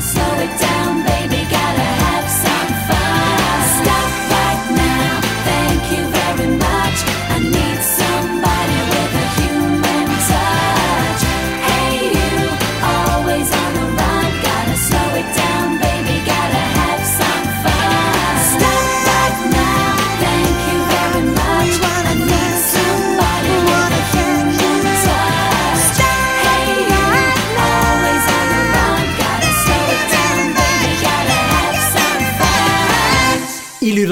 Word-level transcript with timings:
Slow 0.00 0.38
it 0.38 0.58
down, 0.58 0.79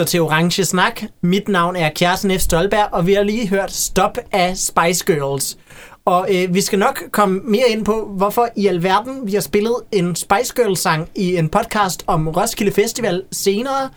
til 0.09 0.21
Orange 0.21 0.65
Snak. 0.65 1.03
Mit 1.23 1.49
navn 1.49 1.77
er 1.77 1.91
Kjersten 1.91 2.31
F. 2.31 2.41
Stolberg, 2.41 2.89
og 2.93 3.07
vi 3.07 3.15
har 3.15 3.23
lige 3.23 3.49
hørt 3.49 3.73
Stop 3.73 4.19
af 4.33 4.57
Spice 4.57 5.05
Girls. 5.07 5.59
Og 6.05 6.29
øh, 6.35 6.55
vi 6.55 6.61
skal 6.61 6.79
nok 6.79 7.03
komme 7.13 7.41
mere 7.45 7.65
ind 7.69 7.85
på, 7.85 8.11
hvorfor 8.17 8.49
i 8.57 8.67
alverden 8.67 9.21
vi 9.27 9.33
har 9.33 9.41
spillet 9.41 9.75
en 9.93 10.17
Spice 10.17 10.55
Girls-sang 10.57 11.09
i 11.15 11.37
en 11.37 11.49
podcast 11.49 12.05
om 12.07 12.29
Roskilde 12.29 12.73
Festival 12.73 13.23
senere. 13.33 13.89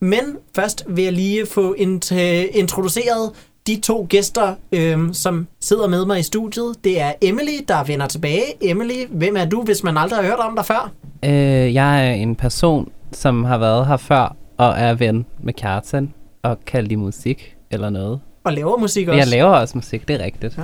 Men 0.00 0.20
først 0.56 0.84
vil 0.88 1.04
jeg 1.04 1.12
lige 1.12 1.46
få 1.46 1.74
int- 1.78 2.14
øh, 2.14 2.44
introduceret 2.52 3.30
de 3.66 3.80
to 3.80 4.06
gæster, 4.08 4.54
øh, 4.72 4.98
som 5.12 5.46
sidder 5.60 5.88
med 5.88 6.06
mig 6.06 6.18
i 6.18 6.22
studiet. 6.22 6.74
Det 6.84 7.00
er 7.00 7.12
Emily, 7.22 7.58
der 7.68 7.84
vender 7.84 8.06
tilbage. 8.06 8.42
Emily, 8.60 9.06
hvem 9.10 9.36
er 9.36 9.44
du, 9.44 9.62
hvis 9.62 9.82
man 9.82 9.96
aldrig 9.96 10.18
har 10.18 10.26
hørt 10.26 10.38
om 10.38 10.56
dig 10.56 10.64
før? 10.64 10.90
Øh, 11.24 11.74
jeg 11.74 12.08
er 12.08 12.12
en 12.12 12.34
person, 12.36 12.88
som 13.12 13.44
har 13.44 13.58
været 13.58 13.86
her 13.86 13.96
før, 13.96 14.36
og 14.60 14.74
er 14.78 14.94
ven 14.94 15.26
med 15.42 15.52
Kjartan, 15.52 16.12
og 16.42 16.58
kan 16.66 16.84
lide 16.84 16.96
musik 16.96 17.56
eller 17.70 17.90
noget. 17.90 18.20
Og 18.44 18.52
laver 18.52 18.78
musik 18.78 19.08
også. 19.08 19.18
Jeg 19.18 19.26
laver 19.26 19.50
også 19.50 19.78
musik, 19.78 20.08
det 20.08 20.20
er 20.20 20.24
rigtigt. 20.24 20.58
Ja. 20.58 20.62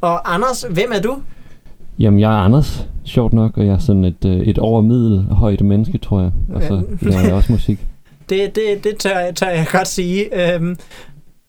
Og 0.00 0.34
Anders, 0.34 0.66
hvem 0.70 0.92
er 0.94 1.00
du? 1.00 1.18
Jamen, 1.98 2.20
jeg 2.20 2.32
er 2.32 2.36
Anders, 2.38 2.86
sjovt 3.04 3.32
nok, 3.32 3.56
og 3.58 3.66
jeg 3.66 3.72
er 3.74 3.78
sådan 3.78 4.04
et, 4.04 4.24
øh, 4.26 4.36
et 4.36 4.58
overmiddel 4.58 5.22
højt 5.24 5.60
menneske, 5.60 5.98
tror 5.98 6.20
jeg. 6.20 6.30
Og 6.54 6.62
så 6.62 6.82
laver 7.02 7.20
jeg 7.24 7.34
også 7.34 7.52
musik. 7.52 7.78
Det, 8.28 8.54
det, 8.56 8.84
det 8.84 8.96
tør, 8.98 9.18
jeg- 9.18 9.34
tør 9.36 9.48
jeg 9.48 9.66
godt 9.72 9.88
sige. 9.88 10.54
Øhm, 10.54 10.76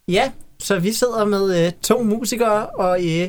ja, 0.08 0.32
så 0.60 0.80
vi 0.80 0.92
sidder 0.92 1.26
med 1.26 1.66
øh, 1.66 1.72
to 1.82 2.04
musikere, 2.04 2.66
og 2.66 3.00
øh, 3.00 3.28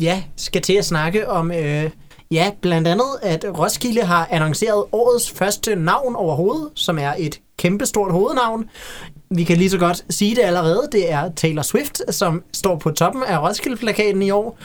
ja, 0.00 0.22
skal 0.36 0.62
til 0.62 0.72
at 0.72 0.84
snakke 0.84 1.28
om, 1.30 1.50
øh, 1.52 1.90
ja, 2.30 2.50
blandt 2.60 2.88
andet, 2.88 3.06
at 3.22 3.44
Roskilde 3.58 4.02
har 4.02 4.28
annonceret 4.30 4.84
årets 4.92 5.30
første 5.30 5.76
navn 5.76 6.16
overhovedet, 6.16 6.68
som 6.74 6.98
er 6.98 7.14
et 7.18 7.40
kæmpestort 7.56 8.12
hovednavn. 8.12 8.70
Vi 9.30 9.44
kan 9.44 9.56
lige 9.56 9.70
så 9.70 9.78
godt 9.78 10.04
sige 10.10 10.36
det 10.36 10.42
allerede. 10.42 10.88
Det 10.92 11.12
er 11.12 11.30
Taylor 11.36 11.62
Swift, 11.62 12.14
som 12.14 12.42
står 12.52 12.76
på 12.76 12.90
toppen 12.90 13.22
af 13.22 13.42
Roskilde-plakaten 13.42 14.22
i 14.22 14.30
år. 14.30 14.58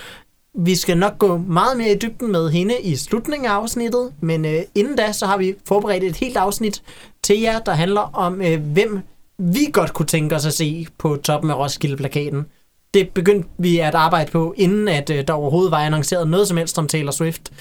Vi 0.55 0.75
skal 0.75 0.97
nok 0.97 1.17
gå 1.17 1.37
meget 1.37 1.77
mere 1.77 1.91
i 1.91 1.97
dybden 1.97 2.31
med 2.31 2.49
hende 2.49 2.81
i 2.81 2.95
slutningen 2.95 3.49
af 3.49 3.53
afsnittet, 3.53 4.13
men 4.21 4.45
øh, 4.45 4.61
inden 4.75 4.95
da, 4.95 5.11
så 5.11 5.25
har 5.25 5.37
vi 5.37 5.55
forberedt 5.67 6.03
et 6.03 6.15
helt 6.15 6.37
afsnit 6.37 6.83
til 7.23 7.39
jer, 7.39 7.59
der 7.59 7.71
handler 7.71 8.01
om, 8.01 8.41
øh, 8.41 8.61
hvem 8.61 8.99
vi 9.37 9.69
godt 9.73 9.93
kunne 9.93 10.05
tænke 10.05 10.35
os 10.35 10.45
at 10.45 10.53
se 10.53 10.87
på 10.97 11.15
toppen 11.15 11.51
af 11.51 11.55
Roskilde-plakaten. 11.55 12.45
Det 12.93 13.09
begyndte 13.09 13.49
vi 13.57 13.79
at 13.79 13.95
arbejde 13.95 14.31
på, 14.31 14.53
inden 14.57 14.87
at 14.87 15.09
øh, 15.09 15.27
der 15.27 15.33
overhovedet 15.33 15.71
var 15.71 15.77
annonceret 15.77 16.27
noget 16.27 16.47
som 16.47 16.57
helst 16.57 16.79
om 16.79 16.87
Taylor 16.87 17.11
Swift. 17.11 17.51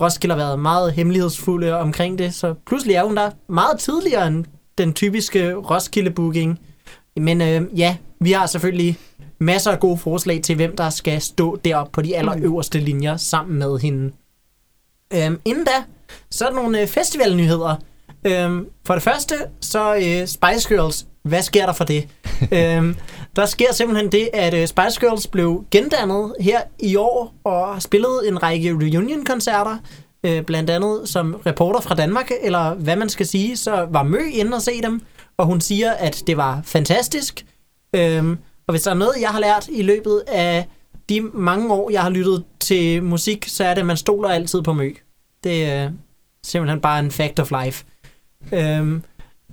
Roskilde 0.00 0.34
har 0.34 0.44
været 0.44 0.58
meget 0.58 0.92
hemmelighedsfulde 0.92 1.78
omkring 1.78 2.18
det, 2.18 2.34
så 2.34 2.54
pludselig 2.66 2.96
er 2.96 3.04
hun 3.04 3.16
der 3.16 3.30
meget 3.48 3.80
tidligere 3.80 4.26
end 4.26 4.44
den 4.78 4.94
typiske 4.94 5.54
Roskilde-booking. 5.54 6.58
Men 7.16 7.40
øh, 7.40 7.78
ja, 7.78 7.96
vi 8.20 8.32
har 8.32 8.46
selvfølgelig 8.46 8.98
masser 9.38 9.70
af 9.70 9.80
gode 9.80 9.98
forslag 9.98 10.42
til, 10.42 10.56
hvem 10.56 10.76
der 10.76 10.90
skal 10.90 11.20
stå 11.20 11.56
deroppe 11.56 11.92
på 11.92 12.02
de 12.02 12.16
allerøverste 12.16 12.78
linjer 12.78 13.16
sammen 13.16 13.58
med 13.58 13.78
hende. 13.78 14.12
Øhm, 15.14 15.40
inden 15.44 15.64
da, 15.64 15.84
så 16.30 16.44
er 16.44 16.48
der 16.48 16.56
nogle 16.56 16.80
øh, 16.80 16.86
festivalnyheder. 16.86 17.76
Øhm, 18.26 18.66
for 18.86 18.94
det 18.94 19.02
første, 19.02 19.34
så 19.60 19.94
øh, 19.94 20.26
Spice 20.26 20.68
Girls. 20.68 21.06
Hvad 21.22 21.42
sker 21.42 21.66
der 21.66 21.72
for 21.72 21.84
det? 21.84 22.08
øhm, 22.52 22.96
der 23.36 23.46
sker 23.46 23.72
simpelthen 23.72 24.12
det, 24.12 24.28
at 24.32 24.54
øh, 24.54 24.66
Spice 24.66 25.00
Girls 25.00 25.26
blev 25.26 25.64
gendannet 25.70 26.34
her 26.40 26.60
i 26.78 26.96
år 26.96 27.34
og 27.44 27.74
har 27.74 27.80
spillet 27.80 28.28
en 28.28 28.42
række 28.42 28.70
reunion-koncerter. 28.70 29.76
Øh, 30.24 30.42
blandt 30.42 30.70
andet 30.70 31.08
som 31.08 31.34
reporter 31.46 31.80
fra 31.80 31.94
Danmark, 31.94 32.30
eller 32.42 32.74
hvad 32.74 32.96
man 32.96 33.08
skal 33.08 33.26
sige, 33.26 33.56
så 33.56 33.86
var 33.90 34.02
Mø 34.02 34.18
inde 34.32 34.54
og 34.54 34.62
se 34.62 34.82
dem. 34.82 35.00
Og 35.36 35.46
hun 35.46 35.60
siger, 35.60 35.92
at 35.92 36.22
det 36.26 36.36
var 36.36 36.60
fantastisk. 36.64 37.46
Øhm, 37.94 38.38
og 38.66 38.72
hvis 38.72 38.82
der 38.82 38.90
er 38.90 38.94
noget, 38.94 39.14
jeg 39.20 39.28
har 39.28 39.40
lært 39.40 39.68
i 39.72 39.82
løbet 39.82 40.22
af 40.28 40.66
de 41.08 41.20
mange 41.20 41.72
år, 41.72 41.90
jeg 41.90 42.02
har 42.02 42.10
lyttet 42.10 42.44
til 42.60 43.02
musik, 43.02 43.44
så 43.48 43.64
er 43.64 43.74
det, 43.74 43.80
at 43.80 43.86
man 43.86 43.96
stoler 43.96 44.28
altid 44.28 44.62
på 44.62 44.72
Mø. 44.72 44.90
Det 45.44 45.64
er 45.64 45.90
simpelthen 46.42 46.80
bare 46.80 46.98
en 46.98 47.10
fact 47.10 47.40
of 47.40 47.52
life. 47.64 47.84
Øhm, 48.52 49.02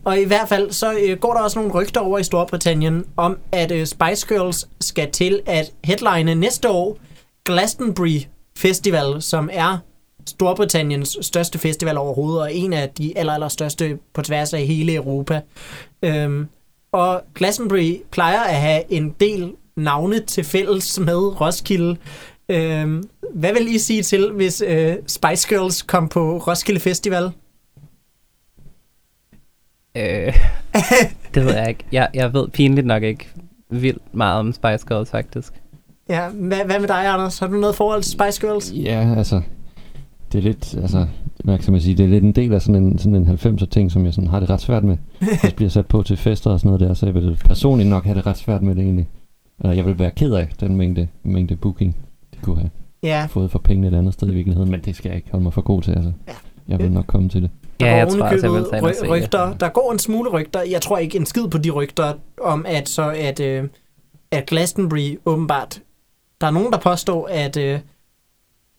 og 0.04 0.20
i 0.20 0.24
hvert 0.24 0.50
fald, 0.50 0.72
så 0.72 0.94
øh, 0.94 1.18
går 1.18 1.34
der 1.34 1.42
også 1.42 1.60
nogle 1.60 1.74
rygter 1.74 2.02
over 2.02 2.20
i 2.20 2.24
Storbritannien 2.24 3.06
om, 3.18 3.38
at 3.52 3.72
øh, 3.72 3.86
Spice 3.86 4.28
Girls 4.28 4.68
skal 4.82 5.12
til 5.12 5.42
at 5.46 5.72
headline 5.84 6.36
næste 6.36 6.70
år 6.70 6.98
Glastonbury 7.46 8.20
Festival, 8.58 9.22
som 9.22 9.50
er 9.54 9.78
Storbritanniens 10.28 11.18
største 11.22 11.60
festival 11.60 11.98
overhovedet, 11.98 12.42
og 12.42 12.54
en 12.54 12.74
af 12.74 12.90
de 12.90 13.18
aller, 13.18 13.34
aller 13.34 13.48
største 13.48 14.00
på 14.14 14.22
tværs 14.22 14.54
af 14.54 14.66
hele 14.66 14.94
Europa. 14.94 15.42
Øhm, 16.04 16.48
og 16.92 17.22
Glastonbury 17.36 18.02
plejer 18.12 18.40
at 18.40 18.56
have 18.56 18.84
en 18.90 19.16
del 19.20 19.54
navne 19.76 20.20
til 20.20 20.44
fælles 20.44 21.00
med 21.00 21.42
Roskilde. 21.42 21.98
Øhm, 22.50 23.10
hvad 23.34 23.54
vil 23.54 23.76
I 23.76 23.78
sige 23.78 24.04
til, 24.04 24.32
hvis 24.32 24.64
øh, 24.68 24.96
Spice 25.08 25.48
Girls 25.48 25.82
kom 25.82 26.10
på 26.10 26.38
Roskilde 26.38 26.80
Festival? 26.80 27.32
Øh, 30.00 30.34
det 31.34 31.46
ved 31.46 31.56
jeg 31.56 31.70
ikke. 31.70 31.84
Jeg, 31.92 32.08
jeg 32.14 32.34
ved 32.34 32.48
pinligt 32.48 32.88
nok 32.88 33.04
ikke 33.04 33.28
vildt 33.70 34.02
meget 34.12 34.40
om 34.40 34.54
Spice 34.54 34.88
Girls, 34.88 35.10
faktisk. 35.12 35.54
Ja, 36.10 36.30
hvad, 36.30 36.66
hvad 36.66 36.80
med 36.80 36.88
dig, 36.88 37.08
Anders? 37.08 37.40
Har 37.40 37.48
du 37.48 37.54
noget 37.54 37.76
forhold 37.76 38.04
til 38.04 38.12
Spice 38.12 38.42
Girls? 38.42 38.74
Ja, 38.76 39.16
altså, 39.18 39.42
det 40.32 40.38
er 40.38 40.42
lidt, 40.42 40.76
altså, 40.82 41.08
hvad 41.44 41.58
kan 41.58 41.72
man 41.72 41.82
sige, 41.82 41.98
det 41.98 42.04
er 42.04 42.08
lidt 42.08 42.24
en 42.24 42.32
del 42.32 42.54
af 42.54 42.62
sådan 42.62 42.84
en, 42.84 42.98
sådan 42.98 43.16
en 43.16 43.28
90'er 43.28 43.66
ting, 43.66 43.92
som 43.92 44.06
jeg 44.06 44.14
sådan 44.14 44.30
har 44.30 44.40
det 44.40 44.50
ret 44.50 44.62
svært 44.62 44.84
med. 44.84 44.98
Hvis 45.42 45.54
bliver 45.54 45.70
sat 45.70 45.86
på 45.86 46.04
til 46.04 46.18
fester 46.18 46.52
og 46.52 46.60
sådan 46.60 46.68
noget 46.68 46.90
der, 46.90 46.94
så 46.94 47.06
jeg 47.06 47.16
vil 47.16 47.38
personligt 47.46 47.90
nok 47.90 48.04
have 48.06 48.16
det 48.18 48.26
ret 48.26 48.38
svært 48.38 48.62
med 48.62 48.76
det 48.76 48.84
egentlig. 48.84 49.08
Eller 49.60 49.74
jeg 49.74 49.86
vil 49.86 50.00
være 50.00 50.12
ked 50.12 50.34
af 50.34 50.48
den 50.60 50.76
mængde, 50.76 51.08
mængde 51.24 51.56
booking, 51.56 51.96
de 52.34 52.38
kunne 52.42 52.58
have 52.58 52.70
Ja, 53.04 53.26
fået 53.26 53.52
for 53.52 53.60
pengene 53.60 53.88
et 53.88 53.94
andet 53.94 54.14
sted 54.14 54.28
i 54.28 54.34
virkeligheden, 54.34 54.72
men 54.72 54.80
det 54.80 54.96
skal 54.96 55.10
jeg 55.10 55.16
ikke 55.16 55.32
holde 55.32 55.44
mig 55.44 55.54
for 55.54 55.62
god 55.62 55.82
til, 55.82 55.92
altså. 55.92 56.12
Ja. 56.28 56.34
Jeg 56.68 56.80
vil 56.80 56.92
nok 56.92 57.06
komme 57.08 57.30
til 57.30 57.42
det. 57.42 57.50
Der 57.80 57.86
Ja, 57.88 57.96
jeg 57.96 58.08
går 58.08 58.12
tror 58.14 58.24
også, 58.26 58.36
jeg 58.36 58.42
vil 58.42 58.50
ovenikøbet 58.50 58.70
tage 58.72 58.80
ind 58.80 58.86
og 58.90 58.96
se 58.96 59.06
ry- 59.06 59.10
rygter. 59.24 59.54
Der 59.54 59.70
går 59.70 59.92
en 59.92 60.00
smule 60.00 60.30
rygter. 60.30 60.62
Jeg 60.62 60.82
tror 60.82 60.98
ikke 60.98 61.18
en 61.18 61.26
skid 61.26 61.48
på 61.48 61.58
de 61.58 61.70
rygter 61.70 62.14
om, 62.42 62.66
at 62.70 62.90
så 62.90 63.10
at, 63.18 63.40
øh, 63.40 63.64
at 64.32 64.46
Glastonbury 64.46 65.20
åbenbart... 65.26 65.82
Der 66.42 66.48
er 66.48 66.52
nogen, 66.52 66.72
der 66.72 66.80
påstår, 66.80 67.28
at, 67.32 67.58
øh, 67.58 67.80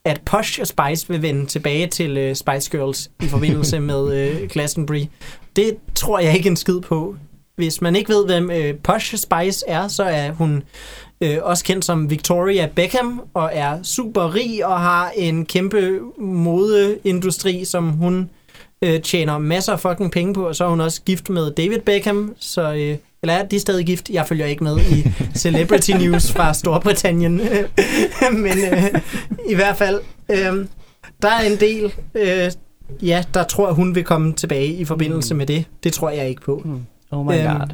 at 0.05 0.21
Posh 0.25 0.61
og 0.61 0.67
Spice 0.67 1.07
vil 1.09 1.21
vende 1.21 1.45
tilbage 1.45 1.87
til 1.87 2.17
øh, 2.17 2.35
Spice 2.35 2.71
Girls 2.71 3.11
i 3.23 3.27
forbindelse 3.27 3.79
med 3.91 4.13
øh, 4.13 4.49
Glastonbury. 4.49 5.05
Det 5.55 5.77
tror 5.95 6.19
jeg 6.19 6.35
ikke 6.37 6.49
en 6.49 6.55
skid 6.55 6.79
på. 6.81 7.15
Hvis 7.55 7.81
man 7.81 7.95
ikke 7.95 8.09
ved, 8.13 8.25
hvem 8.25 8.51
øh, 8.51 8.75
Posh 8.83 9.15
Spice 9.17 9.65
er, 9.67 9.87
så 9.87 10.03
er 10.03 10.31
hun 10.31 10.63
øh, 11.21 11.37
også 11.41 11.63
kendt 11.63 11.85
som 11.85 12.09
Victoria 12.09 12.69
Beckham, 12.75 13.21
og 13.33 13.49
er 13.53 13.83
super 13.83 14.35
rig 14.35 14.65
og 14.65 14.79
har 14.79 15.11
en 15.15 15.45
kæmpe 15.45 15.99
modeindustri, 16.17 17.65
som 17.65 17.89
hun 17.89 18.29
øh, 18.83 19.01
tjener 19.01 19.37
masser 19.37 19.73
af 19.73 19.79
fucking 19.79 20.11
penge 20.11 20.33
på, 20.33 20.47
og 20.47 20.55
så 20.55 20.65
er 20.65 20.69
hun 20.69 20.81
også 20.81 21.01
gift 21.01 21.29
med 21.29 21.51
David 21.51 21.79
Beckham, 21.79 22.35
så... 22.39 22.73
Øh, 22.73 22.97
eller 23.23 23.33
er 23.33 23.45
de 23.45 23.59
stadig 23.59 23.85
gift? 23.85 24.09
Jeg 24.09 24.27
følger 24.27 24.45
ikke 24.45 24.63
med 24.63 24.77
i 24.77 25.03
Celebrity 25.39 25.91
News 25.91 26.31
fra 26.31 26.53
Storbritannien. 26.53 27.41
Men 28.43 28.57
øh, 28.73 28.83
i 29.49 29.55
hvert 29.55 29.77
fald, 29.77 30.01
øh, 30.31 30.65
der 31.21 31.29
er 31.29 31.41
en 31.51 31.59
del, 31.59 31.93
øh, 32.15 32.51
ja, 33.01 33.23
der 33.33 33.43
tror, 33.43 33.71
hun 33.73 33.95
vil 33.95 34.03
komme 34.03 34.33
tilbage 34.33 34.67
i 34.67 34.85
forbindelse 34.85 35.33
Mm. 35.33 35.37
med 35.37 35.45
det. 35.45 35.65
Det 35.83 35.93
tror 35.93 36.09
jeg 36.09 36.29
ikke 36.29 36.41
på. 36.41 36.61
Hmm. 36.65 36.81
Oh 37.11 37.25
my 37.25 37.31
Øhm, 37.33 37.59
god. 37.59 37.67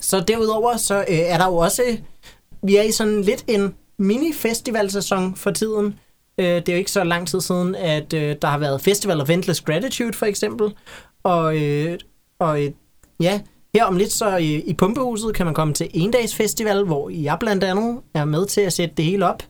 Så 0.00 0.20
derudover, 0.28 0.76
så 0.76 0.96
øh, 0.98 1.04
er 1.08 1.38
der 1.38 1.46
jo 1.46 1.56
også, 1.56 1.82
vi 2.62 2.76
er 2.76 2.82
i 2.82 2.92
sådan 2.92 3.22
lidt 3.22 3.44
en 3.48 3.74
mini-festivalsæson 3.98 5.36
for 5.36 5.50
tiden. 5.50 5.94
Øh, 6.38 6.46
det 6.46 6.68
er 6.68 6.72
jo 6.72 6.78
ikke 6.78 6.92
så 6.92 7.04
lang 7.04 7.28
tid 7.28 7.40
siden, 7.40 7.74
at 7.74 8.12
øh, 8.12 8.36
der 8.42 8.48
har 8.48 8.58
været 8.58 8.80
Festival 8.80 9.20
of 9.20 9.30
Endless 9.30 9.60
Gratitude 9.60 10.12
for 10.12 10.26
eksempel. 10.26 10.74
Og, 11.22 11.62
øh, 11.62 11.98
og 12.38 12.64
øh, 12.64 12.70
ja, 13.20 13.40
her 13.74 13.84
om 13.84 13.96
lidt 13.96 14.12
så 14.12 14.36
i, 14.36 14.60
i 14.60 14.74
Pumpehuset 14.74 15.34
kan 15.34 15.46
man 15.46 15.54
komme 15.54 15.74
til 15.74 15.90
en 15.94 16.10
dags 16.10 16.34
Festival, 16.34 16.84
hvor 16.84 17.10
jeg 17.10 17.36
blandt 17.40 17.64
andet 17.64 18.00
er 18.14 18.24
med 18.24 18.46
til 18.46 18.60
at 18.60 18.72
sætte 18.72 18.94
det 18.96 19.04
hele 19.04 19.26
op. 19.26 19.42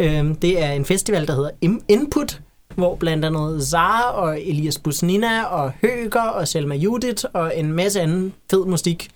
Øh, 0.00 0.34
det 0.42 0.62
er 0.62 0.72
en 0.72 0.84
festival, 0.84 1.26
der 1.26 1.34
hedder 1.34 1.78
Input, 1.88 2.40
hvor 2.74 2.96
blandt 2.96 3.24
andet 3.24 3.66
Zara 3.66 4.12
og 4.12 4.40
Elias 4.40 4.78
Busnina 4.78 5.44
og 5.44 5.72
Høger 5.82 6.22
og 6.22 6.48
Selma 6.48 6.74
Judith 6.74 7.24
og 7.32 7.58
en 7.58 7.72
masse 7.72 8.00
anden 8.00 8.34
fed 8.50 8.66
musik 8.66 9.08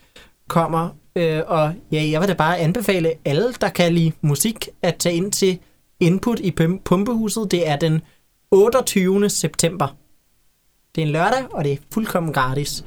kommer. 0.49 0.89
Øh, 1.17 1.43
og 1.47 1.73
ja, 1.93 2.09
jeg 2.11 2.21
vil 2.21 2.29
da 2.29 2.35
bare 2.35 2.59
anbefale 2.59 3.13
alle, 3.25 3.53
der 3.61 3.69
kan 3.69 3.93
lide 3.93 4.13
musik, 4.21 4.69
at 4.83 4.97
tage 4.97 5.15
ind 5.15 5.33
til 5.33 5.59
Input 6.01 6.41
i 6.41 6.51
Pumpehuset. 6.85 7.51
Det 7.51 7.69
er 7.69 7.77
den 7.77 8.03
28. 8.51 9.29
september. 9.29 9.97
Det 10.95 11.03
er 11.03 11.07
en 11.07 11.13
lørdag, 11.13 11.45
og 11.51 11.65
det 11.65 11.73
er 11.73 11.77
fuldkommen 11.93 12.33
gratis. 12.33 12.85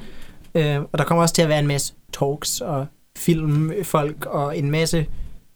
Øh, 0.55 0.81
og 0.91 0.97
der 0.97 1.03
kommer 1.03 1.21
også 1.21 1.35
til 1.35 1.41
at 1.41 1.49
være 1.49 1.59
en 1.59 1.67
masse 1.67 1.93
talks 2.13 2.61
og 2.61 2.85
filmfolk 3.17 4.25
og 4.25 4.57
en 4.57 4.71
masse 4.71 5.05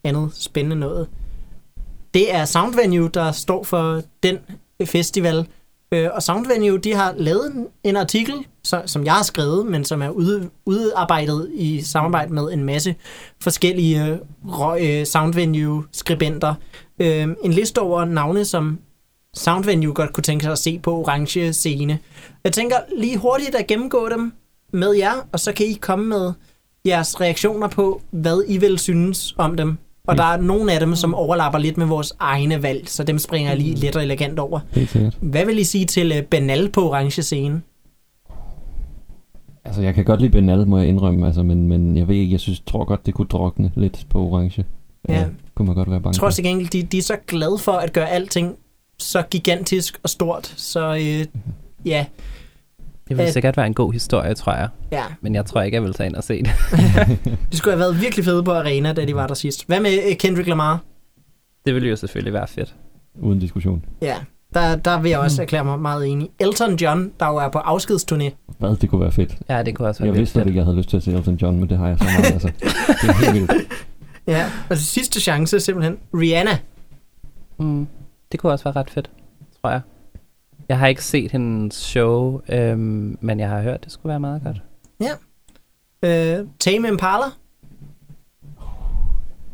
andet 0.04 0.30
spændende 0.34 0.76
noget. 0.76 1.08
Det 2.14 2.36
er 2.36 2.46
Soundvenue, 2.46 3.10
der 3.10 3.32
står 3.32 3.64
for 3.64 4.02
den 4.24 4.38
festival. 4.86 5.48
Øh, 5.92 6.10
og 6.14 6.24
Soundvenue, 6.24 6.78
de 6.78 6.94
har 6.94 7.14
lavet 7.18 7.68
en- 7.84 7.96
artikel, 7.96 8.34
så, 8.64 8.82
som 8.86 9.06
jeg 9.06 9.14
har 9.14 9.24
skrevet, 9.24 9.66
men 9.66 9.86
som 9.86 10.02
er 10.02 10.10
ude, 10.10 10.50
udarbejdet 10.66 11.52
i 11.54 11.82
samarbejde 11.82 12.34
med 12.34 12.54
en 12.54 12.64
masse 12.64 12.96
forskellige 13.42 14.06
øh, 14.06 15.00
øh 15.00 15.06
Soundvenue-skribenter. 15.06 16.56
Øh, 17.00 17.28
en 17.44 17.54
liste 17.54 17.80
over 17.80 18.06
navne, 18.06 18.46
som 18.46 18.80
Soundvenue 19.34 19.94
godt 19.94 20.14
kunne 20.14 20.24
tænke 20.24 20.44
sig 20.44 20.52
at 20.52 20.60
se 20.60 20.80
på 20.80 20.98
orange 20.98 21.54
scene. 21.54 22.00
Jeg 22.44 22.54
tænker 22.54 22.76
lige 22.98 23.18
hurtigt 23.18 23.56
at 23.56 23.68
gennemgå 23.68 24.10
dem 24.10 24.34
med 24.74 24.94
jer, 24.94 25.28
og 25.32 25.40
så 25.40 25.54
kan 25.54 25.66
I 25.66 25.74
komme 25.74 26.06
med 26.06 26.34
jeres 26.86 27.22
reaktioner 27.22 27.68
på, 27.68 28.02
hvad 28.12 28.44
I 28.48 28.58
vil 28.58 28.80
synes 28.80 29.36
om 29.38 29.58
dem. 29.58 29.78
Og 30.08 30.18
der 30.18 30.24
er 30.24 30.38
nogle 30.38 30.74
af 30.74 30.80
dem, 30.80 30.96
som 30.96 31.16
overlapper 31.16 31.60
lidt 31.60 31.78
med 31.78 31.86
vores 31.86 32.14
egne 32.20 32.64
valg, 32.64 32.90
så 32.90 33.04
dem 33.04 33.20
springer 33.20 33.52
jeg 33.52 33.58
lige 33.58 33.76
let 33.76 33.96
og 33.96 34.04
elegant 34.04 34.40
over. 34.40 34.60
Hvad 35.22 35.46
vil 35.46 35.60
I 35.60 35.64
sige 35.64 35.86
til 35.86 36.12
øh, 36.12 36.24
Benal 36.24 36.70
på 36.70 36.90
orange 36.90 37.22
scene? 37.22 37.62
Altså, 39.66 39.82
jeg 39.82 39.96
kan 39.96 40.06
godt 40.06 40.22
lide 40.22 40.32
Benal, 40.32 40.68
må 40.68 40.78
jeg 40.78 40.88
indrømme, 40.88 41.26
altså, 41.26 41.44
men, 41.44 41.68
men 41.68 41.98
jeg 41.98 42.08
ved 42.08 42.16
ikke, 42.16 42.32
jeg 42.32 42.40
synes, 42.40 42.60
tror 42.60 42.86
godt, 42.86 43.06
det 43.06 43.14
kunne 43.14 43.28
drukne 43.28 43.72
lidt 43.76 44.06
på 44.10 44.20
orange. 44.20 44.66
Ja. 45.10 45.26
Kunne 45.56 45.66
man 45.66 45.76
godt 45.76 45.90
være 45.92 46.00
bange 46.02 46.14
Jeg 46.16 46.20
tror 46.20 46.28
for. 46.28 46.32
til 46.36 46.44
gengæld, 46.44 46.70
de, 46.70 46.84
de 46.84 46.98
er 46.98 47.02
så 47.02 47.18
glade 47.28 47.58
for 47.58 47.72
at 47.72 47.94
gøre 47.94 48.10
alting 48.10 48.56
så 49.00 49.22
gigantisk 49.32 50.00
og 50.04 50.10
stort, 50.10 50.54
så 50.58 50.94
øh, 50.94 51.26
ja, 51.86 52.06
Det 53.10 53.18
vil 53.18 53.26
Øh. 53.26 53.32
sikkert 53.32 53.58
være 53.58 53.68
en 53.68 53.74
god 53.74 53.94
historie, 53.94 54.34
tror 54.34 54.54
jeg. 54.54 54.68
ja. 54.92 55.04
Men 55.22 55.36
jeg 55.36 55.46
tror 55.46 55.62
ikke, 55.62 55.76
jeg 55.76 55.84
vil 55.84 55.94
tage 55.94 56.08
ind 56.08 56.16
og 56.16 56.24
se 56.24 56.44
det. 56.44 56.52
De 57.52 57.58
skulle 57.58 57.72
have 57.72 57.80
været 57.80 58.02
virkelig 58.02 58.26
fede 58.26 58.44
på 58.44 58.52
arena, 58.54 58.94
da 58.94 59.06
de 59.06 59.16
var 59.16 59.28
der 59.28 59.34
sidst. 59.34 59.68
Hvad 59.68 59.80
med 59.80 59.92
øh, 60.10 60.16
Kendrick 60.18 60.48
Lamar? 60.48 60.80
Det 61.66 61.74
ville 61.76 61.90
jo 61.90 61.96
selvfølgelig 61.96 62.34
være 62.34 62.48
fedt. 62.48 62.76
Uden 63.22 63.40
diskussion. 63.40 63.86
Ja, 64.02 64.16
der, 64.54 64.76
der 64.76 65.00
vil 65.02 65.10
jeg 65.10 65.20
også 65.20 65.42
erklære 65.42 65.66
mig 65.66 65.80
meget 65.80 66.08
enig. 66.08 66.30
Elton 66.40 66.76
John, 66.76 67.12
der 67.20 67.28
jo 67.28 67.36
er 67.38 67.50
på 67.50 67.60
afskedsturné. 67.60 68.56
Hvad, 68.60 68.76
det 68.76 68.90
kunne 68.90 69.02
være 69.02 69.12
fedt. 69.12 69.38
Ja, 69.50 69.64
det 69.64 69.76
kunne 69.76 69.88
også 69.88 70.04
være 70.04 70.12
Jeg 70.12 70.20
vidste 70.20 70.34
fedt. 70.34 70.48
ikke, 70.48 70.58
jeg 70.58 70.66
havde 70.66 70.78
lyst 70.78 70.90
til 70.90 70.98
at 70.98 71.04
se 71.04 71.12
Elton 71.14 71.36
John, 71.36 71.60
men 71.60 71.70
det 71.70 71.78
har 71.78 71.88
jeg 71.88 71.98
så 71.98 72.04
meget. 72.04 72.32
altså. 72.34 72.48
Det 73.02 73.10
er 73.10 73.32
helt 73.32 73.50
vildt. 73.50 73.68
Ja, 74.28 74.46
og 74.70 74.76
det 74.76 74.80
sidste 74.86 75.20
chance 75.22 75.60
simpelthen. 75.60 75.98
Rihanna. 76.14 76.58
Mm, 77.58 77.88
det 78.32 78.40
kunne 78.40 78.52
også 78.52 78.64
være 78.64 78.76
ret 78.76 78.90
fedt, 78.90 79.10
tror 79.62 79.70
jeg. 79.70 79.82
Jeg 80.70 80.80
har 80.80 80.88
ikke 80.88 81.04
set 81.04 81.32
hendes 81.32 81.76
show, 81.76 82.42
øhm, 82.50 83.18
men 83.22 83.40
jeg 83.40 83.50
har 83.50 83.62
hørt, 83.62 83.84
det 83.84 83.92
skulle 83.92 84.10
være 84.10 84.20
meget 84.20 84.42
godt. 84.44 84.62
Øh, 86.06 86.48
Tame 86.60 86.88
Impala. 86.88 87.24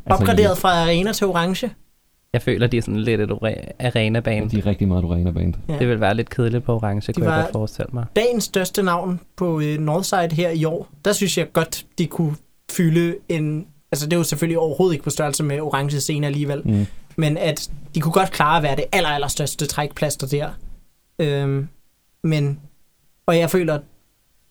Opgraderet 0.05 0.57
fra 0.57 0.69
arena 0.83 1.13
til 1.13 1.27
orange. 1.27 1.69
Jeg 2.33 2.41
føler, 2.41 2.67
de 2.67 2.77
er 2.77 2.81
sådan 2.81 2.99
lidt 2.99 3.21
et 3.21 3.31
ore- 3.31 3.47
Ja, 3.79 3.87
arena-band. 3.87 4.49
de 4.49 4.57
er 4.59 4.65
rigtig 4.65 4.87
meget 4.87 5.03
arena 5.03 5.31
band. 5.31 5.53
Ja. 5.69 5.79
Det 5.79 5.87
vil 5.87 5.99
være 5.99 6.15
lidt 6.15 6.29
kedeligt 6.29 6.63
på 6.63 6.75
orange, 6.75 7.13
kunne 7.13 7.25
var- 7.25 7.35
jeg 7.35 7.43
godt 7.43 7.51
forestille 7.51 7.89
mig. 7.93 8.05
Dagens 8.15 8.43
største 8.43 8.83
navn 8.83 9.19
på 9.35 9.59
øh, 9.61 9.77
Northside 9.79 10.29
her 10.35 10.49
i 10.49 10.65
år, 10.65 10.87
der 11.05 11.13
synes 11.13 11.37
jeg 11.37 11.53
godt, 11.53 11.85
de 11.97 12.07
kunne 12.07 12.35
fylde 12.71 13.15
en... 13.29 13.67
Altså 13.91 14.05
det 14.05 14.13
er 14.13 14.17
jo 14.17 14.23
selvfølgelig 14.23 14.57
overhovedet 14.59 14.93
ikke 14.93 15.03
på 15.03 15.09
størrelse 15.09 15.43
med 15.43 15.59
orange 15.61 15.99
scene 16.01 16.27
alligevel, 16.27 16.61
Mm. 16.65 16.85
men 17.15 17.37
at 17.37 17.69
de 17.95 18.01
kunne 18.01 18.11
godt 18.11 18.31
klare 18.31 18.57
at 18.57 18.63
være 18.63 18.75
det 18.75 18.85
aller, 18.91 19.09
aller 19.09 19.27
største 19.27 19.65
trækplaster 19.65 20.27
der. 20.27 20.49
Øhm, 21.19 21.67
men... 22.23 22.59
Og 23.25 23.37
jeg 23.37 23.49
føler, 23.49 23.79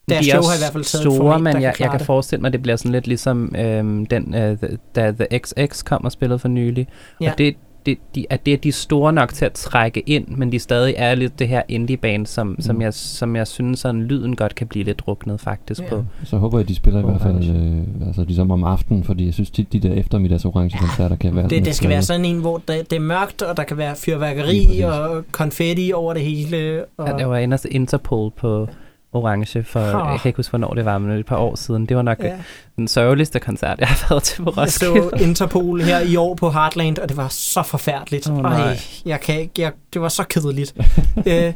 deres 0.09 0.25
de 0.27 0.31
show 0.31 0.43
har 0.43 0.55
i 0.55 0.59
hvert 0.59 0.73
fald 0.73 0.85
taget 0.85 1.03
store, 1.03 1.17
format, 1.17 1.41
men 1.41 1.53
jeg, 1.55 1.63
jeg 1.63 1.75
klare 1.75 1.91
kan 1.91 1.99
det. 1.99 2.07
forestille 2.07 2.41
mig, 2.41 2.49
at 2.49 2.53
det 2.53 2.63
bliver 2.63 2.77
sådan 2.77 2.93
lidt 2.93 3.07
ligesom 3.07 3.55
øhm, 3.57 4.07
den, 4.07 4.35
øh, 4.35 4.59
da 4.95 5.11
The 5.13 5.39
XX 5.39 5.83
kom 5.85 6.05
og 6.05 6.13
spillede 6.13 6.39
for 6.39 6.49
nylig. 6.49 6.87
Ja. 7.21 7.33
Og 7.33 7.39
det, 7.39 7.57
det, 7.89 7.99
de, 8.15 8.27
at 8.31 8.47
det 8.47 8.53
er 8.53 8.59
de 8.59 8.73
store 8.73 9.13
nok 9.13 9.33
til 9.33 9.45
at 9.45 9.53
trække 9.53 10.01
ind, 10.01 10.29
men 10.29 10.53
de 10.53 10.59
stadig 10.59 10.95
er 10.97 11.15
lidt 11.15 11.39
det 11.39 11.49
her 11.49 11.63
indie-band, 11.69 12.27
som, 12.27 12.47
mm. 12.47 12.61
som, 12.61 12.83
jeg, 12.83 12.95
som 12.95 13.37
jeg 13.37 13.47
synes, 13.47 13.81
sådan 13.81 14.03
lyden 14.03 14.37
godt 14.37 14.55
kan 14.55 14.67
blive 14.67 14.85
lidt 14.85 14.99
druknet 14.99 15.41
faktisk 15.41 15.81
Ja. 15.83 15.89
på. 15.89 16.05
Så 16.25 16.37
håber 16.37 16.59
jeg, 16.59 16.63
at 16.65 16.69
de 16.69 16.75
spiller 16.75 17.01
i 17.01 17.05
hvert 17.05 17.21
fald 17.21 17.37
øh, 17.37 18.07
altså, 18.07 18.25
ligesom 18.25 18.51
om 18.51 18.65
aftenen, 18.65 19.05
fordi 19.05 19.27
jeg 19.27 19.35
synes 19.35 19.51
tit, 19.51 19.73
de 19.73 19.81
der 19.81 19.93
eftermiddags 19.93 20.45
orange 20.45 20.79
koncerter 20.79 21.17
kan 21.17 21.37
være 21.37 21.49
Det, 21.49 21.65
det 21.65 21.75
skal 21.75 21.91
være 21.91 22.03
sådan 22.03 22.25
en, 22.25 22.39
hvor 22.41 22.63
det, 22.69 22.91
det 22.91 22.97
er 22.97 23.01
mørkt, 23.01 23.43
og 23.43 23.57
der 23.57 23.63
kan 23.65 23.77
være 23.77 23.97
fyrværkeri 23.97 24.81
og 24.81 25.25
konfetti 25.33 25.93
over 25.95 26.13
det 26.15 26.23
hele. 26.23 26.85
Og, 26.97 27.09
Ja, 27.09 27.17
jeg 27.17 27.31
var 27.31 27.57
se 27.57 27.69
Interpol 27.71 28.31
på 28.37 28.69
Orange 29.13 29.65
for, 29.65 29.81
Ha. 29.81 29.99
jeg 30.11 30.21
kan 30.21 30.29
ikke 30.29 30.37
huske, 30.37 30.51
hvornår 30.51 30.75
det 30.75 30.85
var, 30.85 30.99
men 30.99 31.11
et 31.11 31.27
par 31.27 31.37
år 31.37 31.55
siden. 31.57 31.87
Det 31.87 31.97
var 31.97 32.03
nok 32.03 32.19
ja. 32.23 32.37
den 32.77 32.89
sørgeligste 32.89 33.41
koncert, 33.41 33.79
jeg 33.79 33.89
har 33.89 34.07
været 34.11 34.23
til 34.23 34.43
på 34.45 34.53
Jeg 34.57 34.63
Roskilde. 34.63 35.11
så 35.19 35.25
Interpol 35.25 35.81
her 35.81 36.01
i 36.01 36.17
år 36.17 36.35
på 36.35 36.51
Heartland, 36.51 36.99
og 36.99 37.09
det 37.09 37.17
var 37.17 37.29
så 37.29 37.63
forfærdeligt. 37.63 38.31
Åh, 38.31 38.37
nej. 38.43 38.61
Ej, 38.61 38.79
jeg 39.07 39.21
kan 39.21 39.41
ikke, 39.41 39.53
jeg, 39.59 39.73
det 39.93 40.03
var 40.03 40.09
så 40.09 40.25
kedeligt. 40.25 40.75
øh, 41.27 41.53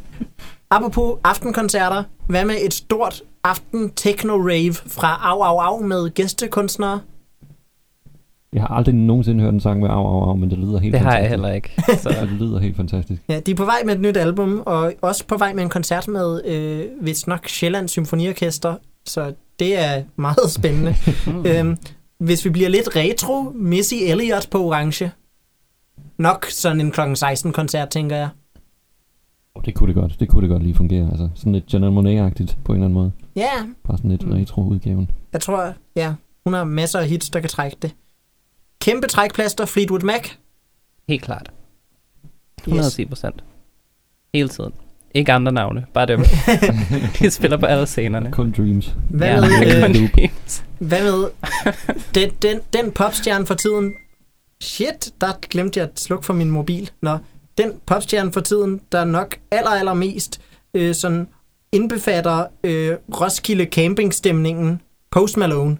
apropos 0.71 1.19
aftenkoncerter, 1.23 2.03
hvad 2.27 2.45
med 2.45 2.55
et 2.61 2.73
stort 2.73 3.21
aften 3.43 3.89
techno 3.95 4.33
rave 4.37 4.73
fra 4.73 5.19
Au 5.23 5.41
Au 5.41 5.57
Au 5.59 5.81
med 5.87 6.09
gæstekunstnere? 6.13 6.99
Jeg 8.53 8.61
har 8.61 8.67
aldrig 8.75 8.95
nogensinde 8.95 9.43
hørt 9.43 9.53
en 9.53 9.59
sang 9.59 9.79
med 9.79 9.89
au, 9.89 10.05
au, 10.05 10.19
au, 10.29 10.35
men 10.35 10.49
det 10.49 10.57
lyder 10.57 10.79
helt 10.79 10.93
Det 10.93 11.01
har 11.01 11.17
jeg 11.17 11.29
fantastisk. 11.29 11.31
heller 11.31 11.51
ikke. 11.53 11.69
Så 12.03 12.09
det 12.21 12.29
lyder 12.41 12.59
helt 12.59 12.75
fantastisk. 12.75 13.21
Ja, 13.29 13.39
de 13.39 13.51
er 13.51 13.55
på 13.55 13.65
vej 13.65 13.81
med 13.85 13.93
et 13.95 14.01
nyt 14.01 14.17
album, 14.17 14.63
og 14.65 14.93
også 15.01 15.25
på 15.27 15.37
vej 15.37 15.53
med 15.53 15.63
en 15.63 15.69
koncert 15.69 16.07
med, 16.07 16.41
øh, 16.45 16.85
hvis 17.01 17.27
nok, 17.27 17.47
Sjælland 17.47 17.87
Symfoniorkester, 17.87 18.75
så 19.05 19.33
det 19.59 19.79
er 19.79 20.03
meget 20.15 20.51
spændende. 20.51 20.95
øhm, 21.49 21.77
hvis 22.17 22.45
vi 22.45 22.49
bliver 22.49 22.69
lidt 22.69 22.95
retro, 22.95 23.43
Missy 23.55 23.93
Elliott 24.01 24.47
på 24.51 24.63
Orange. 24.65 25.11
Nok 26.17 26.45
sådan 26.49 26.81
en 26.81 26.91
klokken 26.91 27.15
16-koncert, 27.15 27.89
tænker 27.89 28.15
jeg. 28.15 28.29
Og 29.55 29.65
det 29.65 29.73
kunne 29.75 29.87
det 29.87 29.95
godt. 30.01 30.19
Det 30.19 30.29
kunne 30.29 30.41
det 30.41 30.49
godt 30.49 30.63
lige 30.63 30.75
fungere. 30.75 31.09
Altså, 31.09 31.29
sådan 31.35 31.51
lidt 31.53 31.73
Janelle 31.73 31.97
Monáe-agtigt 31.99 32.55
på 32.63 32.71
en 32.71 32.75
eller 32.75 32.85
anden 32.85 32.93
måde. 32.93 33.11
Ja, 33.35 33.49
Bare 33.87 33.97
sådan 33.97 34.11
lidt 34.11 34.27
mm. 34.27 34.33
retro-udgaven. 34.33 35.11
jeg 35.33 35.41
tror, 35.41 35.73
ja, 35.95 36.13
hun 36.45 36.53
har 36.53 36.63
masser 36.63 36.99
af 36.99 37.07
hits, 37.07 37.29
der 37.29 37.39
kan 37.39 37.49
trække 37.49 37.77
det. 37.81 37.95
Kæmpe 38.83 39.07
trækplaster, 39.07 39.65
Fleetwood 39.65 39.99
Mac. 40.01 40.29
Helt 41.09 41.21
klart. 41.21 41.51
Yes. 42.59 42.67
110 42.67 43.05
procent. 43.05 43.43
Hele 44.33 44.49
tiden. 44.49 44.73
Ikke 45.13 45.33
andre 45.33 45.51
navne, 45.51 45.85
bare 45.93 46.05
dem. 46.05 46.19
De 47.19 47.31
spiller 47.31 47.57
på 47.57 47.65
alle 47.65 47.85
scenerne. 47.85 48.31
Kun 48.31 48.51
Dreams. 48.57 48.95
Hvad 49.09 49.27
Ja, 49.27 49.41
med, 49.41 49.81
kun 49.81 50.03
øh, 50.03 50.09
Dreams. 50.15 50.63
hvad 50.79 51.03
med 51.03 51.29
den, 52.15 52.29
den, 52.41 52.59
den 52.73 52.91
popstjerne 52.91 53.45
for 53.45 53.53
tiden? 53.53 53.93
Shit, 54.61 55.13
der 55.21 55.31
glemte 55.49 55.79
jeg 55.79 55.89
at 55.89 55.99
slukke 55.99 56.25
for 56.25 56.33
min 56.33 56.49
mobil. 56.51 56.91
Nå, 57.01 57.17
den 57.57 57.71
popstjerne 57.85 58.33
for 58.33 58.41
tiden, 58.41 58.81
der 58.91 59.05
nok 59.05 59.35
aller, 59.51 59.69
aller 59.69 59.93
mest 59.93 60.41
øh, 60.73 60.95
sådan 60.95 61.27
indbefatter 61.71 62.45
øh, 62.63 62.97
Roskilde 63.21 63.65
campingstemningen 63.65 64.81
Post 65.11 65.37
Malone. 65.37 65.77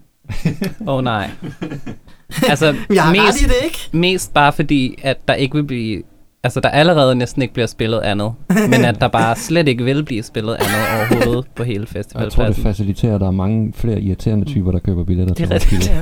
Åh 0.87 0.87
oh, 0.87 1.03
nej. 1.03 1.29
Altså, 2.49 2.75
Jeg 2.93 3.03
har 3.03 3.11
mest, 3.11 3.23
ret 3.23 3.41
i 3.41 3.43
det, 3.45 3.55
ikke? 3.63 3.77
mest 3.91 4.33
bare 4.33 4.53
fordi, 4.53 4.95
at 5.03 5.27
der 5.27 5.33
ikke 5.33 5.55
vil 5.55 5.63
blive... 5.63 6.03
Altså, 6.45 6.59
der 6.59 6.69
allerede 6.69 7.15
næsten 7.15 7.41
ikke 7.41 7.53
bliver 7.53 7.67
spillet 7.67 7.99
andet. 7.99 8.33
men 8.69 8.85
at 8.85 9.01
der 9.01 9.07
bare 9.07 9.35
slet 9.35 9.67
ikke 9.67 9.83
vil 9.83 10.03
blive 10.03 10.23
spillet 10.23 10.53
andet 10.55 11.11
overhovedet 11.19 11.45
på 11.55 11.63
hele 11.63 11.87
Og 11.87 11.95
jeg 11.95 12.05
tror, 12.05 12.19
det 12.19 12.25
festivalpladsen. 12.25 12.63
faciliterer, 12.63 13.15
at 13.15 13.21
der 13.21 13.27
er 13.27 13.31
mange 13.31 13.73
flere 13.75 13.99
irriterende 14.01 14.45
typer, 14.45 14.71
der 14.71 14.79
køber 14.79 15.03
billetter 15.03 15.33
Det 15.33 15.43
er 15.43 15.47
til. 15.47 15.77
Roskilde. 15.77 15.85
Ja. 15.95 16.01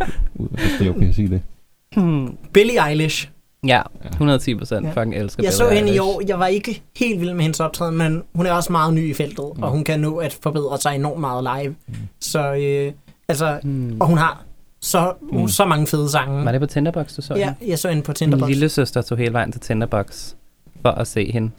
Hvis 0.34 0.72
det 0.78 0.86
er 0.86 0.90
okay 0.90 1.08
at 1.08 1.14
sige 1.14 1.28
det. 1.28 1.42
Hmm. 1.96 2.36
Billie 2.52 2.88
Eilish. 2.88 3.28
Ja, 3.66 3.82
110 4.12 4.54
procent. 4.54 4.86
Ja. 4.86 4.90
Fucking 4.92 5.14
elsker 5.14 5.42
Jeg 5.42 5.52
Billie 5.52 5.52
så 5.52 5.68
hende 5.74 5.94
i 5.94 5.98
år. 5.98 6.22
Jeg 6.28 6.38
var 6.38 6.46
ikke 6.46 6.82
helt 6.96 7.20
vild 7.20 7.34
med 7.34 7.42
hendes 7.42 7.60
optræden, 7.60 7.98
men 7.98 8.22
hun 8.34 8.46
er 8.46 8.52
også 8.52 8.72
meget 8.72 8.94
ny 8.94 9.10
i 9.10 9.14
feltet, 9.14 9.44
Mm. 9.56 9.62
og 9.62 9.70
hun 9.70 9.84
kan 9.84 10.00
nå 10.00 10.16
at 10.16 10.38
forbedre 10.42 10.78
sig 10.78 10.94
enormt 10.94 11.20
meget 11.20 11.48
live. 11.62 11.74
Så, 12.20 12.54
øh, 12.54 12.92
altså, 13.28 13.58
Hmm. 13.62 13.96
og 14.00 14.06
hun 14.06 14.18
har 14.18 14.44
så, 14.86 15.12
Mm. 15.32 15.48
så 15.48 15.64
mange 15.64 15.86
fede 15.86 16.10
sange. 16.10 16.44
Var 16.44 16.52
det 16.52 16.60
på 16.60 16.66
Tinderbox, 16.66 17.14
du 17.16 17.22
så 17.22 17.34
Ja, 17.34 17.44
hende? 17.44 17.70
jeg 17.70 17.78
så 17.78 17.88
hende 17.88 18.02
på 18.02 18.10
Min 18.10 18.14
Tinderbox. 18.14 18.48
lille 18.48 18.68
søster 18.68 19.02
tog 19.02 19.18
hele 19.18 19.32
vejen 19.32 19.52
til 19.52 19.60
Tinderbox 19.60 20.34
for 20.82 20.88
at 20.90 21.06
se 21.06 21.32
hende. 21.32 21.50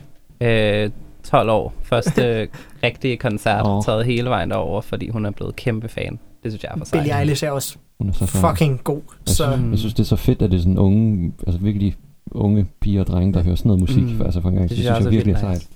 Øh, 0.42 0.90
12 1.24 1.50
år. 1.50 1.74
Første 1.84 2.48
rigtige 2.84 3.18
koncert. 3.18 3.62
Oh. 3.66 3.84
Taget 3.86 4.06
hele 4.06 4.30
vejen 4.30 4.50
derover, 4.52 4.82
fordi 4.82 5.10
hun 5.10 5.26
er 5.26 5.32
blevet 5.32 5.56
kæmpe 5.56 5.90
fan. 5.90 6.20
Det 6.44 6.52
synes 6.52 6.64
jeg 6.64 6.72
er 6.74 6.78
for 6.78 6.86
Billie 6.92 7.08
sejt. 7.10 7.20
Eilish 7.22 7.44
er 7.46 7.52
også 7.52 7.76
Hun 8.00 8.10
er 8.10 8.14
så 8.14 8.26
fan. 8.26 8.50
fucking 8.50 8.84
god. 8.84 8.96
Jeg 9.28 9.36
Så 9.36 9.52
synes, 9.56 9.72
jeg 9.72 9.80
synes, 9.80 9.94
det 9.94 10.00
er 10.04 10.08
så 10.08 10.16
fedt, 10.16 10.42
at 10.42 10.52
det 10.52 10.58
er 10.58 10.62
sådan 10.62 10.78
unge, 10.78 11.34
altså 11.48 11.60
virkelig 11.62 11.96
unge 12.32 12.68
piger 12.82 13.02
og 13.02 13.08
drenge, 13.08 13.34
der 13.34 13.44
hører 13.44 13.56
sådan 13.56 13.70
noget 13.70 13.82
musik, 13.82 14.04
Mm. 14.04 14.22
altså 14.22 14.42
for 14.42 14.50
en 14.50 14.56
gang. 14.56 14.64
Det 14.64 14.70
Det, 14.70 14.78
synes 14.78 14.86
jeg 14.86 14.90
jeg 14.92 14.98
også 14.98 15.10
er 15.10 15.12
virkelig 15.12 15.34
er 15.36 15.40
sejt. 15.40 15.68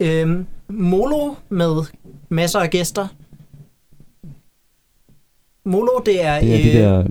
Øhm, 0.00 0.46
Molo 0.68 1.34
med 1.48 1.76
masser 2.28 2.58
af 2.60 2.70
gæster. 2.70 3.06
Molo, 5.68 6.02
det 6.06 6.24
er, 6.24 6.40
Det 6.40 6.54
er 6.54 6.62
de 6.62 6.68
øh, 6.68 6.84
der... 6.84 7.04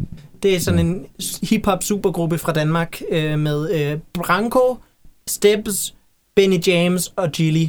det 0.44 0.56
er 0.56 0.60
sådan 0.60 0.86
en 0.86 1.06
hip-hop 1.44 1.84
supergruppe 1.84 2.38
fra 2.38 2.52
Danmark 2.52 3.02
øh, 3.12 3.40
med 3.40 3.72
øh, 3.72 4.00
Branko, 4.14 4.78
Steps, 5.28 5.96
Benny 6.36 6.68
James 6.68 7.14
og 7.16 7.32
Gilly. 7.32 7.66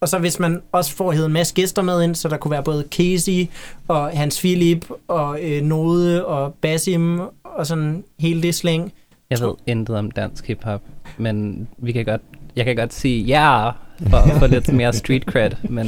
Og 0.00 0.08
så 0.08 0.18
hvis 0.18 0.40
man 0.40 0.62
også 0.72 0.96
får 0.96 1.12
hævet 1.12 1.26
en 1.26 1.32
masse 1.32 1.54
gæster 1.54 1.82
med 1.82 2.02
ind, 2.02 2.14
så 2.14 2.28
der 2.28 2.36
kunne 2.36 2.50
være 2.50 2.62
både 2.62 2.84
Casey 2.90 3.46
og 3.88 4.10
Hans 4.10 4.40
Philip 4.40 4.86
og 5.08 5.38
øh, 5.42 5.62
Node 5.62 6.26
og 6.26 6.54
Basim 6.54 7.20
og 7.44 7.66
sådan 7.66 8.04
hele 8.18 8.42
det 8.42 8.54
slæng. 8.54 8.92
Jeg 9.30 9.40
ved 9.40 9.54
intet 9.66 9.96
om 9.96 10.10
dansk 10.10 10.46
hiphop, 10.46 10.82
men 11.18 11.68
vi 11.78 11.92
kan 11.92 12.04
godt, 12.04 12.22
jeg 12.56 12.64
kan 12.64 12.76
godt 12.76 12.94
sige 12.94 13.22
ja, 13.22 13.70
for 14.10 14.16
at 14.16 14.38
få 14.38 14.46
lidt 14.46 14.72
mere 14.72 14.92
street 14.92 15.22
cred, 15.22 15.50
men, 15.62 15.86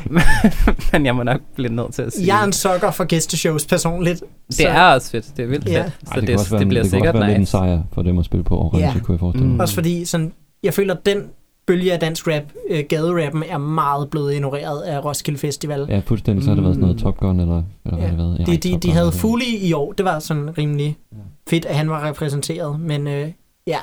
men 0.92 1.06
jeg 1.06 1.16
må 1.16 1.22
nok 1.22 1.40
blive 1.54 1.72
nødt 1.72 1.92
til 1.94 2.02
at 2.02 2.12
sige, 2.12 2.26
Jeg 2.34 2.40
er 2.40 2.44
en 2.46 2.52
sokker 2.52 2.90
for 2.90 3.04
gæsteshows 3.04 3.66
personligt. 3.66 4.22
det 4.48 4.66
er 4.68 4.82
også 4.82 5.10
fedt, 5.10 5.36
det 5.36 5.42
er 5.42 5.46
vildt 5.46 5.68
Ja. 5.68 5.82
fedt, 5.82 5.92
så 6.04 6.10
Ej, 6.14 6.20
det, 6.20 6.28
kan 6.28 6.38
også 6.38 6.50
være, 6.50 6.60
det 6.60 6.68
bliver 6.68 6.82
det 6.82 6.90
kunne 6.92 6.96
sikkert 6.98 7.14
også 7.14 7.18
være 7.20 7.28
lidt 7.28 7.36
en 7.36 7.40
nice. 7.40 7.50
sejr 7.50 7.80
for 7.92 8.02
dem 8.02 8.18
at 8.18 8.24
spille 8.24 8.44
på 8.44 8.58
Orange, 8.58 8.86
Ja. 8.86 8.92
kunne 9.04 9.12
jeg 9.14 9.20
forestille 9.20 9.46
mig. 9.46 9.54
Mm. 9.54 9.60
Også 9.60 9.74
fordi 9.74 10.04
sådan, 10.04 10.32
jeg 10.62 10.74
føler, 10.74 10.94
at 10.94 11.06
den 11.06 11.22
bølge 11.66 11.92
af 11.92 12.00
dansk 12.00 12.28
rap, 12.28 12.42
øh, 12.70 12.84
gaderappen, 12.88 13.42
er 13.48 13.58
meget 13.58 14.10
blevet 14.10 14.34
ignoreret 14.34 14.82
af 14.82 15.04
Roskilde 15.04 15.38
Festival. 15.38 15.86
Ja, 15.88 16.00
fuldstændig. 16.06 16.44
Så 16.44 16.50
har 16.50 16.54
det 16.54 16.64
været 16.64 16.74
sådan 16.74 16.80
noget 16.80 16.96
Mm. 16.96 17.02
Top 17.02 17.16
Gun, 17.16 17.40
eller, 17.40 17.62
eller 17.86 17.98
Ja. 17.98 18.10
hvad 18.10 18.26
det 18.26 18.38
har 18.38 18.46
været. 18.46 18.62
De, 18.62 18.68
de, 18.72 18.78
de 18.78 18.90
havde 18.90 19.12
Fuli 19.12 19.56
i 19.56 19.72
år. 19.72 19.92
Det 19.92 20.04
var 20.04 20.18
sådan 20.18 20.58
rimelig 20.58 20.96
Ja. 21.12 21.16
fedt, 21.50 21.64
at 21.64 21.74
han 21.76 21.90
var 21.90 22.08
repræsenteret. 22.08 22.80
Men 22.80 23.08
øh, 23.08 23.28
ja, 23.66 23.78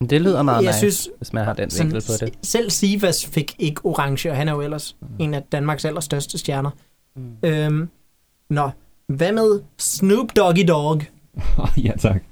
Det 0.00 0.22
lyder 0.22 0.42
meget 0.42 0.62
jeg 0.62 0.68
nice, 0.68 0.78
synes, 0.78 1.08
hvis 1.18 1.32
man 1.32 1.44
har 1.44 1.52
den 1.52 1.70
vinkel 1.78 2.02
på 2.06 2.12
det. 2.20 2.34
selv 2.42 2.70
Sivas 2.70 3.26
fik 3.26 3.54
ikke 3.58 3.80
orange, 3.84 4.30
og 4.30 4.36
han 4.36 4.48
er 4.48 4.52
jo 4.52 4.60
ellers 4.60 4.96
en 5.18 5.34
af 5.34 5.42
Danmarks 5.52 5.84
allerstørste 5.84 6.38
stjerner. 6.38 6.70
Mm. 7.16 7.48
Øhm, 7.48 7.88
nå, 8.50 8.70
hvad 9.08 9.32
med 9.32 9.60
Snoop 9.78 10.36
Doggy 10.36 10.64
Dogg? 10.68 11.02
ja, 11.84 11.92
tak. 11.98 12.22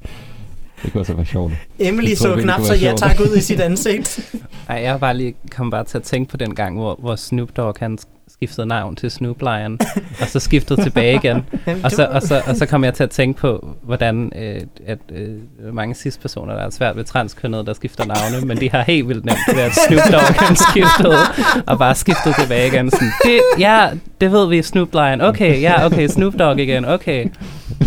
Det 0.82 0.92
kunne 0.92 1.00
altså 1.00 1.14
være 1.14 1.26
sjovt. 1.26 1.52
Emily 1.78 2.08
Jeg 2.08 2.18
så 2.18 2.36
knap 2.36 2.60
så 2.60 2.76
være 2.80 2.96
tak 2.96 3.20
ud 3.20 3.36
i 3.36 3.40
sit 3.40 3.60
ansigt. 3.60 4.34
Ej, 4.68 4.76
jeg 4.76 4.90
har 4.90 4.98
bare 4.98 5.16
lige 5.16 5.34
kom 5.50 5.70
bare 5.70 5.84
til 5.84 5.98
at 5.98 6.04
tænke 6.04 6.30
på 6.30 6.36
den 6.36 6.54
gang, 6.54 6.76
hvor, 6.76 6.96
hvor 7.00 7.16
Snoop 7.16 7.56
Dogg 7.56 7.76
han 7.78 7.98
skiftede 8.44 8.66
navn 8.66 8.96
til 8.96 9.10
Snoop 9.10 9.40
Lion, 9.40 9.78
og 10.20 10.28
så 10.28 10.40
skiftede 10.40 10.82
tilbage 10.82 11.14
igen. 11.14 11.36
Og 11.84 11.90
så, 11.90 12.06
og, 12.06 12.22
så, 12.22 12.42
og 12.46 12.56
så 12.56 12.66
kom 12.66 12.84
jeg 12.84 12.94
til 12.94 13.02
at 13.02 13.10
tænke 13.10 13.40
på, 13.40 13.68
hvordan 13.82 14.32
øh, 14.36 14.60
at, 14.86 14.98
øh, 15.12 15.28
mange 15.74 15.94
cis-personer, 15.94 16.52
der 16.54 16.60
er 16.60 16.70
svært 16.70 16.96
ved 16.96 17.04
transkønnet, 17.04 17.66
der 17.66 17.72
skifter 17.72 18.04
navne, 18.04 18.46
men 18.46 18.56
de 18.60 18.70
har 18.70 18.82
helt 18.82 19.08
vildt 19.08 19.24
nemt 19.24 19.38
ved, 19.54 19.62
at 19.62 19.72
Snoop 19.88 20.12
Dogg 20.12 20.34
han 20.46 20.56
skiftede, 20.70 21.18
og 21.66 21.78
bare 21.78 21.94
skiftede 21.94 22.34
tilbage 22.40 22.66
igen. 22.66 22.90
Sådan, 22.90 23.08
det, 23.24 23.40
ja, 23.58 23.90
det 24.20 24.32
ved 24.32 24.48
vi, 24.48 24.62
Snoop 24.62 24.88
Lion. 24.92 25.20
Okay, 25.20 25.60
ja, 25.62 25.86
okay, 25.86 26.08
Snoop 26.08 26.34
Dogg 26.38 26.58
igen, 26.58 26.84
okay. 26.84 27.26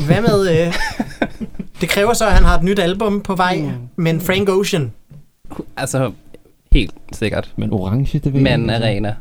Hvad 0.05 0.21
med... 0.21 0.61
Øh, 0.67 0.73
det 1.81 1.89
kræver 1.89 2.13
så, 2.13 2.25
at 2.25 2.33
han 2.33 2.43
har 2.43 2.57
et 2.57 2.63
nyt 2.63 2.79
album 2.79 3.21
på 3.21 3.35
vej, 3.35 3.57
Mm. 3.57 3.71
men 3.95 4.21
Frank 4.21 4.49
Ocean. 4.49 4.91
Altså, 5.77 6.11
helt 6.71 6.93
sikkert. 7.11 7.51
Men 7.55 7.73
orange, 7.73 8.19
det 8.19 8.33
ved 8.33 8.41
Men 8.41 8.61
ikke. 8.61 8.75
arena. 8.75 9.15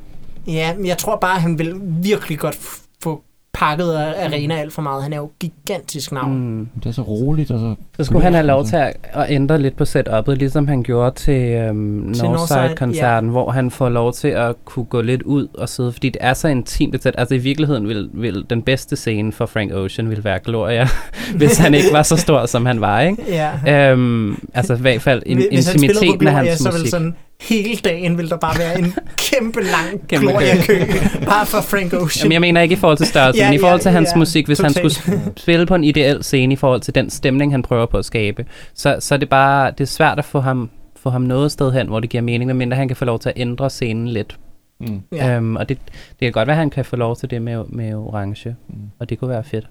Ja, 0.46 0.74
men 0.76 0.86
jeg 0.86 0.98
tror 0.98 1.16
bare, 1.16 1.34
at 1.36 1.42
han 1.42 1.58
vil 1.58 1.74
virkelig 2.02 2.38
godt 2.38 2.58
få 3.02 3.22
pakket 3.52 3.92
af 3.92 4.24
arena 4.26 4.54
alt 4.54 4.72
for 4.72 4.82
meget. 4.82 5.02
Han 5.02 5.12
er 5.12 5.16
jo 5.16 5.30
gigantisk 5.40 6.12
navn. 6.12 6.32
Mm. 6.32 6.38
Mm. 6.40 6.68
Det 6.82 6.86
er 6.88 6.92
så 6.92 7.02
roligt, 7.02 7.50
og 7.50 7.58
så... 7.58 7.74
Så 7.96 8.04
skulle 8.04 8.22
han 8.22 8.34
have 8.34 8.46
lov 8.46 8.58
Altså. 8.58 8.70
til 8.70 8.76
at, 8.76 8.96
at 9.12 9.26
ændre 9.30 9.58
lidt 9.62 9.76
på 9.76 9.84
setup'et, 9.84 10.32
ligesom 10.34 10.68
han 10.68 10.82
gjorde 10.82 11.16
til, 11.16 11.40
øhm, 11.42 12.14
Til 12.14 12.24
Northside-koncerten, 12.24 13.30
hvor 13.30 13.50
han 13.50 13.70
får 13.70 13.88
lov 13.88 14.12
til 14.12 14.28
at 14.28 14.54
kunne 14.64 14.84
gå 14.84 15.00
lidt 15.00 15.22
ud 15.22 15.48
og 15.54 15.68
sidde, 15.68 15.92
fordi 15.92 16.08
det 16.08 16.16
er 16.20 16.34
så 16.34 16.48
intimt 16.48 16.94
et 16.94 17.02
sæt. 17.02 17.14
Altså 17.18 17.34
i 17.34 17.38
virkeligheden 17.38 17.88
vil, 17.88 18.08
vil 18.12 18.44
den 18.50 18.62
bedste 18.62 18.96
scene 18.96 19.32
for 19.32 19.46
Frank 19.46 19.72
Ocean 19.72 20.10
vil 20.10 20.24
være 20.24 20.38
Gloria, 20.44 20.88
hvis 21.36 21.58
han 21.58 21.74
ikke 21.74 21.88
var 21.92 22.02
så 22.02 22.16
stor, 22.16 22.46
som 22.46 22.66
han 22.66 22.80
var, 22.80 23.00
ikke? 23.00 23.22
Ja. 23.66 23.90
Øhm, 23.92 24.36
altså 24.54 24.74
i 24.74 24.80
hvert 24.80 25.02
fald 25.02 25.22
in, 25.26 25.36
Hvis 25.36 25.66
han 25.66 25.74
intimiteten 25.74 26.12
af 26.12 26.18
Gloria, 26.18 26.36
hans 26.36 26.58
så 26.60 26.70
vil 26.70 26.78
musik. 26.78 26.90
sådan 26.90 27.14
hele 27.40 27.76
dagen 27.76 28.18
vil 28.18 28.30
der 28.30 28.36
bare 28.36 28.58
være 28.58 28.78
en 28.78 28.94
kæmpe 29.30 29.60
lang 29.60 30.08
Kæmpe 30.08 30.32
kø. 30.66 30.78
Bare 31.24 31.46
for 31.46 31.60
Frank 31.60 31.92
Ocean. 31.92 32.22
Jamen, 32.22 32.32
jeg 32.32 32.40
mener 32.40 32.60
ikke 32.60 32.72
i 32.72 32.76
forhold 32.76 32.96
til 32.98 33.06
størrelsen, 33.06 33.40
Ja, 33.42 33.48
men 33.50 33.54
i 33.54 33.58
forhold 33.58 33.78
ja, 33.78 33.82
til 33.82 33.90
hans 33.90 34.08
ja, 34.14 34.18
musik, 34.18 34.46
hvis 34.46 34.58
han 34.58 34.72
totalt. 34.72 34.92
skulle 34.92 35.32
spille 35.36 35.66
på 35.66 35.74
en 35.74 35.84
ideel 35.84 36.24
scene 36.24 36.52
i 36.52 36.56
forhold 36.56 36.80
til 36.80 36.94
den 36.94 37.10
stemning, 37.10 37.52
han 37.52 37.62
prøver 37.62 37.86
på 37.86 37.98
at 37.98 38.04
skabe, 38.04 38.46
så, 38.74 38.96
så 39.00 39.14
er 39.14 39.18
det 39.18 39.28
bare 39.28 39.70
det 39.70 39.80
er 39.80 39.84
svært 39.84 40.18
at 40.18 40.24
få 40.24 40.40
ham, 40.40 40.70
få 40.96 41.10
ham 41.10 41.22
noget 41.22 41.52
sted 41.52 41.72
hen, 41.72 41.86
hvor 41.86 42.00
det 42.00 42.10
giver 42.10 42.22
mening, 42.22 42.46
medmindre 42.48 42.76
han 42.76 42.88
kan 42.88 42.96
få 42.96 43.04
lov 43.04 43.18
til 43.18 43.28
at 43.28 43.34
ændre 43.36 43.70
scenen 43.70 44.08
lidt. 44.08 44.38
Mm. 44.80 45.00
Ja. 45.12 45.26
Ja. 45.26 45.36
Øhm, 45.36 45.56
og 45.56 45.68
det, 45.68 45.78
det 45.88 46.18
kan 46.20 46.32
godt 46.32 46.46
være, 46.46 46.54
at 46.54 46.58
han 46.60 46.70
kan 46.70 46.84
få 46.84 46.96
lov 46.96 47.16
til 47.16 47.30
det 47.30 47.42
med, 47.42 47.64
med 47.68 47.94
orange, 47.94 48.56
Mm. 48.68 48.74
og 48.98 49.10
det 49.10 49.18
kunne 49.18 49.30
være 49.30 49.44
fedt. 49.44 49.66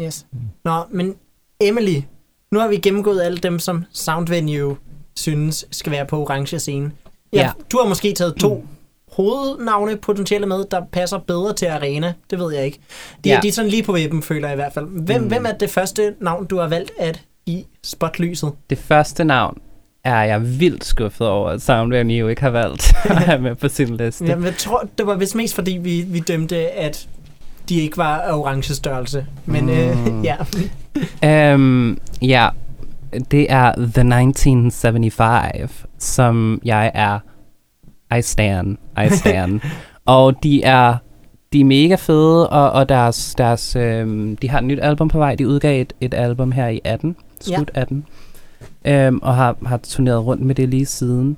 Yes. 0.00 0.26
Nå, 0.64 0.72
men 0.90 1.14
Emily, 1.60 2.00
nu 2.52 2.58
har 2.58 2.68
vi 2.68 2.76
gennemgået 2.76 3.22
alle 3.22 3.38
dem, 3.38 3.58
som 3.58 3.84
Soundvenue 3.92 4.76
synes 5.16 5.64
skal 5.70 5.92
være 5.92 6.06
på 6.06 6.22
orange 6.22 6.58
scene. 6.58 6.90
Ja, 7.32 7.38
Ja. 7.40 7.50
Du 7.72 7.78
har 7.78 7.88
måske 7.88 8.12
taget 8.12 8.34
to 8.36 8.66
hovednavne 9.12 9.96
potentielle 9.96 10.46
med, 10.46 10.64
der 10.70 10.80
passer 10.92 11.18
bedre 11.18 11.52
til 11.52 11.66
arena. 11.66 12.12
Det 12.30 12.38
ved 12.38 12.54
jeg 12.54 12.64
ikke. 12.64 12.78
De, 13.24 13.28
ja. 13.28 13.40
De 13.42 13.48
er 13.48 13.52
sådan 13.52 13.70
lige 13.70 13.82
på 13.82 13.92
vippen, 13.92 14.22
føler 14.22 14.48
jeg 14.48 14.54
i 14.54 14.60
hvert 14.60 14.72
fald. 14.72 14.86
Hvem, 15.04 15.22
mm. 15.22 15.28
Hvem 15.28 15.46
er 15.46 15.52
det 15.52 15.70
første 15.70 16.14
navn, 16.20 16.46
du 16.46 16.58
har 16.58 16.68
valgt 16.68 16.90
at 16.98 17.20
i 17.46 17.66
spotlyset? 17.84 18.52
Det 18.70 18.78
første 18.78 19.24
navn 19.24 19.58
er 20.04 20.22
jeg 20.22 20.60
vildt 20.60 20.84
skuffet 20.84 21.26
over, 21.28 21.50
at 21.50 21.62
Soundvenue 21.62 22.30
ikke 22.30 22.42
har 22.42 22.50
valgt 22.50 22.94
at 23.04 23.16
have 23.24 23.42
med 23.48 23.54
på 23.54 23.68
sin 23.68 23.96
liste. 23.96 24.24
Jamen, 24.24 24.44
jeg 24.44 24.56
tror, 24.56 24.88
det 24.98 25.06
var 25.06 25.14
vist 25.14 25.34
mest 25.34 25.54
fordi, 25.54 25.72
vi, 25.72 26.04
vi 26.08 26.20
dømte, 26.20 26.56
at 26.56 27.08
de 27.68 27.80
ikke 27.80 27.96
var 27.96 28.18
af 28.18 28.32
orange 28.38 28.74
størrelse. 28.74 29.26
Men 29.46 29.64
mm. 29.64 29.70
øh, 29.70 30.06
Mm. 30.06 30.22
ja, 30.30 30.36
Øhm, 31.24 31.98
ja, 32.22 32.48
det 33.30 33.46
er 33.52 33.72
The 33.74 34.18
1975, 34.18 35.86
som 35.98 36.60
jeg 36.64 36.90
er 36.94 37.18
I 38.18 38.22
stand, 38.22 38.76
I 39.06 39.08
stand. 39.10 39.60
og 40.04 40.42
de 40.42 40.62
er 40.62 40.96
de 41.52 41.60
er 41.60 41.64
mega 41.64 41.94
fede, 41.94 42.50
og, 42.50 42.70
og 42.70 42.88
deres, 42.88 43.34
deres, 43.38 43.76
øhm, 43.76 44.36
de 44.36 44.50
har 44.50 44.58
et 44.58 44.64
nyt 44.64 44.78
album 44.82 45.08
på 45.08 45.18
vej. 45.18 45.34
De 45.34 45.48
udgav 45.48 45.80
et, 45.80 45.92
et 46.00 46.14
album 46.14 46.52
her 46.52 46.68
i 46.68 46.80
18, 46.84 47.16
slut 47.40 47.70
18, 47.74 48.04
øhm, 48.84 49.18
og 49.22 49.34
har, 49.34 49.56
har 49.66 49.76
turneret 49.76 50.26
rundt 50.26 50.42
med 50.42 50.54
det 50.54 50.68
lige 50.68 50.86
siden. 50.86 51.36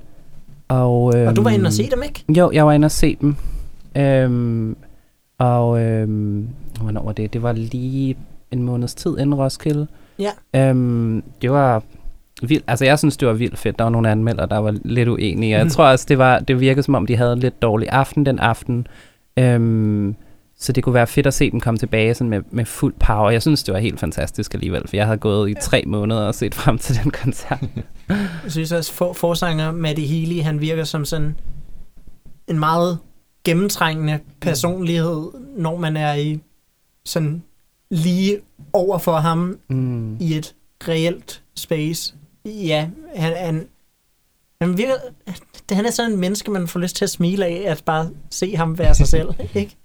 Og, 0.67 1.17
øhm, 1.17 1.27
og 1.27 1.35
du 1.35 1.43
var 1.43 1.49
inde 1.49 1.67
og 1.67 1.73
se 1.73 1.89
dem, 1.89 2.03
ikke? 2.03 2.23
Jo, 2.39 2.51
jeg 2.51 2.65
var 2.65 2.71
inde 2.73 2.85
og 2.85 2.91
se 2.91 3.17
dem. 3.21 3.35
Øhm, 3.97 4.75
og 5.37 5.81
øhm, 5.81 6.47
hvornår 6.81 7.03
var 7.03 7.11
det? 7.11 7.33
Det 7.33 7.43
var 7.43 7.51
lige 7.51 8.17
en 8.51 8.63
måneds 8.63 8.95
tid 8.95 9.17
inden 9.17 9.35
Roskilde. 9.35 9.87
Ja. 10.19 10.31
Øhm, 10.55 11.23
det 11.41 11.51
var 11.51 11.83
vildt. 12.41 12.63
Altså, 12.67 12.85
jeg 12.85 12.99
synes, 12.99 13.17
det 13.17 13.27
var 13.27 13.33
vildt 13.33 13.57
fedt. 13.57 13.77
Der 13.79 13.83
var 13.83 13.91
nogle 13.91 14.11
anmeldere, 14.11 14.47
der 14.47 14.57
var 14.57 14.75
lidt 14.85 15.09
uenige. 15.09 15.57
Jeg 15.57 15.71
tror 15.71 15.85
også, 15.85 16.05
det, 16.09 16.17
var, 16.17 16.39
det 16.39 16.59
virkede 16.59 16.83
som 16.83 16.95
om, 16.95 17.05
de 17.05 17.15
havde 17.15 17.33
en 17.33 17.39
lidt 17.39 17.61
dårlig 17.61 17.89
aften 17.89 18.25
den 18.25 18.39
aften. 18.39 18.87
Øhm, 19.39 20.15
så 20.59 20.71
det 20.71 20.83
kunne 20.83 20.93
være 20.93 21.07
fedt 21.07 21.27
at 21.27 21.33
se 21.33 21.51
dem 21.51 21.59
komme 21.59 21.77
tilbage 21.77 22.13
sådan 22.13 22.29
med, 22.29 22.41
med 22.51 22.65
fuld 22.65 22.93
power. 22.99 23.29
Jeg 23.29 23.41
synes, 23.41 23.63
det 23.63 23.73
var 23.73 23.79
helt 23.79 23.99
fantastisk 23.99 24.53
alligevel, 24.53 24.87
for 24.87 24.95
jeg 24.95 25.05
havde 25.05 25.17
gået 25.17 25.49
i 25.49 25.53
tre 25.61 25.83
måneder 25.87 26.21
og 26.21 26.35
set 26.35 26.55
frem 26.55 26.77
til 26.77 27.03
den 27.03 27.11
koncert. 27.11 27.63
Jeg 28.43 28.51
synes 28.51 28.71
også, 28.71 28.93
for, 28.93 29.13
forsanger 29.13 29.71
Maddie 29.71 30.07
Healy, 30.07 30.41
han 30.41 30.61
virker 30.61 30.83
som 30.83 31.05
sådan 31.05 31.35
en 32.47 32.59
meget 32.59 32.97
gennemtrængende 33.45 34.19
personlighed, 34.41 35.27
når 35.57 35.77
man 35.77 35.97
er 35.97 36.13
i 36.13 36.39
sådan 37.05 37.43
lige 37.91 38.39
over 38.73 38.97
for 38.97 39.15
ham 39.15 39.59
Mm. 39.69 40.17
i 40.19 40.33
et 40.37 40.55
reelt 40.87 41.43
space. 41.55 42.13
Ja, 42.45 42.87
han, 43.15 43.33
han, 43.37 43.67
han 44.61 44.77
virker... 44.77 44.93
Han 45.71 45.85
er 45.85 45.91
sådan 45.91 46.11
en 46.11 46.19
menneske, 46.19 46.51
man 46.51 46.67
får 46.67 46.79
lyst 46.79 46.95
til 46.95 47.05
at 47.05 47.09
smile 47.09 47.45
af, 47.45 47.63
at 47.67 47.83
bare 47.85 48.09
se 48.29 48.55
ham 48.55 48.77
være 48.77 48.95
sig 48.95 49.07
selv, 49.07 49.29
ikke? 49.53 49.75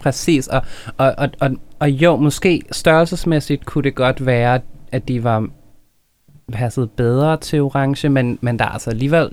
Præcis, 0.00 0.48
og, 0.48 0.62
og, 0.96 1.14
og, 1.18 1.28
og, 1.40 1.50
og 1.78 1.90
jo, 1.90 2.16
måske 2.16 2.62
størrelsesmæssigt 2.72 3.66
kunne 3.66 3.84
det 3.84 3.94
godt 3.94 4.26
være, 4.26 4.60
at 4.92 5.08
de 5.08 5.24
var 5.24 5.48
passet 6.52 6.90
bedre 6.90 7.36
til 7.36 7.60
orange, 7.62 8.08
men, 8.08 8.38
men 8.40 8.58
der 8.58 8.64
er 8.64 8.68
altså 8.68 8.90
alligevel, 8.90 9.28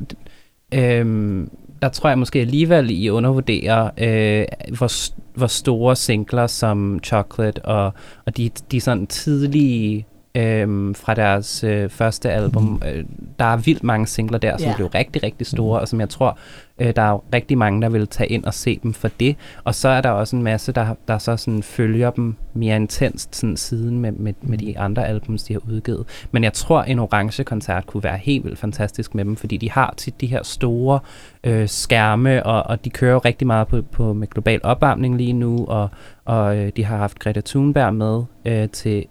øhm, 0.74 1.50
der 1.82 1.90
tror 1.90 2.10
jeg 2.10 2.20
måske 2.20 2.40
alligevel, 2.40 2.90
I 2.90 3.10
undervurderer, 3.10 3.90
øh, 3.98 4.46
hvor, 4.78 4.92
hvor 5.38 5.48
store 5.48 5.96
singler 5.96 6.48
som 6.48 7.00
Chocolate 7.04 7.66
og, 7.66 7.94
og 8.26 8.38
de, 8.38 8.50
de 8.72 8.82
sådan 8.82 9.08
tidlige 9.08 10.06
øhm, 10.36 10.96
fra 10.96 11.14
deres 11.14 11.64
øh, 11.64 11.90
første 11.90 12.32
album. 12.32 12.82
Øh, 12.94 13.04
der 13.40 13.46
er 13.46 13.58
vildt 13.58 13.84
mange 13.84 14.08
singler 14.08 14.38
der, 14.38 14.58
som 14.58 14.68
Ja. 14.70 14.76
blev 14.76 14.88
rigtig, 14.88 15.24
rigtig 15.24 15.48
store, 15.48 15.80
og 15.80 15.88
som 15.88 16.00
jeg 16.00 16.10
tror, 16.10 16.38
øh, 16.80 16.96
der 16.96 17.02
er 17.02 17.10
jo 17.10 17.22
rigtig 17.34 17.58
mange, 17.58 17.82
der 17.82 17.90
vil 17.90 18.08
tage 18.08 18.30
ind 18.30 18.44
og 18.44 18.54
se 18.54 18.80
dem 18.84 18.94
for 18.94 19.08
det. 19.20 19.36
Og 19.64 19.76
så 19.76 19.90
er 19.90 20.02
der 20.02 20.10
også 20.10 20.36
en 20.36 20.44
masse, 20.44 20.72
der, 20.72 20.96
der 21.08 21.18
så 21.18 21.38
sådan 21.38 21.64
følger 21.64 22.10
dem 22.10 22.36
mere 22.54 22.76
intenst 22.76 23.36
sådan 23.36 23.58
siden 23.58 24.00
med, 24.00 24.12
med, 24.12 24.34
med 24.42 24.58
de 24.58 24.80
andre 24.80 25.08
albums, 25.08 25.44
de 25.44 25.54
har 25.54 25.62
udgivet. 25.70 26.06
Men 26.32 26.44
jeg 26.44 26.54
tror, 26.54 26.84
en 26.84 27.00
orange 27.00 27.44
koncert 27.44 27.88
kunne 27.88 28.04
være 28.04 28.18
helt 28.18 28.44
vildt 28.44 28.60
fantastisk 28.60 29.16
med 29.16 29.26
dem, 29.26 29.36
fordi 29.36 29.58
de 29.58 29.72
har 29.72 29.94
tit 29.98 30.22
de 30.22 30.28
her 30.28 30.44
store 30.44 31.00
øh, 31.44 31.68
skærme, 31.68 32.46
og, 32.46 32.64
og 32.64 32.86
de 32.86 32.90
kører 32.90 33.14
jo 33.14 33.20
rigtig 33.20 33.48
meget 33.48 33.68
på, 33.68 33.82
på 33.82 34.14
med 34.14 34.28
global 34.28 34.60
opvarmning 34.64 35.18
lige 35.18 35.34
nu, 35.34 35.66
og, 35.66 35.90
og 36.26 36.58
øh, 36.58 36.72
de 36.76 36.86
har 36.86 36.98
haft 36.98 37.20
Greta 37.20 37.42
Thunberg 37.46 37.94
med 37.94 38.24
øh, 38.46 38.70
til 38.70 39.06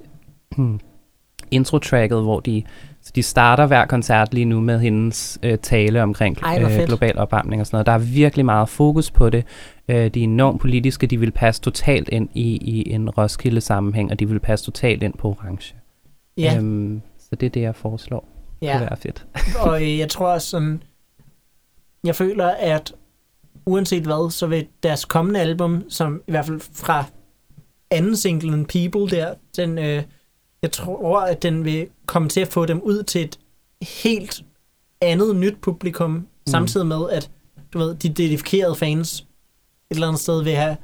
hmm, 0.57 0.81
intro-tracket, 1.51 2.23
hvor 2.23 2.41
de, 2.41 2.63
så 3.07 3.13
de 3.15 3.23
starter 3.23 3.67
hver 3.67 3.87
koncert 3.87 4.35
lige 4.35 4.45
nu 4.45 4.61
med 4.61 4.81
hendes 4.81 5.39
øh, 5.43 5.59
tale 5.59 6.03
omkring 6.03 6.39
Ej, 6.43 6.63
øh, 6.63 6.87
global 6.87 7.19
opvarmning 7.19 7.61
og 7.61 7.67
sådan 7.67 7.75
noget. 7.77 7.87
Der 7.87 7.93
er 7.93 7.99
virkelig 7.99 8.45
meget 8.45 8.69
fokus 8.69 9.11
på 9.11 9.31
det. 9.31 9.45
Øh, 9.89 9.97
de 9.97 10.21
er 10.21 10.25
enormt 10.25 10.61
politiske, 10.61 11.07
de 11.07 11.21
vil 11.21 11.31
passe 11.31 11.63
totalt 11.63 12.09
ind 12.09 12.29
i, 12.35 12.57
i 12.57 12.91
en 12.91 13.11
Roskilde-sammenhæng, 13.11 14.11
og 14.11 14.21
de 14.21 14.29
vil 14.29 14.39
passe 14.39 14.65
totalt 14.65 15.03
ind 15.03 15.15
på 15.15 15.29
orange. 15.29 15.75
Ja, 16.37 16.57
Øhm, 16.57 17.03
så 17.19 17.37
det 17.37 17.47
er 17.47 17.51
det, 17.51 17.61
jeg 17.61 17.75
foreslår. 17.75 18.29
Det 18.61 18.67
ja. 18.67 18.73
kunne 18.73 18.87
være 18.91 18.97
fedt. 18.97 19.27
og 19.67 19.83
øh, 19.83 19.99
jeg 19.99 20.09
tror 20.09 20.27
også 20.27 20.49
sådan, 20.49 20.83
jeg 22.05 22.15
føler, 22.17 22.47
at 22.47 22.93
uanset 23.67 24.03
hvad, 24.03 24.31
så 24.31 24.47
vil 24.47 24.67
deres 24.83 25.05
kommende 25.05 25.41
album, 25.41 25.91
som 25.91 26.23
i 26.29 26.31
hvert 26.31 26.47
fald 26.47 26.61
fra 26.73 27.05
anden 27.91 28.17
singlen 28.17 28.67
People 28.67 29.17
der, 29.17 29.35
den, 29.57 29.79
øh, 29.79 30.03
jeg 30.67 30.73
tror, 30.73 31.21
at 31.21 31.43
den 31.43 31.65
vil 31.65 31.87
komme 32.07 32.29
til 32.29 32.41
at 32.41 32.49
få 32.49 32.67
dem 32.67 32.81
ud 32.81 33.03
til 33.03 33.21
et 33.25 33.39
helt 34.03 34.43
andet 35.01 35.37
nyt 35.37 35.57
publikum, 35.63 36.11
mm. 36.11 36.27
samtidig 36.47 36.87
med, 36.87 37.11
at 37.13 37.31
du 37.73 37.79
ved, 37.79 37.95
de 37.95 38.09
dedikerede 38.09 38.75
fans 38.75 39.21
et 39.91 39.95
eller 39.95 40.07
andet 40.09 40.21
sted 40.21 40.43
vil 40.45 40.55
have 40.55 40.77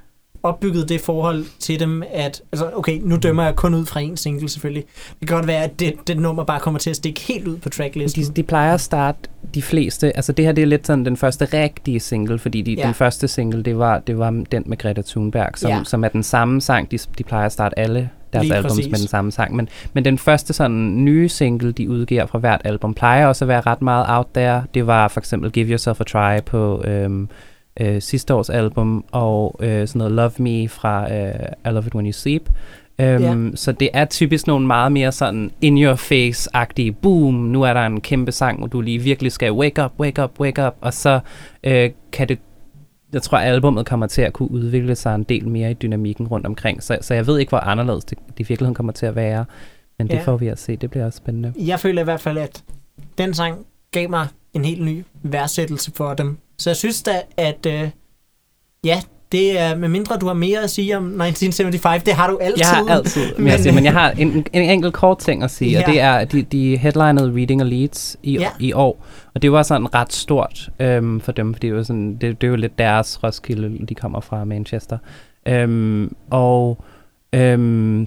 opbygget 0.42 0.88
det 0.88 1.00
forhold 1.00 1.44
til 1.58 1.80
dem, 1.80 2.02
at, 2.12 2.42
altså 2.52 2.70
okay, 2.74 3.00
nu 3.02 3.16
dømmer 3.16 3.44
jeg 3.44 3.56
kun 3.56 3.74
ud 3.74 3.86
fra 3.86 4.00
en 4.00 4.16
single 4.16 4.48
selvfølgelig. 4.48 4.84
Det 5.20 5.28
kan 5.28 5.36
godt 5.36 5.46
være, 5.46 5.64
at 5.64 5.80
det, 5.80 5.94
det 6.06 6.18
nummer 6.18 6.44
bare 6.44 6.60
kommer 6.60 6.80
til 6.80 6.90
at 6.90 6.96
stikke 6.96 7.20
helt 7.20 7.48
ud 7.48 7.56
på 7.58 7.68
tracklisten. 7.68 8.22
De, 8.22 8.32
de 8.32 8.42
plejer 8.42 8.74
at 8.74 8.80
starte 8.80 9.18
de 9.54 9.62
fleste, 9.62 10.16
altså 10.16 10.32
det 10.32 10.44
her 10.44 10.52
det 10.52 10.62
er 10.62 10.66
lidt 10.66 10.86
sådan 10.86 11.04
den 11.04 11.16
første 11.16 11.44
rigtige 11.44 12.00
single, 12.00 12.38
fordi 12.38 12.62
de, 12.62 12.72
Ja. 12.74 12.86
den 12.86 12.94
første 12.94 13.28
single, 13.28 13.62
det 13.62 13.78
var, 13.78 13.98
det 13.98 14.18
var 14.18 14.30
den 14.30 14.62
med 14.66 14.78
Greta 14.78 15.02
Thunberg, 15.02 15.50
som, 15.56 15.70
ja. 15.70 15.84
som 15.84 16.04
er 16.04 16.08
den 16.08 16.22
samme 16.22 16.60
sang, 16.60 16.90
de, 16.90 16.98
de 17.18 17.24
plejer 17.24 17.46
at 17.46 17.52
starte 17.52 17.78
alle 17.78 18.10
deres 18.32 18.44
Lige 18.44 18.56
albums 18.56 18.72
præcis. 18.72 18.90
med 18.90 18.98
den 18.98 19.08
samme 19.08 19.32
sang, 19.32 19.56
men, 19.56 19.68
men 19.92 20.04
den 20.04 20.18
første 20.18 20.52
sådan 20.52 21.04
nye 21.04 21.28
single, 21.28 21.72
de 21.72 21.90
udgiver 21.90 22.26
fra 22.26 22.38
hvert 22.38 22.60
album, 22.64 22.94
plejer 22.94 23.26
også 23.26 23.44
at 23.44 23.48
være 23.48 23.60
ret 23.60 23.82
meget 23.82 24.06
out 24.08 24.26
there. 24.34 24.62
Det 24.74 24.86
var 24.86 25.08
for 25.08 25.20
eksempel 25.20 25.50
Give 25.50 25.68
Yourself 25.68 26.00
a 26.00 26.04
Try 26.04 26.42
på 26.46 26.82
øhm, 26.84 27.28
øh, 27.80 28.02
sidste 28.02 28.34
års 28.34 28.50
album, 28.50 29.04
og 29.12 29.60
øh, 29.62 29.88
sådan 29.88 29.98
noget 29.98 30.12
Love 30.12 30.32
Me 30.38 30.68
fra 30.68 31.14
øh, 31.14 31.34
I 31.66 31.68
Love 31.68 31.86
It 31.86 31.94
When 31.94 32.06
You 32.06 32.12
Sleep. 32.12 32.42
Øhm, 32.98 33.46
Ja. 33.46 33.56
Så 33.56 33.72
det 33.72 33.88
er 33.92 34.04
typisk 34.04 34.46
nogle 34.46 34.66
meget 34.66 34.92
mere 34.92 35.12
sådan 35.12 35.50
in 35.60 35.78
your 35.82 35.94
face-agtige, 35.94 36.92
boom, 37.02 37.34
nu 37.34 37.62
er 37.62 37.72
der 37.72 37.86
en 37.86 38.00
kæmpe 38.00 38.32
sang, 38.32 38.58
hvor 38.58 38.66
du 38.66 38.80
lige 38.80 38.98
virkelig 38.98 39.32
skal 39.32 39.52
wake 39.52 39.84
up, 39.84 39.92
wake 40.00 40.22
up, 40.24 40.40
wake 40.40 40.66
up, 40.66 40.74
og 40.80 40.94
så 40.94 41.20
øh, 41.64 41.90
kan 42.12 42.28
det, 42.28 42.38
jeg 43.12 43.22
tror, 43.22 43.38
albumet 43.38 43.86
kommer 43.86 44.06
til 44.06 44.22
at 44.22 44.32
kunne 44.32 44.50
udvikle 44.50 44.94
sig 44.96 45.14
en 45.14 45.22
del 45.22 45.48
mere 45.48 45.70
i 45.70 45.74
dynamikken 45.74 46.26
rundt 46.28 46.46
omkring, 46.46 46.82
så, 46.82 46.98
så 47.00 47.14
jeg 47.14 47.26
ved 47.26 47.38
ikke, 47.38 47.50
hvor 47.50 47.58
anderledes 47.58 48.04
det, 48.04 48.18
det 48.18 48.40
i 48.40 48.42
virkeligheden 48.48 48.74
kommer 48.74 48.92
til 48.92 49.06
at 49.06 49.16
være, 49.16 49.44
men 49.98 50.08
det 50.08 50.14
Ja. 50.14 50.22
får 50.22 50.36
vi 50.36 50.46
at 50.46 50.58
se, 50.58 50.76
det 50.76 50.90
bliver 50.90 51.06
også 51.06 51.16
spændende. 51.16 51.52
jeg 51.56 51.80
føler 51.80 52.00
i 52.00 52.04
hvert 52.04 52.20
fald, 52.20 52.38
at 52.38 52.64
den 53.18 53.34
sang 53.34 53.66
gav 53.90 54.10
mig 54.10 54.26
en 54.52 54.64
helt 54.64 54.84
ny 54.84 55.04
værdsættelse 55.22 55.92
for 55.94 56.14
dem. 56.14 56.38
Så 56.58 56.70
jeg 56.70 56.76
synes 56.76 57.02
da, 57.02 57.22
at 57.36 57.66
øh, 57.66 57.90
ja, 58.84 59.02
det 59.32 59.60
er, 59.60 59.76
med 59.76 59.88
mindre 59.88 60.16
du 60.16 60.26
har 60.26 60.34
mere 60.34 60.62
at 60.62 60.70
sige 60.70 60.96
om 60.96 61.04
1975, 61.04 62.02
det 62.02 62.14
har 62.14 62.30
du 62.30 62.38
altid. 62.40 62.58
Jeg 62.58 62.66
har 62.68 62.94
altid, 62.94 63.34
men, 63.38 63.46
jeg, 63.46 63.60
sige, 63.60 63.74
men 63.74 63.84
jeg 63.84 63.92
har 63.92 64.10
en, 64.10 64.28
en, 64.32 64.46
en 64.52 64.70
enkelt 64.70 64.94
kort 64.94 65.18
ting 65.18 65.42
at 65.42 65.50
sige, 65.50 65.70
ja. 65.70 65.80
Og 65.80 65.86
det 65.92 66.00
er, 66.00 66.12
at 66.12 66.32
de, 66.32 66.42
de 66.42 66.76
headlinede 66.76 67.32
Reading 67.36 67.60
og 67.60 67.66
Leeds 67.66 68.16
i, 68.22 68.38
Ja. 68.38 68.48
i 68.60 68.72
år, 68.72 69.06
og 69.34 69.42
det 69.42 69.52
var 69.52 69.62
sådan 69.62 69.94
ret 69.94 70.12
stort 70.12 70.68
øhm, 70.80 71.20
for 71.20 71.32
dem, 71.32 71.54
fordi 71.54 71.66
det, 71.66 71.76
var 71.76 71.82
sådan, 71.82 72.16
det, 72.16 72.40
det 72.40 72.46
er 72.46 72.50
jo 72.50 72.56
lidt 72.56 72.78
deres 72.78 73.24
Roskilde, 73.24 73.86
de 73.86 73.94
kommer 73.94 74.20
fra 74.20 74.44
Manchester. 74.44 74.98
Øhm, 75.48 76.14
og 76.30 76.84
øhm, 77.32 78.06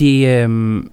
de, 0.00 0.22
øhm, 0.24 0.90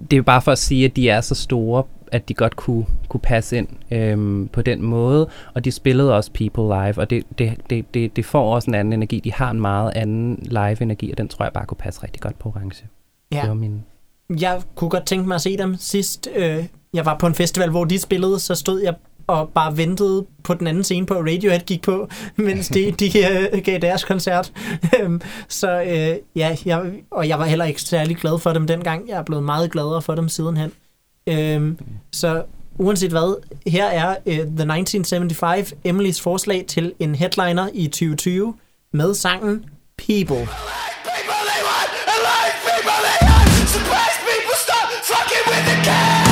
det 0.00 0.12
er 0.12 0.16
jo 0.16 0.22
bare 0.22 0.42
for 0.42 0.52
at 0.52 0.58
sige, 0.58 0.84
at 0.84 0.96
de 0.96 1.08
er 1.08 1.20
så 1.20 1.34
store, 1.34 1.82
at 2.12 2.28
de 2.28 2.34
godt 2.34 2.56
kunne, 2.56 2.86
kunne 3.08 3.20
passe 3.20 3.56
ind 3.56 3.68
øhm, 3.90 4.48
på 4.52 4.62
den 4.62 4.82
måde. 4.82 5.28
Og 5.54 5.64
de 5.64 5.72
spillede 5.72 6.16
også 6.16 6.30
People 6.32 6.64
live, 6.64 6.98
og 6.98 7.10
det, 7.10 7.24
det, 7.38 7.56
det, 7.70 7.94
det, 7.94 8.16
det 8.16 8.24
får 8.24 8.54
også 8.54 8.70
en 8.70 8.74
anden 8.74 8.92
energi. 8.92 9.20
De 9.20 9.32
har 9.32 9.50
en 9.50 9.60
meget 9.60 9.92
anden 9.94 10.38
live-energi, 10.42 11.12
og 11.12 11.18
den 11.18 11.28
tror 11.28 11.44
jeg 11.44 11.52
bare 11.52 11.66
kunne 11.66 11.78
passe 11.78 12.02
rigtig 12.02 12.22
godt 12.22 12.38
på 12.38 12.48
Orange. 12.48 12.86
Ja. 13.32 13.40
Det 13.40 13.48
var 13.48 13.54
min... 13.54 13.82
Jeg 14.40 14.62
kunne 14.74 14.90
godt 14.90 15.06
tænke 15.06 15.28
mig 15.28 15.34
at 15.34 15.40
se 15.40 15.56
dem 15.56 15.76
sidst. 15.78 16.28
Øh, 16.36 16.64
jeg 16.94 17.06
var 17.06 17.18
på 17.18 17.26
en 17.26 17.34
festival, 17.34 17.70
hvor 17.70 17.84
de 17.84 17.98
spillede, 17.98 18.38
så 18.38 18.54
stod 18.54 18.80
jeg 18.80 18.94
og 19.30 19.48
bare 19.48 19.76
ventede 19.76 20.26
på 20.42 20.54
den 20.54 20.66
anden 20.66 20.84
scene 20.84 21.06
på, 21.06 21.14
at 21.14 21.20
Radiohead 21.20 21.60
gik 21.60 21.82
på, 21.82 22.08
mens 22.36 22.68
de, 22.68 22.90
de 22.90 23.06
øh, 23.06 23.62
gav 23.64 23.78
deres 23.78 24.04
koncert. 24.04 24.52
Øhm, 25.00 25.20
så 25.48 25.82
øh, 25.82 26.16
ja, 26.36 26.56
jeg, 26.66 26.92
og 27.10 27.28
jeg 27.28 27.38
var 27.38 27.44
heller 27.44 27.64
ikke 27.64 27.82
særlig 27.82 28.16
glad 28.16 28.38
for 28.38 28.52
dem 28.52 28.66
dengang. 28.66 29.08
Jeg 29.08 29.18
er 29.18 29.22
blevet 29.22 29.44
meget 29.44 29.72
gladere 29.72 30.02
for 30.02 30.14
dem 30.14 30.28
sidenhen. 30.28 30.72
Øhm, 31.30 31.78
så 32.12 32.42
uanset 32.78 33.10
hvad, 33.10 33.42
her 33.66 33.84
er 33.86 34.16
uh, 34.26 34.32
The 34.32 34.42
1975, 34.42 35.74
Emilys 35.84 36.20
forslag 36.20 36.64
til 36.68 36.92
en 36.98 37.14
headliner 37.14 37.68
i 37.74 37.86
2020 37.86 38.54
med 38.92 39.14
sangen 39.14 39.64
People. 39.98 40.36
people 40.36 41.40
they 41.50 41.62
want, 41.70 41.90
people 42.66 42.98
they 43.06 43.18
want. 43.28 43.68
Surprise 43.76 44.16
people 44.30 44.56
stop 44.66 44.88
fucking 45.12 45.44
with 45.50 45.64
the 45.70 45.84
cat. 45.84 46.29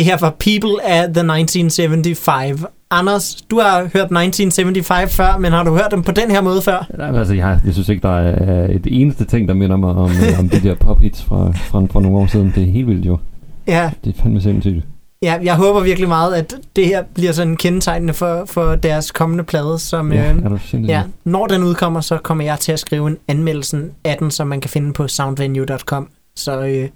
Det 0.00 0.08
her 0.08 0.16
var 0.20 0.30
People 0.30 0.84
af 0.84 1.02
The 1.14 1.20
1975. 1.32 2.60
Anders, 2.90 3.34
du 3.50 3.60
har 3.60 3.78
hørt 3.80 4.10
1975 4.10 5.16
før, 5.16 5.38
men 5.38 5.52
har 5.52 5.64
du 5.64 5.70
hørt 5.70 5.88
dem 5.90 6.02
på 6.02 6.12
den 6.12 6.30
her 6.30 6.40
måde 6.40 6.62
før? 6.62 6.86
Nej, 6.98 7.18
altså, 7.18 7.34
jeg, 7.34 7.60
jeg 7.64 7.72
synes 7.72 7.88
ikke, 7.88 8.02
der 8.02 8.16
er 8.18 8.64
et 8.70 8.86
eneste 8.90 9.24
ting, 9.24 9.48
der 9.48 9.54
minder 9.54 9.76
mig 9.76 9.90
om, 9.90 10.10
øh, 10.10 10.38
om 10.38 10.48
de 10.48 10.60
der 10.60 10.74
pop-hits 10.74 11.22
fra, 11.22 11.52
fra, 11.54 11.86
fra 11.90 12.00
nogle 12.00 12.18
år 12.18 12.26
siden. 12.26 12.52
Det 12.54 12.62
er 12.62 12.72
helt 12.72 12.86
vildt 12.86 13.06
jo. 13.06 13.18
Ja, 13.66 13.90
Det 14.04 14.16
er 14.16 14.22
fandme 14.22 14.40
sindssygt. 14.40 14.84
ja, 15.22 15.38
jeg 15.42 15.56
håber 15.56 15.80
virkelig 15.80 16.08
meget, 16.08 16.34
at 16.34 16.54
det 16.76 16.86
her 16.86 17.02
bliver 17.14 17.32
sådan 17.32 17.56
kendetegnende 17.56 18.14
for, 18.14 18.44
for 18.46 18.74
deres 18.74 19.10
kommende 19.10 19.44
plade, 19.44 19.78
som... 19.78 20.12
Ja, 20.12 20.32
øh, 20.32 20.42
er 20.44 20.48
du? 20.48 20.58
Ja, 20.78 21.02
når 21.24 21.46
den 21.46 21.62
udkommer, 21.62 22.00
så 22.00 22.18
kommer 22.18 22.44
jeg 22.44 22.58
til 22.58 22.72
at 22.72 22.78
skrive 22.78 23.06
en 23.08 23.16
anmeldelse 23.28 23.82
af 24.04 24.16
den, 24.20 24.30
som 24.30 24.46
man 24.46 24.60
kan 24.60 24.70
finde 24.70 24.92
på 24.92 25.08
soundvenue.com. 25.08 26.08
Så 26.40 26.60
øh, 26.60 26.88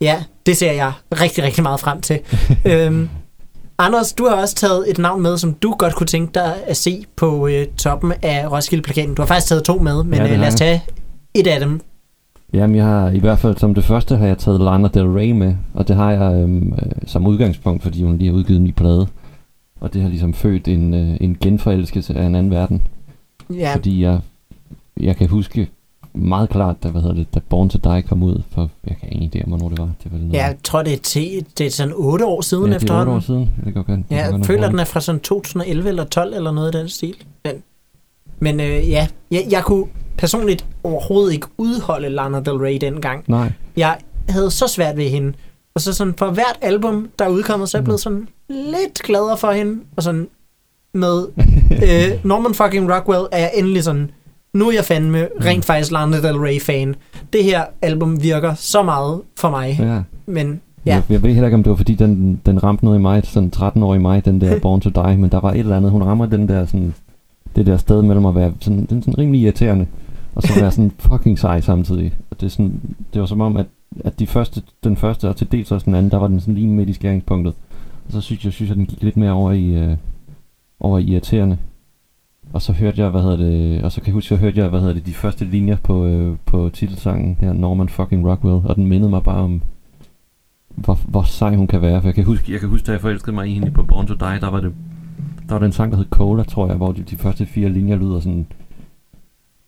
ja, 0.00 0.22
det 0.46 0.56
ser 0.56 0.72
jeg 0.72 0.92
rigtig, 1.20 1.44
rigtig 1.44 1.62
meget 1.62 1.80
frem 1.80 2.00
til. 2.00 2.20
øhm, 2.64 3.08
Anders, 3.78 4.12
du 4.12 4.26
har 4.28 4.36
også 4.36 4.54
taget 4.54 4.90
et 4.90 4.98
navn 4.98 5.22
med, 5.22 5.38
som 5.38 5.54
du 5.54 5.74
godt 5.78 5.94
kunne 5.94 6.06
tænke 6.06 6.34
dig 6.34 6.54
at 6.66 6.76
se 6.76 7.04
på 7.16 7.48
øh, 7.48 7.66
toppen 7.66 8.12
af 8.22 8.52
Roskilde-plakaten. 8.52 9.14
Du 9.14 9.22
har 9.22 9.26
faktisk 9.26 9.48
taget 9.48 9.64
to 9.64 9.78
med, 9.78 10.04
men 10.04 10.14
Ja, 10.14 10.32
øh, 10.32 10.40
lad 10.40 10.48
os 10.48 10.54
tage 10.54 10.82
et 11.34 11.46
af 11.46 11.60
dem. 11.60 11.80
Jamen, 12.52 12.76
jeg 12.76 12.84
har 12.84 13.10
i 13.10 13.18
hvert 13.18 13.38
fald 13.38 13.56
som 13.56 13.74
det 13.74 13.84
første 13.84 14.16
har 14.16 14.26
jeg 14.26 14.38
taget 14.38 14.60
Lana 14.60 14.88
Del 14.88 15.06
Rey 15.06 15.30
med, 15.30 15.54
og 15.74 15.88
det 15.88 15.96
har 15.96 16.10
jeg 16.10 16.34
øhm, 16.34 16.72
øh, 16.72 16.92
som 17.06 17.26
udgangspunkt, 17.26 17.82
fordi 17.82 18.02
hun 18.02 18.18
lige 18.18 18.30
har 18.30 18.36
udgivet 18.36 18.58
en 18.58 18.64
ny 18.64 18.70
plade. 18.70 19.06
Og 19.80 19.94
det 19.94 20.02
har 20.02 20.08
ligesom 20.08 20.34
født 20.34 20.68
en, 20.68 20.94
øh, 20.94 21.16
en 21.20 21.36
genforelskelse 21.40 22.14
af 22.14 22.24
en 22.24 22.34
anden 22.34 22.52
verden. 22.52 22.82
Ja, 23.50 23.74
Fordi 23.74 24.02
jeg, 24.02 24.20
jeg 25.00 25.16
kan 25.16 25.28
huske 25.28 25.68
meget 26.14 26.50
klart, 26.50 26.82
da, 26.82 26.88
hvad 26.88 27.00
hedder 27.02 27.16
det, 27.16 27.34
da 27.34 27.40
Born 27.48 27.68
to 27.68 27.78
Die 27.84 28.02
kom 28.02 28.22
ud, 28.22 28.42
for 28.50 28.70
jeg 28.86 28.96
kan 29.00 29.08
ingen 29.12 29.30
idé 29.34 29.44
om, 29.44 29.48
hvornår 29.48 29.68
det 29.68 29.78
var. 29.78 29.90
Det 30.04 30.12
var 30.12 30.18
noget, 30.18 30.32
ja 30.32 30.44
jeg 30.44 30.56
tror, 30.64 30.82
det 30.82 30.92
er, 30.92 30.96
til, 30.98 31.46
det 31.58 31.66
er 31.66 31.70
sådan 31.70 31.94
otte 31.96 32.26
år 32.26 32.40
siden 32.40 32.66
ja, 32.66 32.68
det 32.68 32.74
er 32.74 32.76
otte 32.76 32.84
efterhånden. 32.84 33.16
år 33.16 33.20
siden. 33.20 33.50
Det 33.64 33.74
kan 33.74 33.84
godt, 33.84 33.86
det 33.86 34.04
Ja, 34.10 34.16
jeg 34.16 34.44
føler, 34.44 34.68
den 34.70 34.78
er 34.78 34.84
fra 34.84 35.00
sådan 35.00 35.20
2011 35.20 35.88
eller 35.88 36.04
12 36.04 36.34
eller 36.34 36.52
noget 36.52 36.74
i 36.74 36.78
den 36.78 36.88
stil. 36.88 37.14
Men, 37.44 37.52
men 38.38 38.60
øh, 38.60 38.90
ja, 38.90 39.08
jeg, 39.30 39.46
jeg 39.50 39.64
kunne 39.64 39.86
personligt 40.18 40.66
overhovedet 40.84 41.32
ikke 41.32 41.46
udholde 41.58 42.08
Lana 42.08 42.40
Del 42.40 42.54
Rey 42.54 42.78
dengang. 42.80 43.24
Nej, 43.28 43.52
Jeg 43.76 43.98
havde 44.28 44.50
så 44.50 44.66
svært 44.66 44.96
ved 44.96 45.08
hende, 45.08 45.32
Og 45.74 45.80
så 45.80 45.92
sådan 45.92 46.14
for 46.14 46.30
hvert 46.30 46.58
album, 46.60 47.08
der 47.18 47.24
er 47.24 47.28
udkommet, 47.28 47.68
så 47.68 47.76
er 47.76 47.80
jeg 47.80 47.84
blevet 47.84 48.00
sådan 48.00 48.28
lidt 48.48 49.02
gladere 49.04 49.36
for 49.36 49.50
hende. 49.52 49.80
Og 49.96 50.02
sådan 50.02 50.28
med 50.94 51.26
øh, 51.86 52.24
Norman 52.24 52.54
fucking 52.54 52.92
Rockwell 52.94 53.26
er 53.32 53.38
jeg 53.38 53.50
endelig 53.54 53.84
sådan, 53.84 54.10
nu 54.54 54.68
er 54.68 54.72
jeg 54.72 54.84
fandme 54.84 55.28
rent 55.44 55.64
faktisk 55.64 55.92
Lana 55.92 56.16
Del 56.16 56.36
Rey-fan. 56.36 56.94
Det 57.32 57.44
her 57.44 57.64
album 57.82 58.22
virker 58.22 58.54
så 58.54 58.82
meget 58.82 59.20
for 59.36 59.50
mig. 59.50 59.76
Ja. 59.80 60.02
Men 60.26 60.60
Ja. 60.86 60.94
Jeg, 60.94 61.02
jeg 61.10 61.22
ved 61.22 61.30
heller 61.30 61.46
ikke, 61.46 61.54
om 61.54 61.62
det 61.62 61.70
var 61.70 61.76
fordi, 61.76 61.94
den, 61.94 62.40
den 62.46 62.62
ramte 62.62 62.84
noget 62.84 62.98
i 62.98 63.02
mig, 63.02 63.22
sådan 63.24 63.52
13-årig 63.56 64.00
mig, 64.00 64.24
den 64.24 64.40
der 64.40 64.58
Born 64.62 64.80
to 64.80 64.90
Die, 64.90 65.16
men 65.16 65.30
der 65.30 65.40
var 65.40 65.50
et 65.52 65.58
eller 65.58 65.76
andet, 65.76 65.90
hun 65.90 66.02
rammer 66.02 66.26
den 66.26 66.48
der 66.48 66.66
sådan, 66.66 66.94
det 67.56 67.66
der 67.66 67.76
sted 67.76 68.02
mellem 68.02 68.26
at 68.26 68.34
være 68.34 68.52
sådan, 68.60 68.86
den 68.90 69.02
sådan 69.02 69.18
rimelig 69.18 69.40
irriterende, 69.40 69.86
og 70.34 70.42
så 70.42 70.60
være 70.60 70.70
sådan 70.70 70.92
fucking 71.10 71.38
sej 71.38 71.60
samtidig. 71.60 72.12
Og 72.30 72.40
det, 72.40 72.46
er 72.46 72.50
sådan, 72.50 72.80
det 73.12 73.20
var 73.20 73.26
som 73.26 73.40
om, 73.40 73.56
at, 73.56 73.66
at 74.04 74.18
de 74.18 74.26
første, 74.26 74.62
den 74.84 74.96
første, 74.96 75.28
og 75.28 75.36
til 75.36 75.52
dels 75.52 75.72
også 75.72 75.84
den 75.84 75.94
anden, 75.94 76.10
der 76.10 76.18
var 76.18 76.28
den 76.28 76.40
sådan 76.40 76.54
lige 76.54 76.66
midt 76.66 76.88
i 76.88 76.92
skæringspunktet. 76.92 77.54
Og 78.06 78.12
så 78.12 78.20
synes 78.20 78.44
jeg, 78.44 78.52
synes 78.52 78.68
jeg, 78.68 78.76
den 78.76 78.86
gik 78.86 79.02
lidt 79.02 79.16
mere 79.16 79.32
over 79.32 79.52
i, 79.52 79.74
øh, 79.74 79.96
over 80.80 80.98
i 80.98 81.02
irriterende. 81.04 81.58
Og 82.52 82.62
så 82.62 82.72
hørte 82.72 83.00
jeg, 83.00 83.10
hvad 83.10 83.22
hedder 83.22 83.36
det, 83.36 83.82
og 83.82 83.92
så 83.92 84.00
kan 84.00 84.06
jeg 84.06 84.14
huske, 84.14 84.28
så 84.28 84.36
hørte 84.36 84.60
jeg, 84.60 84.68
hvad 84.68 84.80
hedder 84.80 84.94
det, 84.94 85.06
de 85.06 85.14
første 85.14 85.44
linjer 85.44 85.76
på, 85.76 86.06
øh, 86.06 86.36
på 86.46 86.70
titelsangen 86.72 87.36
her, 87.40 87.52
Norman 87.52 87.88
fucking 87.88 88.28
Rockwell, 88.30 88.62
og 88.64 88.76
den 88.76 88.86
mindede 88.86 89.10
mig 89.10 89.22
bare 89.22 89.42
om, 89.42 89.62
hvor, 90.74 90.98
hvor 91.08 91.22
sej 91.22 91.56
hun 91.56 91.66
kan 91.66 91.82
være. 91.82 92.00
For 92.00 92.08
jeg 92.08 92.14
kan 92.14 92.24
huske, 92.24 92.52
jeg 92.52 92.60
kan 92.60 92.68
huske, 92.68 92.86
da 92.86 92.92
jeg 92.92 93.00
forelskede 93.00 93.34
mig 93.34 93.48
i 93.48 93.54
hende 93.54 93.70
på 93.70 93.82
Born 93.82 94.06
to 94.06 94.14
Die, 94.14 94.40
der 94.40 94.50
var 94.50 94.60
det, 94.60 94.72
der 95.48 95.54
var 95.54 95.58
den 95.58 95.72
sang, 95.72 95.92
der 95.92 95.98
hed 95.98 96.06
Cola, 96.10 96.42
tror 96.42 96.66
jeg, 96.66 96.76
hvor 96.76 96.92
de, 96.92 97.02
de 97.02 97.16
første 97.16 97.46
fire 97.46 97.68
linjer 97.68 97.96
lyder 97.96 98.20
sådan, 98.20 98.46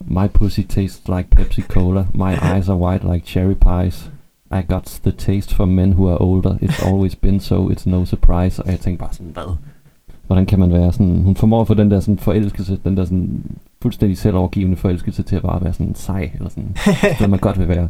My 0.07 0.27
pussy 0.27 0.61
tastes 0.61 1.07
like 1.07 1.29
Pepsi 1.29 1.61
Cola. 1.61 2.05
My 2.13 2.33
eyes 2.33 2.69
are 2.69 2.77
white 2.77 3.13
like 3.13 3.25
cherry 3.25 3.55
pies. 3.55 4.11
I 4.51 4.61
got 4.61 4.99
the 5.03 5.11
taste 5.11 5.55
for 5.55 5.65
men 5.65 5.93
who 5.93 6.07
are 6.09 6.21
older. 6.21 6.57
It's 6.61 6.85
always 6.85 7.15
been 7.15 7.39
so. 7.39 7.69
It's 7.69 7.89
no 7.89 8.05
surprise. 8.05 8.63
Og 8.63 8.71
jeg 8.71 8.79
tænkte 8.79 8.99
bare 8.99 9.13
sådan, 9.13 9.31
hvad? 9.33 9.55
Hvordan 10.27 10.45
kan 10.45 10.59
man 10.59 10.73
være 10.73 10.91
sådan... 10.93 11.21
Hun 11.23 11.35
formår 11.35 11.61
at 11.61 11.67
få 11.67 11.73
den 11.73 11.91
der 11.91 11.99
sådan 11.99 12.17
forelskelse, 12.17 12.79
den 12.85 12.97
der 12.97 13.05
sådan 13.05 13.43
fuldstændig 13.81 14.17
selvovergivende 14.17 14.77
forelskelse 14.77 15.23
til 15.23 15.35
at 15.35 15.41
bare 15.41 15.63
være 15.63 15.73
sådan 15.73 15.95
sej, 15.95 16.31
eller 16.35 16.49
sådan, 16.49 16.75
det 17.19 17.29
man 17.29 17.39
godt 17.39 17.59
vil 17.59 17.67
være. 17.67 17.87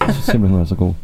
Jeg 0.00 0.14
synes 0.14 0.24
simpelthen, 0.24 0.50
hun 0.50 0.60
er 0.60 0.64
så 0.64 0.74
god. 0.74 0.94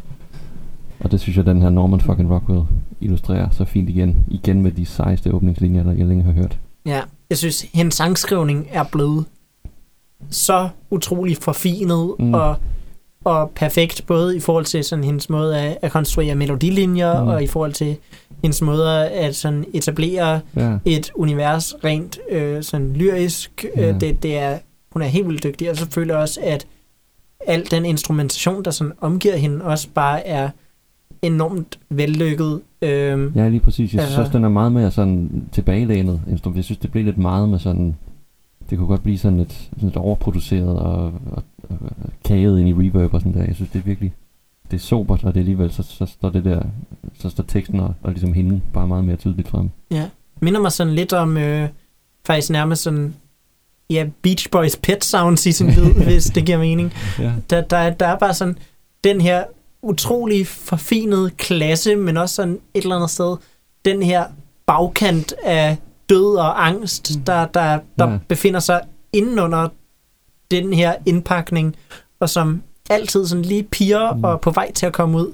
Og 0.99 1.11
det 1.11 1.19
synes 1.19 1.37
jeg, 1.37 1.45
den 1.45 1.61
her 1.61 1.69
Norman 1.69 2.01
fucking 2.01 2.31
Rockwell 2.31 2.61
illustrerer 3.01 3.49
så 3.49 3.65
fint 3.65 3.89
igen. 3.89 4.25
Igen 4.27 4.61
med 4.61 4.71
de 4.71 4.85
sejeste 4.85 5.31
åbningslinjer, 5.33 5.83
der 5.83 5.91
jeg 5.91 6.05
længe 6.05 6.23
har 6.23 6.31
hørt. 6.31 6.59
ja, 6.85 7.01
jeg 7.29 7.37
synes, 7.37 7.61
hendes 7.73 7.93
sangskrivning 7.95 8.67
er 8.71 8.83
blevet 8.91 9.25
så 10.29 10.69
utrolig 10.91 11.37
forfinet 11.37 12.13
Mm. 12.19 12.33
og, 12.33 12.55
og 13.25 13.51
perfekt, 13.55 14.03
både 14.07 14.37
i 14.37 14.39
forhold 14.39 14.65
til 14.65 14.83
sådan 14.83 15.03
hendes 15.03 15.29
måde 15.29 15.57
at, 15.59 15.77
at 15.81 15.91
konstruere 15.91 16.35
melodilinjer, 16.35 17.21
Mm. 17.23 17.27
og 17.27 17.43
i 17.43 17.47
forhold 17.47 17.73
til 17.73 17.95
hendes 18.41 18.61
måde 18.61 19.07
at 19.09 19.35
sådan 19.35 19.65
etablere 19.73 20.39
Ja, 20.55 20.77
et 20.85 21.11
univers 21.15 21.73
rent 21.83 22.19
øh, 22.31 22.63
sådan 22.63 22.93
lyrisk. 22.93 23.65
Ja. 23.75 23.81
Ja. 23.81 23.93
Øh, 23.93 23.99
det, 24.01 24.23
det 24.23 24.37
er, 24.37 24.57
hun 24.91 25.01
er 25.01 25.05
helt 25.05 25.27
vildt 25.27 25.43
dygtig, 25.43 25.69
og 25.71 25.77
så 25.77 25.87
føler 25.91 26.13
jeg 26.13 26.21
også, 26.21 26.39
at 26.43 26.67
al 27.47 27.71
den 27.71 27.85
instrumentation, 27.85 28.63
der 28.63 28.71
sådan 28.71 28.93
omgiver 29.01 29.35
hende, 29.35 29.65
også 29.65 29.87
bare 29.93 30.27
er 30.27 30.49
enormt 31.21 31.79
vellykket. 31.89 32.61
Øh, 32.81 33.31
ja 33.37 33.47
lige 33.49 33.59
præcis. 33.59 33.79
Jeg 33.79 34.01
synes 34.01 34.03
Altså- 34.03 34.21
også, 34.21 34.33
den 34.33 34.43
er 34.43 34.49
meget 34.49 34.71
mere 34.71 34.91
sådan 34.91 35.43
tilbagelænet. 35.51 36.21
Jeg 36.55 36.63
synes, 36.63 36.77
det 36.77 36.91
blev 36.91 37.05
lidt 37.05 37.17
meget 37.17 37.49
med 37.49 37.59
sådan... 37.59 37.95
Det 38.69 38.77
kunne 38.77 38.87
godt 38.87 39.03
blive 39.03 39.17
sådan 39.17 39.37
lidt, 39.37 39.51
sådan 39.53 39.79
lidt 39.89 39.95
overproduceret 39.95 40.79
og, 40.79 41.03
og, 41.03 41.43
og 41.69 41.77
kaget 42.25 42.59
ind 42.59 42.69
i 42.69 42.73
reverb 42.73 43.13
og 43.13 43.21
sådan 43.21 43.33
der. 43.33 43.43
Jeg 43.45 43.55
synes, 43.55 43.71
det 43.71 43.79
er 43.79 43.83
virkelig... 43.83 44.13
Det 44.71 44.77
er 44.77 44.81
sobert, 44.81 45.23
og 45.23 45.33
det 45.33 45.39
er 45.39 45.41
alligevel, 45.41 45.71
så, 45.73 45.83
så 45.83 46.05
står 46.05 46.29
det 46.29 46.45
der... 46.45 46.61
Så 47.19 47.29
står 47.29 47.43
teksten 47.47 47.79
og, 47.79 47.93
og 48.03 48.11
ligesom 48.11 48.33
hende 48.33 48.61
bare 48.73 48.87
meget 48.87 49.03
mere 49.05 49.15
tydeligt 49.15 49.47
frem. 49.47 49.69
Ja, 49.91 50.09
minder 50.41 50.59
mig 50.61 50.71
sådan 50.71 50.93
lidt 50.93 51.13
om, 51.13 51.37
øh, 51.37 51.69
faktisk 52.27 52.49
nærmest 52.49 52.81
sådan, 52.81 53.15
ja, 53.89 54.07
Beach 54.21 54.49
Boys 54.51 54.75
pet 54.77 55.03
sounds 55.03 55.45
i 55.45 55.51
sin 55.51 55.67
lyd, 55.71 55.93
hvis 56.09 56.25
det 56.25 56.45
giver 56.45 56.57
mening. 56.57 56.93
Ja. 57.19 57.31
Der, 57.49 57.61
der, 57.61 57.77
er- 57.77 57.93
der 57.93 58.07
er 58.07 58.17
bare 58.19 58.33
sådan 58.33 58.57
den 59.03 59.21
her 59.21 59.43
utrolig 59.81 60.47
forfinede 60.47 61.29
klasse, 61.29 61.95
men 61.95 62.17
også 62.17 62.35
sådan 62.35 62.59
et 62.73 62.83
eller 62.83 62.95
andet 62.95 63.09
sted, 63.09 63.35
den 63.85 64.03
her 64.03 64.23
bagkant 64.65 65.33
af 65.45 65.77
død 66.09 66.35
og 66.37 66.67
angst, 66.67 67.11
der, 67.27 67.45
der, 67.45 67.79
der 67.99 68.05
Ja. 68.05 68.11
ja. 68.11 68.17
befinder 68.27 68.59
sig 68.59 68.81
indenunder 69.13 69.67
den 70.51 70.73
her 70.73 70.93
indpakning, 71.05 71.75
og 72.19 72.29
som 72.29 72.61
altid 72.89 73.25
sådan 73.25 73.45
lige 73.45 73.63
piger 73.63 74.11
Mm. 74.13 74.17
mm. 74.17 74.23
og 74.23 74.41
på 74.41 74.51
vej 74.51 74.71
til 74.71 74.85
at 74.85 74.93
komme 74.93 75.17
ud. 75.17 75.33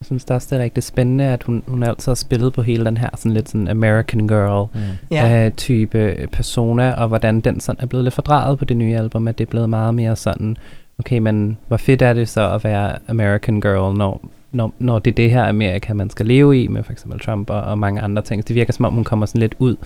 Jeg 0.00 0.06
synes 0.06 0.24
det 0.24 0.36
også, 0.36 0.48
det 0.50 0.60
er 0.60 0.64
rigtig 0.64 0.82
spændende, 0.82 1.24
at 1.24 1.42
hun, 1.42 1.62
hun 1.66 1.82
altid 1.82 2.10
har 2.10 2.14
spillet 2.14 2.52
på 2.52 2.62
hele 2.62 2.84
den 2.84 2.96
her 2.96 3.08
sådan 3.16 3.32
lidt 3.32 3.48
sådan 3.48 3.68
American 3.68 4.28
Girl 4.28 4.68
Ja. 5.10 5.26
Ja, 5.26 5.50
øh, 5.94 6.28
persona, 6.28 6.92
og 6.94 7.08
hvordan 7.08 7.40
den 7.40 7.60
sådan 7.60 7.82
er 7.82 7.86
blevet 7.86 8.04
lidt 8.04 8.14
fordrejet 8.14 8.58
på 8.58 8.64
det 8.64 8.76
nye 8.76 8.96
album, 8.96 9.28
at 9.28 9.38
det 9.38 9.46
er 9.46 9.50
blevet 9.50 9.70
meget 9.70 9.94
mere 9.94 10.16
sådan, 10.16 10.56
okay, 10.98 11.18
men 11.18 11.58
hvor 11.68 11.76
fedt 11.76 12.02
er 12.02 12.12
det 12.12 12.28
så 12.28 12.50
at 12.50 12.64
være 12.64 12.98
American 13.08 13.60
Girl, 13.60 13.96
når, 13.98 14.24
når, 14.52 14.74
når 14.78 14.98
det 14.98 15.10
er 15.10 15.14
det 15.14 15.30
her 15.30 15.48
Amerika, 15.48 15.94
man 15.94 16.10
skal 16.10 16.26
leve 16.26 16.62
i, 16.62 16.68
med 16.68 16.82
for 16.82 16.92
eksempel 16.92 17.20
Trump 17.20 17.50
og, 17.50 17.62
og 17.62 17.78
mange 17.78 18.00
andre 18.00 18.22
ting. 18.22 18.42
Så 18.42 18.48
det 18.48 18.56
virker 18.56 18.72
som 18.72 18.84
om, 18.84 18.94
hun 18.94 19.04
kommer 19.04 19.26
sådan 19.26 19.40
lidt 19.40 19.54
ud 19.58 19.76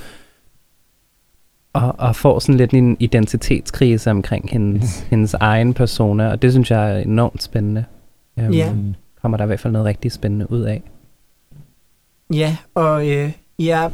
og, 1.73 1.95
og 1.99 2.17
får 2.17 2.39
sådan 2.39 2.57
lidt 2.57 2.75
en 2.75 2.97
identitetskrise 3.01 4.11
omkring 4.11 4.51
hendes, 4.51 5.01
hendes 5.11 5.35
egen 5.35 5.75
persona, 5.75 6.31
og 6.31 6.43
det 6.43 6.53
synes 6.53 6.71
jeg 6.71 6.93
er 6.93 6.99
enormt 6.99 7.43
spændende. 7.43 7.85
Um, 8.37 8.53
Ja. 8.53 8.73
Mm. 8.73 8.95
Kommer 9.23 9.37
der 9.37 9.45
i 9.45 9.47
hvert 9.47 9.61
fald 9.61 9.73
noget 9.73 9.87
rigtig 9.87 10.13
spændende 10.13 10.51
ud 10.53 10.61
af. 10.61 10.83
Ja, 12.35 12.57
og 12.75 13.09
øh, 13.09 13.33
jeg 13.59 13.91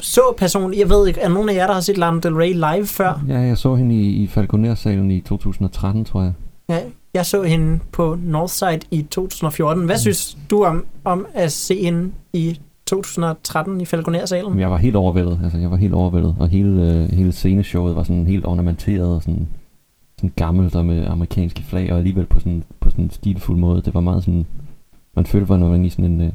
så 0.00 0.34
personligt, 0.38 0.80
jeg 0.80 0.88
ved 0.90 1.08
ikke, 1.08 1.20
er 1.20 1.28
nogen 1.28 1.48
af 1.48 1.54
jer, 1.54 1.66
der 1.66 1.74
har 1.74 1.80
set 1.80 1.98
Lana 1.98 2.20
Del 2.20 2.34
Rey 2.34 2.52
live 2.52 2.86
før? 2.86 3.24
Ja, 3.28 3.38
jeg 3.38 3.58
så 3.58 3.74
hende 3.74 3.94
i, 3.94 4.22
i 4.22 4.26
Falconer-salen 4.26 5.10
i 5.10 5.20
2013, 5.20 6.04
tror 6.04 6.22
jeg. 6.22 6.32
Ja, 6.68 6.80
jeg 7.14 7.26
så 7.26 7.42
hende 7.42 7.78
på 7.92 8.18
Northside 8.22 8.80
i 8.90 9.02
2014. 9.02 9.84
Hvad 9.84 9.96
Mm. 9.96 10.00
synes 10.00 10.38
du 10.50 10.64
om, 10.64 10.84
om 11.04 11.26
at 11.34 11.52
se 11.52 11.82
hende 11.84 12.12
i 12.32 12.60
2013 12.86 13.80
i 13.80 13.84
Falconer-salen? 13.84 14.58
Jeg 14.60 14.70
var 14.70 14.76
helt 14.76 14.96
overvældet. 14.96 15.40
Altså, 15.42 15.58
jeg 15.58 15.70
var 15.70 15.76
helt 15.76 15.94
overvældet. 15.94 16.36
Og 16.38 16.48
hele, 16.48 16.82
øh, 16.92 17.12
hele 17.12 17.32
sceneshowet 17.32 17.96
var 17.96 18.02
sådan 18.02 18.26
helt 18.26 18.46
ornamenteret 18.46 19.14
og 19.14 19.22
sådan, 19.22 19.48
sådan 20.16 20.32
gammelt 20.36 20.74
og 20.76 20.86
med 20.86 21.06
amerikanske 21.06 21.62
flag, 21.62 21.92
og 21.92 21.98
alligevel 21.98 22.26
på 22.26 22.38
sådan, 22.40 22.64
på 22.80 22.90
sådan 22.90 23.04
en 23.04 23.10
stilfuld 23.10 23.58
måde. 23.58 23.82
Det 23.82 23.94
var 23.94 24.00
meget 24.00 24.24
sådan... 24.24 24.46
Man 25.16 25.26
følte, 25.26 25.54
at 25.54 25.60
man 25.60 25.70
var 25.70 25.76
i 25.86 25.88
sådan 25.88 26.04
en, 26.04 26.20
øh, 26.20 26.30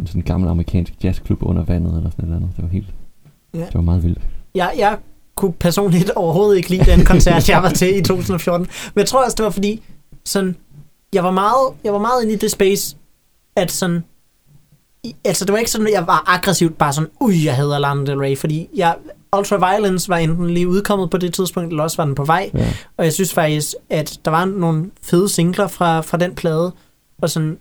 en 0.00 0.06
sådan 0.06 0.22
gammel 0.22 0.48
amerikansk 0.50 1.04
jazzklub 1.04 1.42
under 1.42 1.64
vandet, 1.64 1.96
eller 1.96 2.10
sådan 2.10 2.24
et 2.24 2.26
eller 2.26 2.36
andet. 2.36 2.50
Det 2.56 2.64
var 2.64 2.70
helt... 2.70 2.94
Ja. 3.54 3.58
Det 3.58 3.74
var 3.74 3.80
meget 3.80 4.02
vildt. 4.02 4.20
Jeg, 4.54 4.70
jeg 4.78 4.98
kunne 5.38 5.52
personligt 5.52 6.10
overhovedet 6.10 6.56
ikke 6.56 6.70
lide 6.70 6.84
den 6.84 7.04
koncert, 7.04 7.48
jeg 7.48 7.62
var 7.62 7.70
til 7.70 7.96
i 7.98 8.02
2014. 8.02 8.66
Men 8.94 9.00
jeg 9.00 9.06
tror 9.08 9.24
også, 9.24 9.34
det 9.36 9.44
var 9.44 9.50
fordi, 9.50 9.82
sådan, 10.24 10.56
jeg 11.12 11.24
var 11.24 11.30
meget, 11.30 11.72
jeg 11.84 11.92
var 11.92 11.98
meget 11.98 12.22
inde 12.22 12.34
i 12.34 12.36
det 12.36 12.50
space, 12.50 12.96
at 13.56 13.72
sådan, 13.72 14.04
i- 15.04 15.14
altså 15.24 15.44
det 15.44 15.52
var 15.52 15.58
ikke 15.58 15.70
sådan, 15.70 15.86
at 15.86 15.92
jeg 15.92 16.06
var 16.06 16.24
aggressivt 16.26 16.78
bare 16.78 16.92
sådan, 16.92 17.10
ui, 17.20 17.44
jeg 17.44 17.56
hader 17.56 17.78
Lana 17.78 18.04
Del 18.04 18.18
Rey, 18.18 18.36
fordi 18.38 18.68
jeg, 18.74 18.94
Ultraviolence 19.36 20.08
var 20.08 20.16
enten 20.16 20.50
lige 20.50 20.68
udkommet 20.68 21.10
på 21.10 21.16
det 21.18 21.34
tidspunkt, 21.34 21.70
eller 21.70 21.82
også 21.82 21.96
var 21.96 22.04
den 22.04 22.14
på 22.14 22.24
vej, 22.24 22.50
Ja. 22.54 22.72
og 22.96 23.04
jeg 23.04 23.12
synes 23.12 23.34
faktisk, 23.34 23.74
at 23.90 24.18
der 24.24 24.30
var 24.30 24.44
nogle 24.44 24.90
fede 25.02 25.28
singler 25.28 25.66
fra, 25.68 26.00
fra 26.00 26.16
den 26.18 26.34
plade, 26.34 26.72
og 27.22 27.30
sådan, 27.30 27.58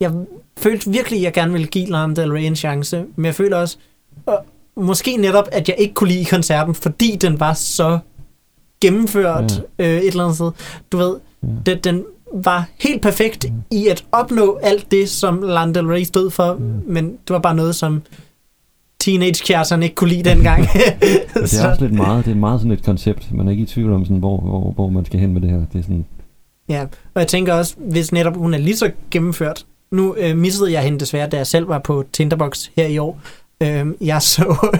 jeg 0.00 0.12
følte 0.58 0.90
virkelig, 0.90 1.18
at 1.18 1.24
jeg 1.24 1.32
gerne 1.32 1.52
ville 1.52 1.66
give 1.66 1.86
Lana 1.86 2.14
Del 2.14 2.32
Rey 2.32 2.42
en 2.42 2.56
chance, 2.56 3.04
men 3.16 3.24
jeg 3.24 3.34
føler 3.34 3.56
også, 3.56 3.76
og 4.26 4.44
måske 4.76 5.16
netop, 5.16 5.48
at 5.52 5.68
jeg 5.68 5.76
ikke 5.78 5.94
kunne 5.94 6.10
lide 6.10 6.24
koncerten, 6.24 6.74
fordi 6.74 7.16
den 7.20 7.40
var 7.40 7.52
så 7.54 7.98
gennemført 8.80 9.62
ja. 9.78 9.84
øh, 9.84 10.00
et 10.00 10.06
eller 10.06 10.22
andet 10.24 10.36
sted. 10.36 10.50
Du 10.92 10.96
ved, 10.96 11.16
Ja. 11.42 11.48
den, 11.66 11.78
den 11.84 12.04
var 12.34 12.64
helt 12.80 13.02
perfekt 13.02 13.46
Mm. 13.50 13.56
i 13.70 13.86
at 13.88 14.04
opnå 14.12 14.58
alt 14.62 14.90
det, 14.90 15.10
som 15.10 15.42
Lana 15.42 15.72
Del 15.72 15.86
Rey 15.86 16.02
stod 16.04 16.30
for, 16.30 16.54
Mm. 16.54 16.64
men 16.86 17.04
det 17.10 17.30
var 17.30 17.38
bare 17.38 17.54
noget, 17.54 17.74
som 17.74 18.02
teenage 19.00 19.82
ikke 19.82 19.94
kunne 19.94 20.10
lide 20.10 20.30
dengang. 20.30 20.62
Det 21.34 21.60
er 21.60 21.70
også 21.70 21.76
lidt 21.80 21.92
meget, 21.92 22.24
det 22.24 22.30
er 22.30 22.34
meget 22.36 22.60
sådan 22.60 22.72
et 22.72 22.84
koncept. 22.84 23.32
Man 23.32 23.46
er 23.46 23.50
ikke 23.50 23.62
i 23.62 23.66
tvivl 23.66 23.92
om, 23.92 24.04
sådan, 24.04 24.16
hvor, 24.16 24.40
hvor, 24.40 24.70
hvor 24.70 24.88
man 24.90 25.04
skal 25.04 25.20
hen 25.20 25.32
med 25.32 25.40
det 25.40 25.50
her. 25.50 25.56
Det 25.72 25.78
er 25.78 25.82
sådan, 25.82 26.04
Ja, 26.68 26.82
og 27.14 27.20
jeg 27.20 27.28
tænker 27.28 27.54
også, 27.54 27.74
hvis 27.78 28.12
netop 28.12 28.36
hun 28.36 28.54
er 28.54 28.58
lige 28.58 28.76
så 28.76 28.90
gennemført. 29.10 29.64
Nu 29.90 30.14
øh, 30.18 30.36
missede 30.36 30.72
jeg 30.72 30.82
hende 30.82 31.00
desværre, 31.00 31.28
da 31.28 31.36
jeg 31.36 31.46
selv 31.46 31.68
var 31.68 31.78
på 31.78 32.04
Tinderbox 32.12 32.66
her 32.76 32.86
i 32.86 32.98
år. 32.98 33.20
Øh, 33.62 33.86
jeg 34.00 34.22
så... 34.22 34.44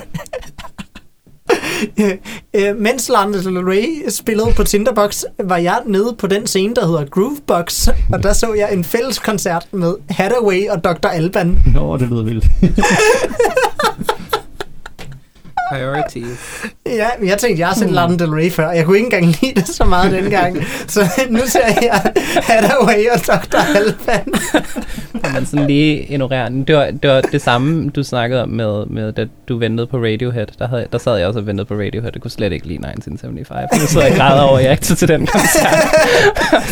Øh, 2.54 2.76
mens 2.76 3.08
Lana 3.08 3.38
Del 3.38 3.58
Rey 3.58 4.08
spillede 4.08 4.52
på 4.56 4.64
Tinderbox, 4.64 5.22
var 5.44 5.56
jeg 5.56 5.82
nede 5.86 6.14
på 6.18 6.26
den 6.26 6.46
scene, 6.46 6.74
der 6.74 6.86
hedder 6.86 7.04
Groovebox, 7.04 7.88
og 8.12 8.22
der 8.22 8.32
så 8.32 8.54
jeg 8.54 8.72
en 8.72 8.84
fælles 8.84 9.18
koncert 9.18 9.66
med 9.72 9.94
Hathaway 10.10 10.68
og 10.68 10.84
Dr. 10.84 11.08
Alban. 11.08 11.58
Nå, 11.74 11.96
det 11.96 12.08
lyder 12.08 12.22
vildt. 12.22 12.44
Priorities. 15.72 16.38
Ja, 16.86 17.06
men 17.18 17.28
jeg 17.28 17.38
tænkte, 17.38 17.60
jeg 17.60 17.68
har 17.68 17.74
set 17.74 17.90
Lana 17.90 18.16
Del 18.16 18.28
Rey 18.30 18.50
før. 18.50 18.70
Jeg 18.70 18.84
kunne 18.84 18.96
ikke 18.96 19.04
engang 19.06 19.26
lide 19.26 19.54
det 19.54 19.68
så 19.68 19.84
meget 19.84 20.12
dengang. 20.12 20.64
Så 20.88 21.00
nu 21.30 21.38
ser 21.46 21.66
jeg 21.82 22.02
Hathaway 22.42 23.06
og 23.14 23.20
Dr. 23.26 23.56
Alban. 23.76 24.34
Kan 25.24 25.32
man 25.34 25.46
sådan 25.46 25.66
lige 25.66 26.02
ignorere 26.02 26.48
den. 26.48 26.64
Det 26.64 26.76
var, 26.76 26.84
det 27.02 27.10
var 27.10 27.20
det 27.20 27.42
samme, 27.42 27.90
du 27.90 28.02
snakkede 28.02 28.42
om 28.42 28.48
med, 28.48 28.86
med 28.86 29.12
da 29.12 29.26
du 29.48 29.58
ventede 29.58 29.86
på 29.86 29.96
Radiohead. 29.96 30.46
Der, 30.58 30.68
havde, 30.68 30.86
der 30.92 30.98
sad 30.98 31.16
jeg 31.16 31.26
også 31.26 31.40
og 31.40 31.46
ventede 31.46 31.64
på 31.64 31.74
Radiohead. 31.74 32.12
Det 32.12 32.22
kunne 32.22 32.30
slet 32.30 32.52
ikke 32.52 32.66
lide 32.66 32.78
1975. 32.78 33.80
Nu 33.82 33.86
sidder 33.86 34.06
jeg 34.06 34.16
græder 34.16 34.42
over, 34.42 34.58
at 34.58 34.64
jeg 34.64 34.72
ikke 34.72 34.84
tog 34.84 34.98
til 34.98 35.08
den 35.08 35.26
koncert. 35.26 35.74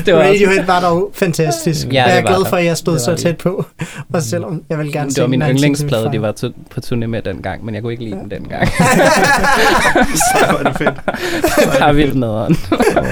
det 0.07 0.15
var 0.15 0.21
også, 0.21 0.31
Radiohead 0.33 0.65
var 0.65 0.81
dog 0.81 1.11
fantastisk. 1.15 1.87
Ja, 1.87 1.93
jeg 2.05 2.13
er 2.13 2.17
det 2.21 2.27
glad 2.27 2.45
for, 2.49 2.57
at 2.57 2.65
jeg 2.65 2.77
stod 2.77 2.93
Det 2.95 3.03
så 3.03 3.11
de. 3.11 3.17
tæt 3.17 3.37
på. 3.37 3.67
Og 4.13 4.23
selvom 4.23 4.63
jeg 4.71 4.79
vil 4.79 4.93
gerne 4.93 5.11
det 5.11 5.21
var 5.23 5.27
min 5.29 5.41
se 5.41 5.49
yndlingsplade, 5.51 6.03
de 6.03 6.09
1975. 6.09 6.43
var 6.43 6.51
på 6.71 6.81
turné 6.87 7.07
med 7.07 7.23
dengang, 7.23 7.65
men 7.65 7.75
jeg 7.75 7.83
kunne 7.83 7.93
ikke 7.93 8.05
lide 8.05 8.17
den 8.17 8.31
dengang. 8.31 8.69
Så 10.29 10.47
var 10.53 10.63
det 10.63 10.77
fedt. 10.79 10.95
det 11.73 11.81
var 11.81 11.93
vildt 11.93 12.15
nederen. 12.17 12.57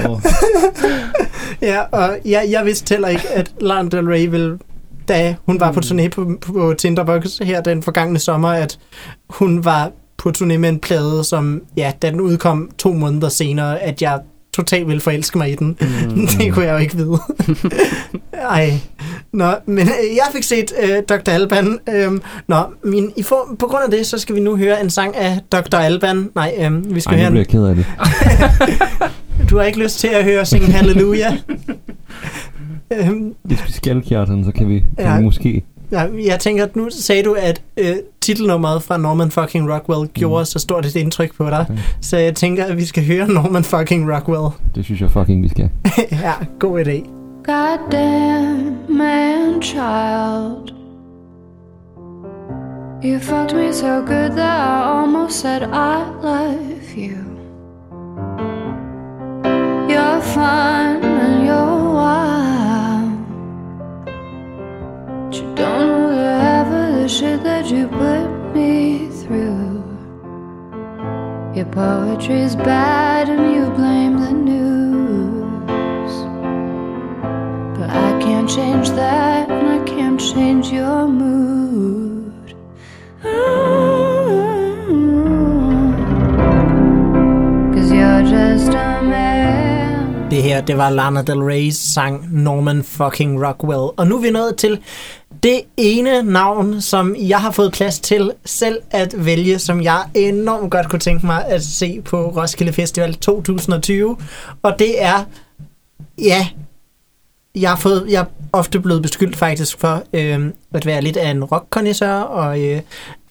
Oh, 0.09 0.21
Ja, 1.61 1.81
og 1.91 2.17
jeg, 2.25 2.47
jeg 2.49 2.65
vidste 2.65 2.93
heller 2.93 3.07
ikke, 3.07 3.27
at 3.33 3.51
Lana 3.61 3.89
Del 3.89 4.07
Rey 4.07 4.25
ville, 4.27 4.57
da 5.07 5.35
hun 5.45 5.59
var 5.59 5.71
på 5.71 5.79
Mm. 5.79 5.85
turné 5.99 6.07
på, 6.09 6.31
på 6.41 6.73
Tinderbox 6.77 7.37
her 7.41 7.61
den 7.61 7.83
forgangne 7.83 8.19
sommer, 8.19 8.49
at 8.49 8.77
hun 9.29 9.65
var 9.65 9.91
på 10.17 10.31
turné 10.37 10.57
med 10.57 10.69
en 10.69 10.79
plade, 10.79 11.23
som, 11.23 11.61
ja, 11.77 11.91
da 12.01 12.09
den 12.09 12.19
udkom 12.21 12.69
to 12.77 12.93
måneder 12.93 13.29
senere, 13.29 13.79
at 13.79 14.01
jeg 14.01 14.19
totalt 14.53 14.87
ville 14.87 15.01
forelske 15.01 15.37
mig 15.37 15.51
i 15.51 15.55
den. 15.55 15.77
Mm. 15.81 16.27
det 16.39 16.53
kunne 16.53 16.65
jeg 16.65 16.73
jo 16.73 16.77
ikke 16.77 16.95
vide. 16.97 17.17
Ej. 18.49 18.73
Nå, 19.31 19.51
men 19.65 19.87
øh, 19.87 20.15
jeg 20.15 20.25
fik 20.33 20.43
set 20.43 20.73
øh, 20.83 20.89
Dr. 21.09 21.29
Alban. 21.31 21.79
Øhm, 21.89 22.21
nå, 22.47 22.63
min, 22.83 23.11
I 23.17 23.23
får, 23.23 23.55
på 23.59 23.67
grund 23.67 23.83
af 23.83 23.91
det, 23.91 24.05
så 24.05 24.17
skal 24.17 24.35
vi 24.35 24.39
nu 24.39 24.57
høre 24.57 24.81
en 24.83 24.89
sang 24.89 25.15
af 25.15 25.39
Dr. 25.51 25.75
Alban. 25.77 26.29
Nej, 26.35 26.53
øhm, 26.59 26.95
vi 26.95 26.99
skal 26.99 27.13
ej, 27.13 27.19
høre 27.21 27.31
nu 27.31 27.39
en, 27.39 27.45
bliver 27.45 27.67
jeg 27.67 27.75
ked 27.75 27.85
af 27.85 28.69
det. 28.95 29.09
Du 29.49 29.57
har 29.57 29.63
ikke 29.63 29.79
lyst 29.79 29.99
til 29.99 30.07
at 30.07 30.23
høre 30.23 30.45
synge 30.45 30.65
Halleluja? 30.65 31.37
Hvis 33.43 33.67
vi 33.67 33.71
skal, 33.71 34.01
Kjartan, 34.01 34.43
så 34.45 34.51
kan 34.51 34.69
vi, 34.69 34.79
kan 34.79 35.05
Ja. 35.05 35.17
vi 35.17 35.23
måske... 35.23 35.63
Ja, 35.93 36.05
jeg 36.25 36.39
tænker, 36.39 36.63
at 36.63 36.75
nu 36.75 36.87
sagde 36.89 37.23
du, 37.23 37.35
at 37.39 37.61
øh, 37.77 37.95
titelnummeret 38.21 38.83
fra 38.83 38.97
Norman 38.97 39.31
fucking 39.31 39.73
Rockwell 39.73 40.07
gjorde 40.09 40.41
Mm. 40.41 40.45
så 40.45 40.59
stort 40.59 40.85
et 40.85 40.95
indtryk 40.95 41.35
på 41.37 41.45
dig. 41.49 41.65
Okay. 41.69 41.79
Så 42.01 42.17
jeg 42.17 42.35
tænker, 42.35 42.65
at 42.65 42.77
vi 42.77 42.85
skal 42.85 43.05
høre 43.07 43.27
Norman 43.27 43.63
fucking 43.63 44.13
Rockwell. 44.15 44.47
Det 44.75 44.85
synes 44.85 45.01
jeg 45.01 45.11
fucking, 45.11 45.43
vi 45.43 45.49
skal. 45.49 45.69
ja, 46.11 46.33
god 46.59 46.79
idé. 46.85 47.07
Goddamn 47.45 48.77
man 48.89 49.61
child. 49.61 50.73
You 53.05 53.19
fucked 53.19 53.53
me 53.55 53.73
so 53.73 53.87
good 53.99 54.29
that 54.37 54.59
I 54.59 54.99
almost 54.99 55.39
said 55.39 55.61
I 55.61 56.03
love 56.23 56.97
you. 56.97 57.17
You're 59.89 60.21
fun 60.21 61.03
and 61.03 61.45
you're 61.47 61.92
don't 65.55 66.15
the 66.15 66.39
half 66.47 66.67
of 66.67 66.95
the 66.95 67.07
shit 67.07 67.43
that 67.43 67.65
you 67.71 67.87
put 67.87 68.27
me 68.55 69.09
through. 69.21 69.83
Your 71.55 71.65
poetry's 71.65 72.55
bad 72.55 73.29
and 73.29 73.53
you 73.55 73.69
blame 73.79 74.15
the 74.25 74.31
news. 74.31 76.13
But 77.77 77.89
I 77.89 78.09
can't 78.25 78.49
change 78.49 78.89
that, 78.91 79.49
and 79.51 79.67
I 79.77 79.79
can't 79.85 80.19
change 80.19 80.71
your 80.71 81.07
mood. 81.07 82.55
Cause 87.73 87.91
you're 87.91 88.23
just 88.23 88.69
a 88.69 89.01
man. 89.01 90.29
Det 90.31 90.41
her, 90.43 90.61
det 90.61 90.77
var 90.77 90.89
Lana 90.89 91.21
Del 91.21 91.41
Rey's 91.41 91.93
sang 91.93 92.27
Norman 92.31 92.83
fucking 92.83 93.45
Rockwell. 93.45 93.91
Og 93.97 94.07
nu 94.07 94.17
er 94.17 94.21
vi 94.21 94.29
nået 94.29 94.55
til 94.57 94.79
det 95.43 95.61
ene 95.77 96.23
navn, 96.23 96.81
som 96.81 97.15
jeg 97.19 97.41
har 97.41 97.51
fået 97.51 97.71
plads 97.71 97.99
til 97.99 98.31
selv 98.45 98.81
at 98.91 99.25
vælge, 99.25 99.59
som 99.59 99.81
jeg 99.81 100.03
enormt 100.13 100.71
godt 100.71 100.89
kunne 100.89 100.99
tænke 100.99 101.25
mig 101.25 101.45
at 101.45 101.63
se 101.63 102.01
på 102.01 102.29
Roskilde 102.29 102.73
Festival 102.73 103.15
2020. 103.15 104.17
Og 104.63 104.79
det 104.79 105.03
er, 105.03 105.23
ja, 106.17 106.47
jeg 107.55 107.69
har 107.69 107.77
fået, 107.77 108.05
jeg 108.09 108.21
er 108.21 108.25
ofte 108.53 108.79
blevet 108.79 109.01
beskyldt 109.01 109.35
faktisk 109.35 109.79
for 109.79 110.03
øh, 110.13 110.51
at 110.73 110.85
være 110.85 111.01
lidt 111.01 111.17
af 111.17 111.29
en 111.29 111.43
rock 111.43 111.77
og 112.29 112.61
øh, 112.61 112.81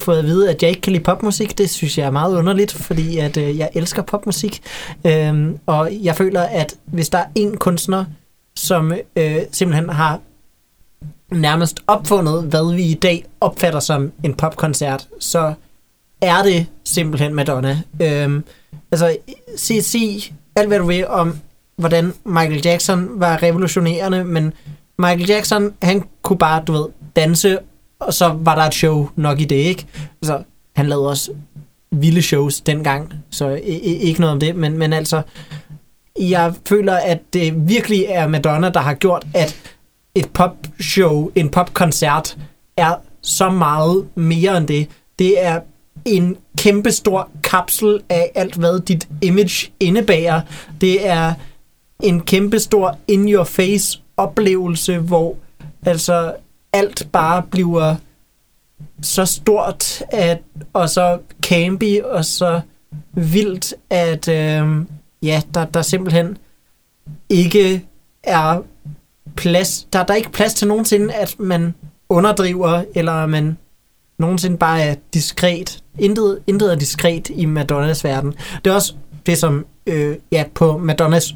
fået 0.00 0.18
at 0.18 0.24
vide, 0.24 0.50
at 0.50 0.62
jeg 0.62 0.70
ikke 0.70 0.82
kan 0.82 0.92
lide 0.92 1.04
popmusik. 1.04 1.58
Det 1.58 1.70
synes 1.70 1.98
jeg 1.98 2.06
er 2.06 2.10
meget 2.10 2.36
underligt, 2.36 2.72
fordi 2.72 3.18
at 3.18 3.36
øh, 3.36 3.58
jeg 3.58 3.70
elsker 3.74 4.02
popmusik. 4.02 4.62
Øh, 5.06 5.50
og 5.66 5.90
jeg 6.02 6.16
føler, 6.16 6.42
at 6.42 6.74
hvis 6.84 7.08
der 7.08 7.18
er 7.18 7.26
en 7.34 7.56
kunstner, 7.56 8.04
som 8.56 8.92
øh, 9.16 9.36
simpelthen 9.52 9.88
har 9.88 10.20
nærmest 11.32 11.80
opfundet, 11.86 12.42
hvad 12.42 12.74
vi 12.74 12.82
i 12.82 12.94
dag 12.94 13.24
opfatter 13.40 13.80
som 13.80 14.12
en 14.22 14.34
popkoncert, 14.34 15.08
så 15.20 15.54
er 16.20 16.42
det 16.42 16.66
simpelthen 16.84 17.34
Madonna. 17.34 17.82
Øhm, 18.02 18.44
altså, 18.90 19.16
sig, 19.56 19.84
sig 19.84 20.34
alt 20.56 20.68
hvad 20.68 20.78
du 20.78 20.86
vil 20.86 21.06
om, 21.08 21.38
hvordan 21.76 22.12
Michael 22.24 22.62
Jackson 22.64 23.08
var 23.20 23.42
revolutionerende, 23.42 24.24
men 24.24 24.52
Michael 24.98 25.28
Jackson, 25.28 25.72
han 25.82 26.04
kunne 26.22 26.38
bare, 26.38 26.62
du 26.66 26.72
ved, 26.72 26.86
danse, 27.16 27.58
og 27.98 28.14
så 28.14 28.28
var 28.28 28.54
der 28.54 28.62
et 28.62 28.74
show 28.74 29.08
nok 29.16 29.40
i 29.40 29.44
det, 29.44 29.56
ikke? 29.56 29.86
Altså, 30.22 30.42
han 30.76 30.88
lavede 30.88 31.08
også 31.08 31.32
vilde 31.90 32.22
shows 32.22 32.60
dengang, 32.60 33.12
så 33.30 33.60
ikke 33.64 34.20
noget 34.20 34.32
om 34.32 34.40
det, 34.40 34.56
men, 34.56 34.78
men 34.78 34.92
altså, 34.92 35.22
jeg 36.20 36.54
føler, 36.68 36.94
at 36.94 37.18
det 37.32 37.68
virkelig 37.68 38.06
er 38.08 38.28
Madonna, 38.28 38.70
der 38.70 38.80
har 38.80 38.94
gjort, 38.94 39.26
at 39.34 39.71
et 40.14 40.30
popshow, 40.30 41.30
en 41.34 41.48
popkoncert, 41.48 42.38
er 42.76 42.94
så 43.22 43.50
meget 43.50 44.08
mere 44.14 44.56
end 44.56 44.68
det. 44.68 44.88
Det 45.18 45.44
er 45.44 45.60
en 46.04 46.36
kæmpe 46.58 46.92
stor 46.92 47.30
kapsel 47.44 48.00
af 48.08 48.30
alt, 48.34 48.54
hvad 48.54 48.80
dit 48.80 49.08
image 49.22 49.72
indebærer. 49.80 50.40
Det 50.80 51.06
er 51.08 51.34
en 52.02 52.20
kæmpe 52.20 52.58
stor 52.58 52.98
in-your-face 53.08 54.00
oplevelse, 54.16 54.98
hvor 54.98 55.36
altså 55.86 56.34
alt 56.72 57.08
bare 57.12 57.42
bliver 57.50 57.94
så 59.02 59.24
stort 59.24 60.02
at, 60.10 60.38
og 60.72 60.88
så 60.88 61.18
campy 61.42 62.00
og 62.00 62.24
så 62.24 62.60
vildt, 63.12 63.74
at 63.90 64.28
øh, 64.28 64.86
ja, 65.22 65.42
der, 65.54 65.64
der 65.64 65.82
simpelthen 65.82 66.38
ikke 67.28 67.84
er 68.22 68.62
plads, 69.36 69.86
der, 69.92 70.04
der 70.04 70.12
er 70.12 70.16
ikke 70.16 70.32
plads 70.32 70.54
til 70.54 70.68
nogensinde, 70.68 71.14
at 71.14 71.34
man 71.38 71.74
underdriver, 72.08 72.84
eller 72.94 73.26
man 73.26 73.56
nogensinde 74.18 74.56
bare 74.56 74.82
er 74.82 74.94
diskret. 75.14 75.78
Intet, 75.98 76.38
intet 76.46 76.72
er 76.72 76.76
diskret 76.76 77.30
i 77.30 77.44
Madonnas 77.44 78.04
verden. 78.04 78.34
Det 78.64 78.70
er 78.70 78.74
også 78.74 78.94
det, 79.26 79.38
som 79.38 79.66
øh, 79.86 80.16
ja, 80.32 80.44
på 80.54 80.78
Madonnas 80.78 81.34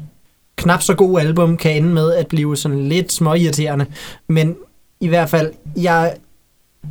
knap 0.55 0.81
så 0.81 0.93
gode 0.93 1.21
album 1.21 1.57
kan 1.57 1.75
ende 1.75 1.89
med 1.89 2.13
at 2.13 2.27
blive 2.27 2.57
sådan 2.57 2.89
lidt 2.89 3.11
småirriterende. 3.11 3.85
Men 4.27 4.55
i 4.99 5.07
hvert 5.07 5.29
fald, 5.29 5.53
jeg 5.77 6.13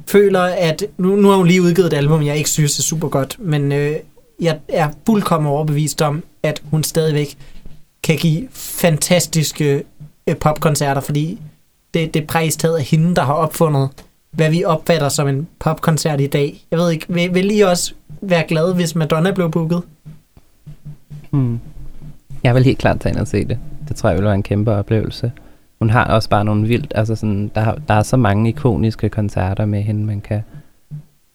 føler, 0.07 0.40
at 0.40 0.85
nu, 0.99 1.16
nu 1.16 1.29
har 1.29 1.37
hun 1.37 1.47
lige 1.47 1.62
udgivet 1.62 1.87
et 1.87 1.97
album, 1.97 2.23
jeg 2.23 2.37
ikke 2.37 2.51
synes 2.51 2.79
er 2.79 2.83
super 2.83 3.09
godt, 3.09 3.37
men 3.38 3.73
øh, 3.73 3.97
jeg 4.40 4.59
er 4.69 4.88
fuldkommen 5.07 5.53
overbevist 5.53 6.03
om, 6.03 6.23
at 6.42 6.62
hun 6.71 6.83
stadigvæk 6.85 7.37
kan 8.03 8.16
give 8.16 8.49
fantastiske 8.53 9.83
øh, 10.28 10.36
popkoncerter, 10.36 11.00
fordi 11.00 11.40
det, 11.94 12.14
det 12.14 12.22
er 12.22 12.26
præcis 12.26 12.56
taget 12.56 12.76
af 12.76 12.82
hende, 12.84 13.14
der 13.14 13.22
har 13.22 13.34
opfundet, 13.34 13.88
hvad 14.30 14.50
vi 14.50 14.64
opfatter 14.64 15.08
som 15.08 15.28
en 15.28 15.48
popkoncert 15.58 16.20
i 16.20 16.26
dag. 16.26 16.64
Jeg 16.70 16.78
ved 16.78 16.90
ikke, 16.90 17.06
vil, 17.08 17.34
vil 17.34 17.56
I 17.58 17.60
også 17.60 17.94
være 18.20 18.44
glade, 18.48 18.74
hvis 18.74 18.94
Madonna 18.94 19.30
blev 19.30 19.50
booket? 19.50 19.82
Hmm. 21.30 21.60
Jeg 22.42 22.54
vil 22.54 22.64
helt 22.64 22.78
klart 22.78 23.00
tage 23.00 23.12
ind 23.12 23.20
og 23.20 23.26
se 23.26 23.44
det. 23.44 23.58
Det 23.88 23.96
tror 23.96 24.08
jeg 24.08 24.18
vil 24.18 24.24
være 24.24 24.34
en 24.34 24.42
kæmpe 24.42 24.72
oplevelse. 24.72 25.32
Hun 25.78 25.90
har 25.90 26.04
også 26.04 26.28
bare 26.28 26.44
nogle 26.44 26.68
vildt, 26.68 26.92
altså 26.94 27.14
sådan, 27.14 27.50
der, 27.54 27.74
der 27.88 27.94
er 27.94 28.02
så 28.02 28.16
mange 28.16 28.48
ikoniske 28.48 29.08
koncerter 29.08 29.64
med 29.66 29.82
hende, 29.82 30.04
man 30.04 30.20
kan 30.20 30.42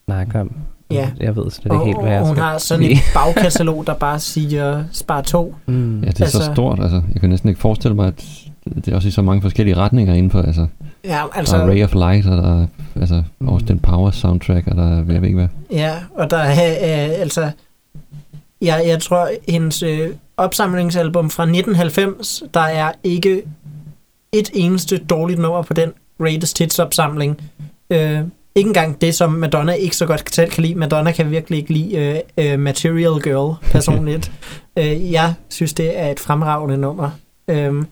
snakke 0.06 0.40
om. 0.40 0.52
Ja. 0.92 1.10
Jeg 1.20 1.36
ved 1.36 1.52
slet 1.52 1.72
Og, 1.72 1.76
ikke 1.78 1.86
helt, 1.86 2.02
hvad 2.02 2.12
jeg 2.12 2.22
hun 2.22 2.36
skal 2.36 2.44
har 2.44 2.58
sådan 2.58 2.84
sige. 2.84 2.94
et 2.94 3.00
bagkatalog, 3.14 3.84
der 3.88 3.94
bare 3.94 4.20
siger 4.20 4.84
spar 4.92 5.22
to. 5.22 5.56
Mm. 5.66 6.02
Ja, 6.02 6.08
det 6.08 6.20
er 6.20 6.24
altså, 6.24 6.38
så 6.38 6.52
stort, 6.54 6.80
altså. 6.80 7.02
Jeg 7.14 7.22
kan 7.22 7.30
næsten 7.30 7.50
ikke 7.50 7.62
forestille 7.62 7.96
mig, 7.96 8.08
at 8.08 8.51
det 8.66 8.88
er 8.88 8.96
også 8.96 9.08
i 9.08 9.12
så 9.12 9.22
mange 9.22 9.42
forskellige 9.42 9.78
retninger 9.78 10.14
inden 10.14 10.32
for, 10.32 10.42
altså, 10.42 10.68
Ja, 11.04 11.24
altså 11.36 11.58
der 11.58 11.64
er 11.64 11.68
altså, 11.68 11.74
Ray 11.74 11.84
of 11.84 11.94
Light, 12.14 12.28
og 12.28 12.38
der 12.38 12.62
er 12.62 12.68
altså, 13.00 13.24
Mm. 13.40 13.50
Austin 13.50 13.80
Powers 13.80 14.16
soundtrack, 14.16 14.68
og 14.68 14.76
der 14.76 14.84
er, 14.92 14.96
jeg 14.96 15.22
ved 15.22 15.24
ikke 15.24 15.38
hvad. 15.40 15.48
ja, 15.72 15.96
og 16.16 16.32
der 16.32 16.38
er 16.38 17.10
øh, 17.14 17.22
altså, 17.22 17.52
jeg, 18.62 18.84
jeg 18.88 19.02
tror, 19.02 19.30
hendes 19.50 19.84
øh, 19.84 20.10
opsamlingsalbum 20.38 21.30
fra 21.30 21.44
1990, 21.44 22.44
der 22.54 22.60
er 22.60 22.92
ikke 23.04 23.42
et 24.32 24.50
eneste 24.54 24.98
dårligt 24.98 25.40
nummer 25.40 25.62
på 25.62 25.74
den 25.74 25.90
Greatest 26.20 26.60
Hits 26.60 26.80
opsamling. 26.80 27.42
Øh, 27.90 28.20
ikke 28.56 28.68
engang 28.68 29.02
det, 29.02 29.16
som 29.16 29.32
Madonna 29.32 29.72
ikke 29.72 29.96
så 29.96 30.06
godt 30.06 30.36
selv 30.36 30.52
kan 30.52 30.64
lide. 30.64 30.76
Madonna 30.76 31.12
kan 31.12 31.32
virkelig 31.32 31.60
ikke 31.60 31.74
lide 31.74 31.96
øh, 32.38 32.52
øh, 32.54 32.60
Material 32.60 33.22
Girl 33.22 33.56
personligt. 33.72 34.32
øh, 34.80 35.12
jeg 35.12 35.34
synes, 35.50 35.74
det 35.74 36.00
er 36.00 36.08
et 36.08 36.20
fremragende 36.20 36.78
nummer, 36.78 37.10
øh, 37.48 37.84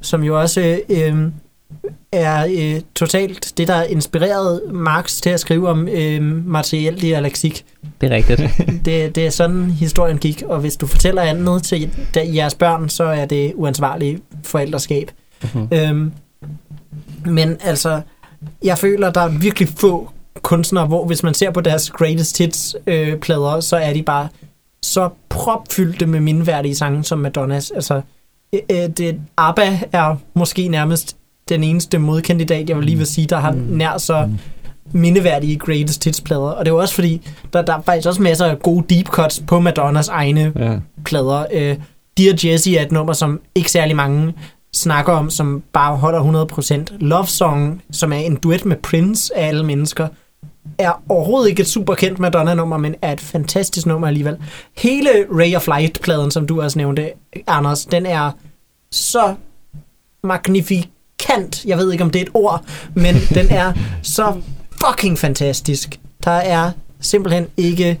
som 0.00 0.22
jo 0.22 0.40
også 0.40 0.80
øh, 0.88 1.30
er 2.12 2.46
øh, 2.58 2.80
totalt 2.94 3.52
det, 3.56 3.68
der 3.68 3.82
inspirerede 3.82 4.62
Marx 4.72 5.20
til 5.20 5.30
at 5.30 5.40
skrive 5.40 5.68
om 5.68 5.88
øh, 5.88 6.46
materiel 6.46 7.00
dialektik. 7.00 7.64
Det 8.00 8.12
er 8.12 8.16
rigtigt. 8.16 8.40
Det, 8.84 9.14
det 9.14 9.26
er 9.26 9.30
sådan, 9.30 9.70
historien 9.70 10.18
gik, 10.18 10.42
og 10.42 10.60
hvis 10.60 10.76
du 10.76 10.86
fortæller 10.86 11.22
andet 11.22 11.62
til 11.62 11.90
jeres 12.14 12.54
børn, 12.54 12.88
så 12.88 13.04
er 13.04 13.26
det 13.26 13.52
uansvarligt 13.54 14.22
forældreskab. 14.44 15.10
Mhm. 15.54 15.68
Øhm, 15.72 16.12
men 17.24 17.56
altså, 17.60 18.00
jeg 18.64 18.78
føler, 18.78 19.10
der 19.10 19.20
er 19.20 19.28
virkelig 19.28 19.68
få 19.68 20.10
kunstnere, 20.42 20.86
hvor 20.86 21.06
hvis 21.06 21.22
man 21.22 21.34
ser 21.34 21.50
på 21.50 21.60
deres 21.60 21.90
greatest 21.90 22.38
hits 22.38 22.76
øh, 22.86 23.16
plader, 23.18 23.60
så 23.60 23.76
er 23.76 23.92
de 23.92 24.02
bare 24.02 24.28
så 24.82 25.10
propfyldte 25.28 26.06
med 26.06 26.20
mindeværdige 26.20 26.74
sange 26.74 27.04
som 27.04 27.18
Madonnas. 27.18 27.70
Altså, 27.70 28.00
øh, 28.52 28.60
øh, 28.70 28.88
det, 28.96 29.20
ABBA 29.36 29.78
er 29.92 30.16
måske 30.34 30.68
nærmest 30.68 31.16
den 31.48 31.64
eneste 31.64 31.98
modkandidat, 31.98 32.68
jeg 32.68 32.76
vil 32.76 32.84
lige 32.84 32.96
vil 32.98 33.06
sige, 33.06 33.26
der 33.26 33.36
har 33.36 33.52
nær 33.68 33.98
så 33.98 34.28
mindeværdige 34.92 35.56
greatest 35.58 36.04
hits 36.04 36.20
plader. 36.20 36.40
Og 36.42 36.64
det 36.64 36.70
er 36.70 36.74
jo 36.74 36.80
også 36.80 36.94
fordi, 36.94 37.26
der, 37.52 37.62
der 37.62 37.76
er 37.76 37.80
faktisk 37.80 38.08
også 38.08 38.22
masser 38.22 38.46
af 38.46 38.58
gode 38.58 38.94
deep 38.94 39.06
cuts 39.06 39.42
på 39.46 39.60
Madonnas 39.60 40.08
egne 40.08 40.52
Ja. 40.56 40.76
plader. 41.04 41.44
Øh, 41.52 41.76
Dear 42.18 42.34
Jessie 42.44 42.78
er 42.78 42.82
et 42.82 42.92
nummer, 42.92 43.12
som 43.12 43.40
ikke 43.54 43.70
særlig 43.70 43.96
mange 43.96 44.34
snakker 44.74 45.12
om, 45.12 45.30
som 45.30 45.62
bare 45.72 45.96
holder 45.96 46.46
100%. 46.90 46.96
Love 47.00 47.26
Song, 47.26 47.82
som 47.92 48.12
er 48.12 48.16
en 48.16 48.36
duet 48.36 48.64
med 48.64 48.76
Prince 48.76 49.36
af 49.36 49.48
alle 49.48 49.64
mennesker, 49.64 50.08
er 50.78 51.02
overhovedet 51.08 51.48
ikke 51.48 51.60
et 51.60 51.68
super 51.68 51.94
kendt 51.94 52.18
Madonna-nummer, 52.18 52.76
men 52.76 52.94
er 53.02 53.12
et 53.12 53.20
fantastisk 53.20 53.86
nummer 53.86 54.06
alligevel. 54.06 54.36
Hele 54.76 55.10
Ray 55.32 55.56
of 55.56 55.66
Light-pladen, 55.66 56.30
som 56.30 56.46
du 56.46 56.62
også 56.62 56.78
nævnte, 56.78 57.10
Anders, 57.46 57.84
den 57.84 58.06
er 58.06 58.30
så 58.90 59.34
magnifikant. 60.24 61.64
Jeg 61.64 61.78
ved 61.78 61.92
ikke, 61.92 62.04
om 62.04 62.10
det 62.10 62.18
er 62.18 62.24
et 62.24 62.30
ord, 62.34 62.64
men 62.94 63.14
den 63.34 63.46
er 63.50 63.72
så 64.02 64.40
fucking 64.86 65.18
fantastisk. 65.18 66.00
Der 66.24 66.30
er 66.30 66.70
simpelthen 67.00 67.46
ikke 67.56 68.00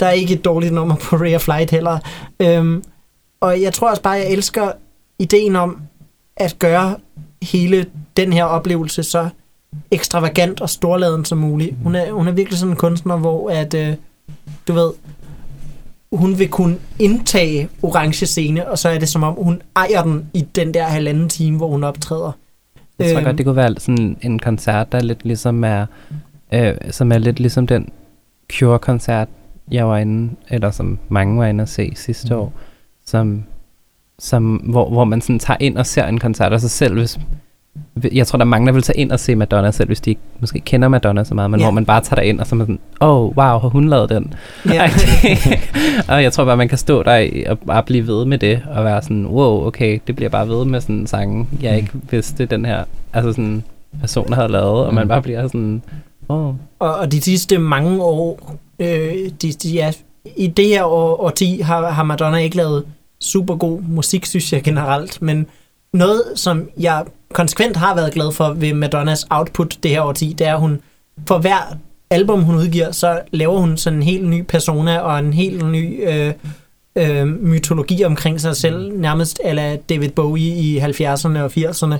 der 0.00 0.06
er 0.06 0.10
ikke 0.10 0.34
et 0.34 0.44
dårligt 0.44 0.74
nummer 0.74 0.96
på 0.96 1.16
Ray 1.16 1.34
of 1.34 1.46
Light 1.46 1.70
heller. 1.70 1.98
Øhm, 2.40 2.84
og 3.40 3.62
jeg 3.62 3.72
tror 3.72 3.90
også 3.90 4.02
bare, 4.02 4.12
jeg 4.12 4.30
elsker 4.30 4.72
ideen 5.18 5.56
om 5.56 5.78
at 6.36 6.56
gøre 6.58 6.96
hele 7.42 7.86
den 8.16 8.32
her 8.32 8.44
oplevelse 8.44 9.02
så 9.02 9.28
ekstravagant 9.90 10.60
og 10.60 10.70
storladen 10.70 11.24
som 11.24 11.38
muligt. 11.38 11.76
Hun 11.82 11.94
er, 11.94 12.12
hun 12.12 12.28
er 12.28 12.32
virkelig 12.32 12.58
sådan 12.58 12.72
en 12.72 12.76
kunstner, 12.76 13.16
hvor 13.16 13.50
at, 13.50 13.74
øh, 13.74 13.94
du 14.68 14.72
ved, 14.72 14.90
hun 16.12 16.38
vil 16.38 16.48
kunne 16.48 16.76
indtage 16.98 17.68
orange 17.82 18.26
scene, 18.26 18.68
og 18.70 18.78
så 18.78 18.88
er 18.88 18.98
det 18.98 19.08
som 19.08 19.22
om, 19.22 19.34
hun 19.34 19.62
ejer 19.76 20.02
den 20.02 20.26
i 20.34 20.40
den 20.54 20.74
der 20.74 20.84
halvanden 20.84 21.28
time, 21.28 21.56
hvor 21.56 21.68
hun 21.68 21.84
optræder. 21.84 22.32
Jeg 22.98 23.08
tror 23.10 23.16
Øhm. 23.16 23.24
godt, 23.24 23.38
det 23.38 23.46
kunne 23.46 23.56
være 23.56 23.74
sådan 23.78 24.16
en 24.22 24.38
koncert, 24.38 24.92
der 24.92 25.00
lidt 25.02 25.24
ligesom 25.24 25.64
er, 25.64 25.86
øh, 26.54 26.74
som 26.90 27.12
er 27.12 27.18
lidt 27.18 27.40
ligesom 27.40 27.66
den 27.66 27.88
Cure-koncert, 28.52 29.28
jeg 29.70 29.88
var 29.88 29.98
inde, 29.98 30.30
eller 30.48 30.70
som 30.70 30.98
mange 31.08 31.38
var 31.38 31.46
inde 31.46 31.62
at 31.62 31.68
se 31.68 31.92
sidste 31.96 32.34
Mm. 32.34 32.40
år, 32.40 32.52
som, 33.06 33.44
som, 34.18 34.54
hvor, 34.56 34.90
hvor 34.90 35.04
man 35.04 35.20
sådan 35.20 35.38
tager 35.38 35.58
ind 35.60 35.78
og 35.78 35.86
ser 35.86 36.06
en 36.06 36.18
koncert 36.20 36.52
af 36.52 36.60
sig 36.60 36.70
selv, 36.70 36.94
hvis, 36.94 37.18
jeg 38.12 38.26
tror, 38.26 38.36
der 38.36 38.44
er 38.44 38.48
mange, 38.48 38.66
der 38.66 38.72
vil 38.72 38.82
tage 38.82 38.98
ind 38.98 39.12
og 39.12 39.20
se 39.20 39.34
Madonna 39.34 39.70
selv, 39.70 39.86
hvis 39.86 40.00
de 40.00 40.10
ikke 40.10 40.20
måske 40.40 40.60
kender 40.60 40.88
Madonna 40.88 41.24
så 41.24 41.34
meget, 41.34 41.50
men 41.50 41.60
Ja. 41.60 41.66
hvor 41.66 41.70
man 41.72 41.84
bare 41.84 42.00
tager 42.00 42.22
ind 42.22 42.40
og 42.40 42.46
så 42.46 42.54
er 42.54 42.56
man 42.56 42.66
sådan, 42.66 42.78
åh, 43.00 43.08
oh, 43.08 43.36
wow, 43.36 43.58
har 43.58 43.68
hun 43.68 43.88
lavet 43.88 44.08
den? 44.10 44.34
Ja. 44.68 44.90
og 46.08 46.22
jeg 46.22 46.32
tror 46.32 46.44
bare, 46.44 46.56
man 46.56 46.68
kan 46.68 46.78
stå 46.78 47.02
der 47.02 47.28
og 47.48 47.58
bare 47.58 47.82
blive 47.82 48.06
ved 48.06 48.24
med 48.24 48.38
det, 48.38 48.62
og 48.74 48.84
være 48.84 49.02
sådan, 49.02 49.26
wow, 49.26 49.66
okay, 49.66 49.98
det 50.06 50.16
bliver 50.16 50.28
bare 50.28 50.48
ved 50.48 50.64
med 50.64 50.80
sådan 50.80 50.96
en 50.96 51.06
sang, 51.06 51.48
jeg 51.62 51.76
ikke 51.76 51.90
vidste, 52.10 52.46
den 52.46 52.64
her 52.64 52.84
altså 53.12 53.32
sådan, 53.32 53.64
person 54.00 54.32
havde 54.32 54.48
lavet, 54.48 54.86
og 54.86 54.94
man 54.94 55.04
Mm. 55.04 55.08
bare 55.08 55.22
bliver 55.22 55.46
sådan, 55.48 55.82
åh, 56.28 56.46
oh, 56.48 56.54
Og, 56.78 56.94
og 56.96 57.12
de 57.12 57.20
sidste 57.20 57.58
mange 57.58 58.02
år, 58.02 58.56
øh, 58.78 59.14
de, 59.42 59.52
de 59.52 59.80
er, 59.80 59.92
i 60.36 60.46
det 60.46 60.66
her 60.66 60.84
år, 60.84 61.20
årti 61.24 61.60
har, 61.64 61.90
har 61.90 62.02
Madonna 62.02 62.36
ikke 62.36 62.56
lavet 62.56 62.84
super 63.20 63.56
god 63.56 63.80
musik, 63.82 64.26
synes 64.26 64.52
jeg 64.52 64.62
generelt, 64.62 65.22
men 65.22 65.46
noget, 65.92 66.22
som 66.34 66.68
jeg 66.80 67.04
konsekvent 67.34 67.76
har 67.76 67.94
været 67.94 68.14
glad 68.14 68.32
for 68.32 68.52
ved 68.52 68.74
Madonnas 68.74 69.26
output 69.30 69.78
det 69.82 69.90
her 69.90 70.02
årti, 70.02 70.34
det 70.38 70.46
er, 70.46 70.54
at 70.54 70.60
hun 70.60 70.80
for 71.28 71.38
hver 71.38 71.76
album, 72.10 72.42
hun 72.42 72.54
udgiver, 72.54 72.92
så 72.92 73.20
laver 73.30 73.60
hun 73.60 73.76
sådan 73.76 73.98
en 73.98 74.02
helt 74.02 74.28
ny 74.28 74.42
persona 74.42 74.98
og 74.98 75.18
en 75.18 75.32
helt 75.32 75.66
ny 75.66 76.08
øh, 76.08 76.32
øh, 76.96 77.26
mytologi 77.26 78.04
omkring 78.04 78.40
sig 78.40 78.56
selv, 78.56 78.98
nærmest 78.98 79.40
ala 79.44 79.76
David 79.76 80.10
Bowie 80.10 80.54
i 80.54 80.78
70'erne 80.78 81.38
og 81.38 81.52
80'erne. 81.56 81.94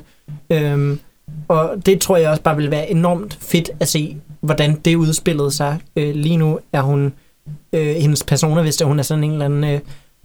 Øhm, 0.50 1.00
og 1.48 1.74
det 1.86 2.00
tror 2.00 2.16
jeg 2.16 2.30
også 2.30 2.42
bare 2.42 2.56
vil 2.56 2.70
være 2.70 2.90
enormt 2.90 3.38
fedt 3.40 3.70
at 3.80 3.88
se, 3.88 4.16
hvordan 4.40 4.80
det 4.84 4.96
udspillede 4.96 5.50
sig. 5.50 5.78
Øh, 5.96 6.14
lige 6.14 6.36
nu 6.36 6.58
er 6.72 6.80
hun, 6.80 7.12
øh, 7.72 7.96
hendes 7.96 8.24
persona, 8.24 8.62
hvis 8.62 8.76
det, 8.76 8.86
hun 8.86 8.98
er 8.98 9.02
sådan 9.02 9.24
en 9.24 9.32
eller 9.32 9.44
anden 9.44 9.64
øh, 9.64 9.80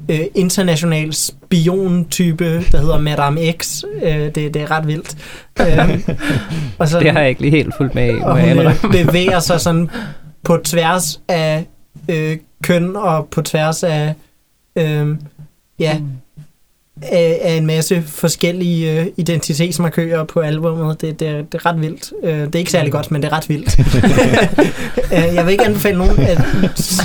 øh, 0.10 0.20
international 0.36 1.14
spion-type, 1.14 2.64
der 2.72 2.78
hedder 2.78 3.00
Madame 3.00 3.52
X. 3.52 3.84
Øh, 4.04 4.12
det, 4.12 4.36
det 4.36 4.56
er 4.56 4.72
ret 4.72 4.88
vildt. 4.88 5.18
Øh, 5.60 6.00
og 6.80 6.88
så, 6.88 7.00
det 7.00 7.12
har 7.12 7.20
jeg 7.20 7.30
ikke 7.30 7.42
lige 7.42 7.52
helt 7.52 7.74
fulgt 7.78 7.96
med 7.96 8.16
i, 8.16 8.20
og 8.22 8.42
hun 8.42 8.60
øh, 8.60 8.82
bevæger 9.06 9.40
sig 9.40 9.62
sådan 9.62 9.90
på 10.44 10.58
tværs 10.64 11.22
af 11.28 11.66
øh, 12.10 12.38
køn 12.64 12.96
og 12.96 13.28
på 13.28 13.42
tværs 13.42 13.84
af 13.84 14.14
øh, 14.76 15.16
ja, 15.80 16.00
af, 17.02 17.40
af 17.42 17.54
en 17.54 17.66
masse 17.66 18.02
forskellige 18.02 19.02
øh, 19.02 19.08
identitetsmarkører 19.18 20.24
på 20.24 20.40
albummet. 20.40 21.02
Det, 21.02 21.20
det, 21.20 21.28
er, 21.28 21.38
det 21.38 21.54
er 21.54 21.66
ret 21.66 21.82
vildt. 21.82 22.14
Øh, 22.24 22.40
det 22.40 22.56
er 22.56 22.60
ikke 22.60 22.72
særlig 22.72 22.92
godt, 22.92 23.12
men 23.12 23.22
det 23.22 23.32
er 23.32 23.38
ret 23.38 23.50
vildt. 23.50 23.80
øh, 25.14 25.36
jeg 25.36 25.46
vil 25.46 25.52
ikke 25.52 25.66
anbefale 25.66 25.98
nogen 25.98 26.20
at 26.20 26.42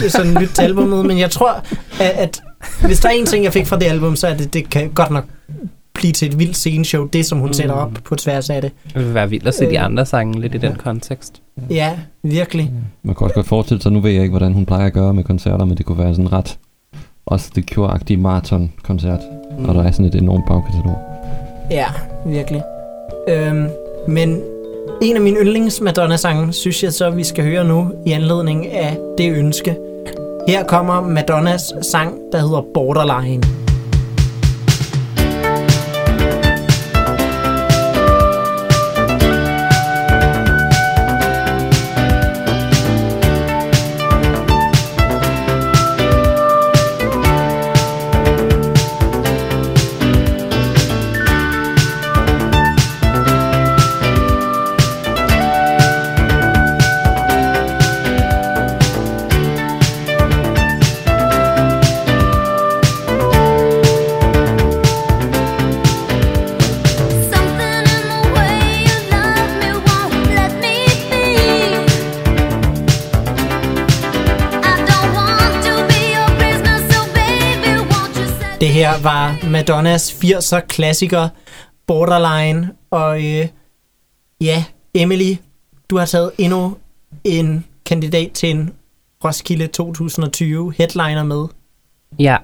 sådan 0.09 0.35
lytte 0.35 0.55
til 0.55 0.63
albummet, 0.63 1.07
men 1.07 1.19
jeg 1.19 1.31
tror, 1.31 1.65
at, 2.01 2.11
at 2.11 2.43
hvis 2.87 3.01
der 3.01 3.09
er 3.09 3.13
en 3.13 3.27
ting, 3.27 3.45
jeg 3.45 3.53
fik 3.53 3.67
fra 3.67 3.79
det 3.79 3.87
album, 3.87 4.17
så 4.17 4.27
er 4.27 4.35
det, 4.37 4.55
det 4.55 4.71
kan 4.71 4.91
godt 4.91 5.11
nok 5.11 5.25
blive 5.95 6.13
til 6.13 6.29
et 6.29 6.39
vildt 6.39 6.57
sceneshow, 6.57 7.07
det 7.07 7.27
som 7.27 7.39
hun 7.39 7.49
Mm. 7.49 7.53
sætter 7.53 7.75
op 7.75 7.91
på 8.05 8.15
tværs 8.17 8.51
af 8.51 8.63
det. 8.63 8.71
Det 8.95 9.05
vil 9.07 9.15
være 9.15 9.31
vildt 9.31 9.47
at 9.49 9.55
se 9.55 9.65
de 9.65 9.75
Øh, 9.77 9.85
andre 9.85 10.07
sange 10.07 10.41
lidt 10.41 10.55
i 10.55 10.59
den 10.59 10.75
kontekst. 10.75 11.43
Ja, 11.71 11.93
virkelig. 12.23 12.73
Man 13.03 13.15
kan 13.15 13.25
også 13.25 13.35
godt 13.35 13.47
forestille 13.47 13.83
sig, 13.83 13.93
nu 13.93 14.01
ved 14.01 14.11
jeg 14.11 14.23
ikke, 14.23 14.31
hvordan 14.33 14.53
hun 14.53 14.67
plejer 14.67 14.87
at 14.87 14.93
gøre 14.93 15.15
med 15.15 15.25
koncerter, 15.25 15.65
men 15.65 15.77
det 15.77 15.87
kunne 15.87 15.99
være 15.99 16.15
sådan 16.15 16.33
ret 16.33 16.59
også 17.27 17.51
det 17.55 17.65
Cure-agtige 17.71 18.17
maraton-koncert, 18.17 19.21
mm. 19.59 19.69
og 19.69 19.75
der 19.75 19.83
er 19.83 19.91
sådan 19.91 20.07
et 20.07 20.15
enormt 20.15 20.45
bagkatalog. 20.49 20.99
Ja, 21.71 21.87
virkelig. 22.27 22.63
Øhm, 23.29 23.69
men 24.09 24.41
en 25.03 25.17
af 25.17 25.23
mine 25.23 25.37
yndlings 25.41 25.81
Madonna-sange, 25.81 26.53
synes 26.53 26.83
jeg 26.83 26.93
så, 26.93 27.11
vi 27.11 27.25
skal 27.25 27.45
høre 27.45 27.65
nu 27.65 27.93
i 28.07 28.13
anledning 28.13 28.67
af 28.73 28.99
det 29.19 29.33
ønske. 29.33 29.77
Her 30.47 30.65
kommer 30.65 31.01
Madonnas 31.01 31.73
sang, 31.83 32.19
der 32.33 32.39
hedder 32.39 32.63
Borderline. 32.75 33.43
Var 79.03 79.39
Madonnas 79.51 80.13
80'er 80.13 80.61
klassiker 80.61 81.29
Borderline. 81.87 82.71
Og 82.91 83.19
øh, 83.19 83.49
ja, 84.41 84.65
Emily, 84.95 85.37
du 85.91 85.99
har 85.99 86.07
taget 86.07 86.31
endnu 86.39 86.77
en 87.25 87.65
kandidat 87.87 88.31
til 88.33 88.51
en 88.51 88.73
Roskilde 89.25 89.67
2020 89.67 90.75
headliner 90.79 91.23
med. 91.23 91.45
Ja, 92.19 92.37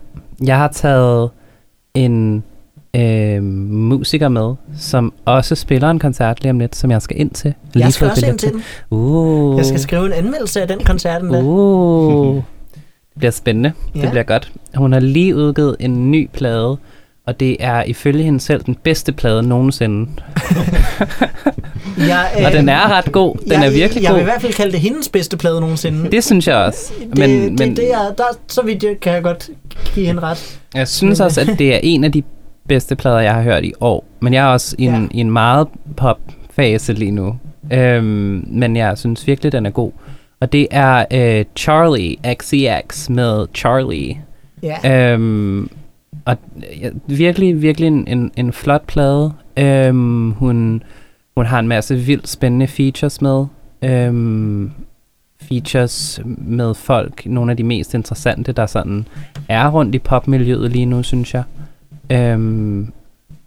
jeg 0.45 0.57
har 0.57 0.69
taget 0.69 1.31
en 1.95 2.45
øh, 2.97 3.43
musiker 3.43 4.29
med, 4.29 4.55
som 4.79 5.13
også 5.25 5.55
spiller 5.55 5.91
en 5.91 5.99
koncert 5.99 6.43
lige 6.43 6.51
om 6.51 6.59
lidt, 6.59 6.77
som 6.77 6.91
jeg 6.91 7.03
skal 7.03 7.21
ind 7.21 7.31
til. 7.31 7.55
Lige 7.73 7.85
Jeg 7.85 7.93
skal 7.93 8.11
også 8.11 8.27
ind 8.27 8.39
til 8.39 8.53
den. 8.53 8.63
Uh. 8.91 9.59
Jeg 9.59 9.67
skal 9.67 9.81
skrive 9.81 10.07
en 10.07 10.13
anmeldelse 10.13 10.63
af 10.63 10.69
den 10.69 10.85
koncert. 10.85 11.23
Uh. 11.23 12.43
Det 13.21 13.23
bliver 13.23 13.31
spændende. 13.31 13.73
Ja. 13.95 13.99
Ja. 13.99 14.03
Det 14.05 14.11
bliver 14.11 14.23
godt. 14.25 14.53
Hun 14.75 14.93
har 14.93 15.01
lige 15.01 15.37
udgivet 15.37 15.77
en 15.81 16.11
ny 16.11 16.29
plade, 16.33 16.77
og 17.27 17.41
det 17.41 17.57
er 17.61 17.83
ifølge 17.83 18.23
hende 18.25 18.41
selv 18.41 18.63
den 18.65 18.75
bedste 18.83 19.13
plade 19.13 19.43
nogensinde. 19.43 20.11
Jeg, 21.99 22.27
Og 22.47 22.53
den 22.53 22.69
er 22.69 22.89
ret 22.93 23.13
god. 23.13 23.37
Den 23.45 23.53
jeg, 23.53 23.67
er 23.67 23.71
virkelig 23.71 24.03
jeg 24.03 24.09
god. 24.11 24.17
vil 24.17 24.23
i 24.23 24.25
hvert 24.25 24.41
fald 24.41 24.53
kalde 24.53 24.73
det 24.73 24.81
hendes 24.81 25.09
bedste 25.09 25.37
plade 25.37 25.61
nogensinde. 25.61 26.11
Det 26.11 26.25
synes 26.25 26.49
jeg 26.49 26.57
også. 26.57 26.93
det, 27.01 27.19
Men, 27.19 27.31
det, 27.31 27.59
men 27.59 27.77
det 27.77 27.93
er, 27.93 28.13
der, 28.19 28.25
så 28.49 28.63
vidt 28.63 28.83
jeg 28.85 28.97
kan 29.01 29.13
jeg 29.13 29.23
godt 29.23 29.51
give 29.95 30.07
hende 30.07 30.21
ret. 30.23 30.61
jeg 30.75 30.89
synes 30.89 31.21
også, 31.21 31.41
at 31.41 31.47
det 31.59 31.75
er 31.75 31.81
en 31.93 32.05
af 32.05 32.13
de 32.13 32.23
bedste 32.69 32.97
plader, 32.97 33.19
jeg 33.21 33.35
har 33.35 33.43
hørt 33.43 33.65
i 33.65 33.73
år. 33.81 34.05
Men 34.21 34.35
jeg 34.35 34.45
er 34.45 34.49
også 34.49 34.75
i 34.79 34.85
en, 34.85 34.93
Ja. 35.13 35.19
i 35.19 35.21
en 35.21 35.31
meget 35.31 35.69
pop-fase 35.97 36.93
lige 36.93 37.11
nu. 37.11 37.37
Øhm, 37.73 38.45
men 38.49 38.77
jeg 38.77 38.99
synes 38.99 39.27
virkelig, 39.27 39.53
den 39.53 39.67
er 39.67 39.71
god. 39.71 39.93
Og 40.41 40.53
det 40.53 40.67
er 40.71 41.05
øh, 41.13 41.45
Charlie 41.57 42.17
XCX 42.35 43.09
med 43.09 43.47
Charlie. 43.55 44.17
Ja. 44.63 45.13
Øhm, 45.13 45.71
og 46.25 46.37
ja, 46.81 46.91
virkelig, 47.07 47.63
virkelig 47.63 47.87
en, 47.87 48.07
en, 48.09 48.31
en 48.37 48.53
flot 48.53 48.87
plade. 48.87 49.33
Øhm, 49.57 50.31
hun, 50.31 50.83
hun 51.37 51.47
har 51.47 51.59
en 51.59 51.69
masse 51.69 51.95
vildt 51.97 52.29
spændende 52.29 52.67
features 52.67 53.23
med. 53.23 53.47
Øhm, 53.83 54.71
features 55.43 56.21
med 56.27 56.75
folk, 56.75 57.27
nogle 57.27 57.51
af 57.51 57.57
de 57.57 57.63
mest 57.65 57.95
interessante, 57.95 58.53
der 58.53 58.67
sådan 58.67 59.07
er 59.49 59.69
rundt 59.71 59.95
i 59.95 59.99
popmiljøet 59.99 60.71
lige 60.71 60.87
nu, 60.87 61.03
synes 61.03 61.35
jeg. 61.35 61.43
Øhm, 62.11 62.93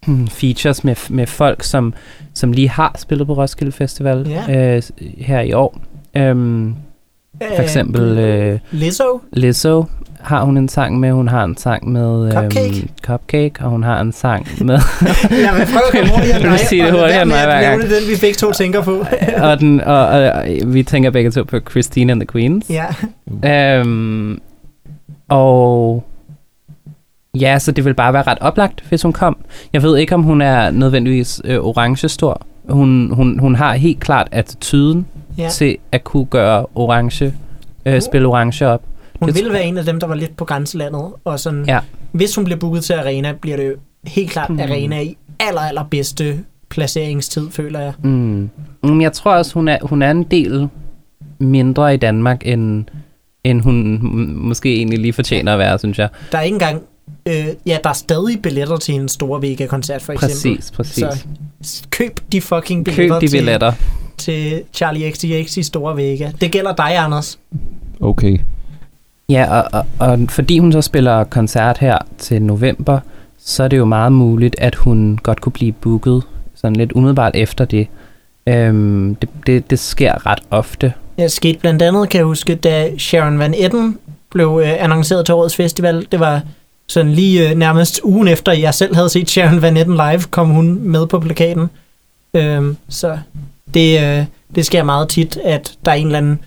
features 0.30 0.84
med, 0.84 0.96
med 1.10 1.28
folk, 1.28 1.64
som, 1.64 1.94
som 2.34 2.52
lige 2.52 2.70
har 2.70 2.96
spillet 2.98 3.28
på 3.28 3.34
Roskilde 3.34 3.72
Festival 3.72 4.28
Ja. 4.30 4.76
øh, 4.76 4.82
her 5.18 5.40
i 5.42 5.54
år. 5.54 5.82
Øhm, 6.18 6.76
for 7.56 7.62
eksempel 7.62 8.18
øh, 8.18 8.60
Lizzo. 8.72 9.22
Lizzo 9.34 9.86
har 10.22 10.44
hun 10.44 10.58
en 10.58 10.70
sang 10.70 11.00
med, 11.00 11.12
hun 11.12 11.28
har 11.28 11.44
en 11.44 11.58
sang 11.58 11.92
med 11.92 12.32
Cupcake. 12.34 12.70
Øhm, 12.82 12.90
Cupcake, 13.02 13.54
og 13.60 13.70
hun 13.70 13.84
har 13.84 14.02
en 14.02 14.12
sang 14.12 14.48
med, 14.62 14.74
Jeg 15.46 15.54
vil 15.58 15.68
prøve 15.74 15.84
at 15.88 15.92
komme 15.92 16.10
hurtigere 16.16 16.36
end 16.38 16.44
Du 16.44 16.50
dig. 16.50 16.52
vil 16.52 16.60
sige 16.60 16.84
det 16.84 16.92
hurtigere 16.92 17.22
end 17.22 17.30
mig 17.30 17.46
hver 17.46 17.62
gang. 17.62 17.82
den, 17.82 17.90
vi 17.90 18.16
begge 18.22 18.36
to 18.36 18.52
tænker 18.52 18.82
på. 18.84 19.06
og, 19.48 19.60
den, 19.60 19.82
og, 19.82 20.08
og, 20.08 20.22
og, 20.32 20.46
vi 20.66 20.84
tænker 20.84 21.10
begge 21.10 21.32
to 21.32 21.44
på 21.44 21.60
Christine 21.60 22.12
and 22.12 22.20
the 22.22 22.28
Queens. 22.28 22.70
ja. 22.70 22.86
Øhm, 23.80 24.40
og 25.30 26.04
ja, 27.40 27.60
så 27.60 27.72
det 27.72 27.86
vil 27.86 27.94
bare 27.94 28.14
være 28.14 28.24
ret 28.28 28.38
oplagt, 28.42 28.84
hvis 28.90 29.02
hun 29.02 29.14
kom. 29.14 29.38
Jeg 29.74 29.84
ved 29.84 29.98
ikke, 29.98 30.16
om 30.16 30.24
hun 30.24 30.42
er 30.42 30.72
nødvendigvis 30.72 31.42
øh, 31.46 31.60
orange 31.60 32.10
stor. 32.10 32.42
Hun, 32.70 33.12
hun, 33.14 33.40
hun 33.40 33.56
har 33.56 33.74
helt 33.74 34.00
klart 34.00 34.28
attituden 34.32 35.06
ja. 35.38 35.50
til 35.50 35.78
at 35.92 36.04
kunne 36.04 36.26
gøre 36.26 36.66
orange, 36.76 37.34
øh, 37.86 38.02
spille 38.02 38.28
orange 38.28 38.68
op. 38.68 38.82
Hun 39.20 39.28
det 39.30 39.36
ville 39.36 39.54
være 39.54 39.64
en 39.64 39.78
af 39.78 39.86
dem, 39.86 40.00
der 40.00 40.08
var 40.08 40.16
lidt 40.16 40.38
på 40.38 40.46
grænselandet. 40.46 41.02
Og 41.26 41.40
sådan, 41.40 41.66
Ja. 41.68 41.80
hvis 42.12 42.36
hun 42.36 42.44
bliver 42.44 42.60
booket 42.60 42.84
til 42.84 42.94
arena, 42.94 43.32
bliver 43.42 43.58
det 43.58 43.68
jo 43.68 43.74
helt 44.08 44.32
klart 44.32 44.48
Hmm. 44.48 44.60
arena 44.60 45.02
i 45.02 45.18
aller, 45.40 45.62
aller 45.62 45.84
bedste 45.84 46.40
placeringstid, 46.70 47.52
føler 47.52 47.80
jeg. 47.80 47.94
Mm. 48.04 48.50
Mm, 48.84 49.02
Jeg 49.02 49.14
tror 49.14 49.36
også, 49.36 49.54
hun 49.54 49.68
er, 49.68 49.78
hun 49.82 50.02
er 50.02 50.12
en 50.12 50.24
del 50.24 50.68
mindre 51.40 51.94
i 51.94 51.98
Danmark, 51.98 52.42
end, 52.48 52.86
end 53.44 53.62
hun 53.62 54.00
måske 54.36 54.76
egentlig 54.76 55.00
lige 55.00 55.14
fortjener 55.14 55.54
at 55.54 55.60
være, 55.60 55.80
synes 55.80 56.00
jeg. 56.00 56.10
Der 56.32 56.38
er 56.38 56.42
ikke 56.42 56.56
engang... 56.56 56.82
Øh, 57.28 57.46
ja, 57.66 57.78
der 57.84 57.90
er 57.90 57.94
stadig 57.94 58.42
billetter 58.42 58.78
til 58.78 58.96
en 58.96 59.08
stor 59.10 59.40
Vega-koncert, 59.40 60.02
for 60.02 60.14
eksempel. 60.14 60.56
Præcis, 60.56 60.72
præcis. 60.72 61.04
Så 61.62 61.84
køb 61.90 62.20
de 62.32 62.42
fucking 62.42 62.86
Køb 62.86 62.96
billetter, 62.96 63.20
de 63.20 63.28
billetter. 63.32 63.72
Til, 63.72 63.80
til 64.24 64.64
Charlie 64.74 65.12
XCX 65.12 65.58
i 65.58 65.64
Store 65.64 65.98
Vega. 65.98 66.32
Det 66.42 66.52
gælder 66.52 66.76
dig, 66.76 66.98
Anders. 66.98 67.40
Okay. 68.02 68.38
Ja, 69.30 69.60
og, 69.60 69.70
og, 69.72 69.86
og 70.00 70.20
fordi 70.30 70.60
hun 70.60 70.72
så 70.72 70.82
spiller 70.82 71.24
koncert 71.24 71.78
her 71.78 71.98
til 72.18 72.42
november, 72.42 73.00
så 73.40 73.64
er 73.64 73.68
det 73.68 73.78
jo 73.78 73.86
meget 73.86 74.12
muligt, 74.12 74.56
at 74.60 74.76
hun 74.76 75.20
godt 75.24 75.42
kunne 75.42 75.52
blive 75.52 75.72
booket 75.72 76.24
sådan 76.56 76.76
lidt 76.76 76.92
umiddelbart 76.92 77.36
efter 77.36 77.66
det. 77.66 77.88
Øhm, 78.48 79.16
det, 79.16 79.30
det, 79.48 79.70
det 79.70 79.80
sker 79.80 80.26
ret 80.26 80.40
ofte. 80.52 80.94
Jeg 81.18 81.32
skete 81.32 81.60
blandt 81.60 81.82
andet, 81.82 82.10
kan 82.10 82.18
jeg 82.18 82.26
huske, 82.26 82.56
da 82.56 82.98
Sharon 82.98 83.40
Van 83.40 83.54
Etten 83.58 83.98
blev 84.32 84.62
øh, 84.64 84.84
annonceret 84.84 85.26
til 85.26 85.36
årets 85.36 85.56
festival. 85.56 86.08
Det 86.12 86.20
var 86.20 86.42
sådan 86.88 87.12
lige 87.12 87.50
øh, 87.50 87.58
nærmest 87.58 88.02
ugen 88.04 88.28
efter, 88.28 88.52
jeg 88.52 88.74
selv 88.74 88.96
havde 88.96 89.10
set 89.10 89.30
Sharon 89.30 89.62
Van 89.62 89.78
Etten 89.78 89.96
live, 89.96 90.22
kom 90.32 90.50
hun 90.50 90.80
med 90.82 91.08
på 91.08 91.20
plakaten. 91.20 91.70
Øhm, 92.34 92.78
så 92.90 93.18
det, 93.74 94.04
øh, 94.20 94.26
det 94.56 94.66
sker 94.66 94.84
meget 94.84 95.10
tit, 95.10 95.38
at 95.44 95.74
der 95.86 95.92
er 95.92 95.96
en 95.96 96.06
eller 96.06 96.18
anden 96.18 96.40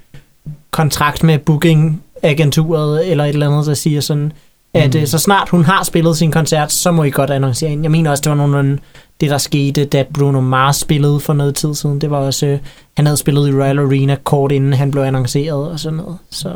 kontrakt 0.71 1.23
med 1.23 1.39
booking-agenturet 1.39 3.11
eller 3.11 3.25
et 3.25 3.29
eller 3.29 3.51
andet, 3.51 3.67
der 3.67 3.75
siger 3.75 4.01
sådan, 4.01 4.33
at 4.75 4.95
Mm. 4.95 5.01
øh, 5.01 5.07
så 5.07 5.19
snart 5.19 5.49
hun 5.49 5.65
har 5.65 5.83
spillet 5.83 6.17
sin 6.17 6.31
koncert, 6.31 6.73
så 6.73 6.91
må 6.91 7.03
I 7.05 7.11
godt 7.11 7.31
annoncere 7.31 7.71
hende. 7.71 7.83
Jeg 7.83 7.91
mener 7.91 8.11
også, 8.11 8.23
det 8.23 8.31
var 8.31 8.37
nogenlunde 8.37 8.79
det, 9.21 9.31
der 9.31 9.39
skete, 9.39 9.85
da 9.85 10.05
Bruno 10.15 10.41
Mars 10.41 10.77
spillede 10.77 11.21
for 11.21 11.33
noget 11.33 11.55
tid 11.55 11.75
siden. 11.75 12.01
Det 12.01 12.11
var 12.11 12.19
også, 12.19 12.47
øh, 12.47 12.59
han 12.97 13.07
havde 13.07 13.17
spillet 13.17 13.49
i 13.49 13.53
Royal 13.53 13.79
Arena 13.79 14.17
kort 14.25 14.53
inden 14.53 14.73
han 14.73 14.91
blev 14.91 15.03
annonceret 15.03 15.71
og 15.71 15.81
sådan 15.81 15.97
noget. 15.97 16.19
Så 16.31 16.53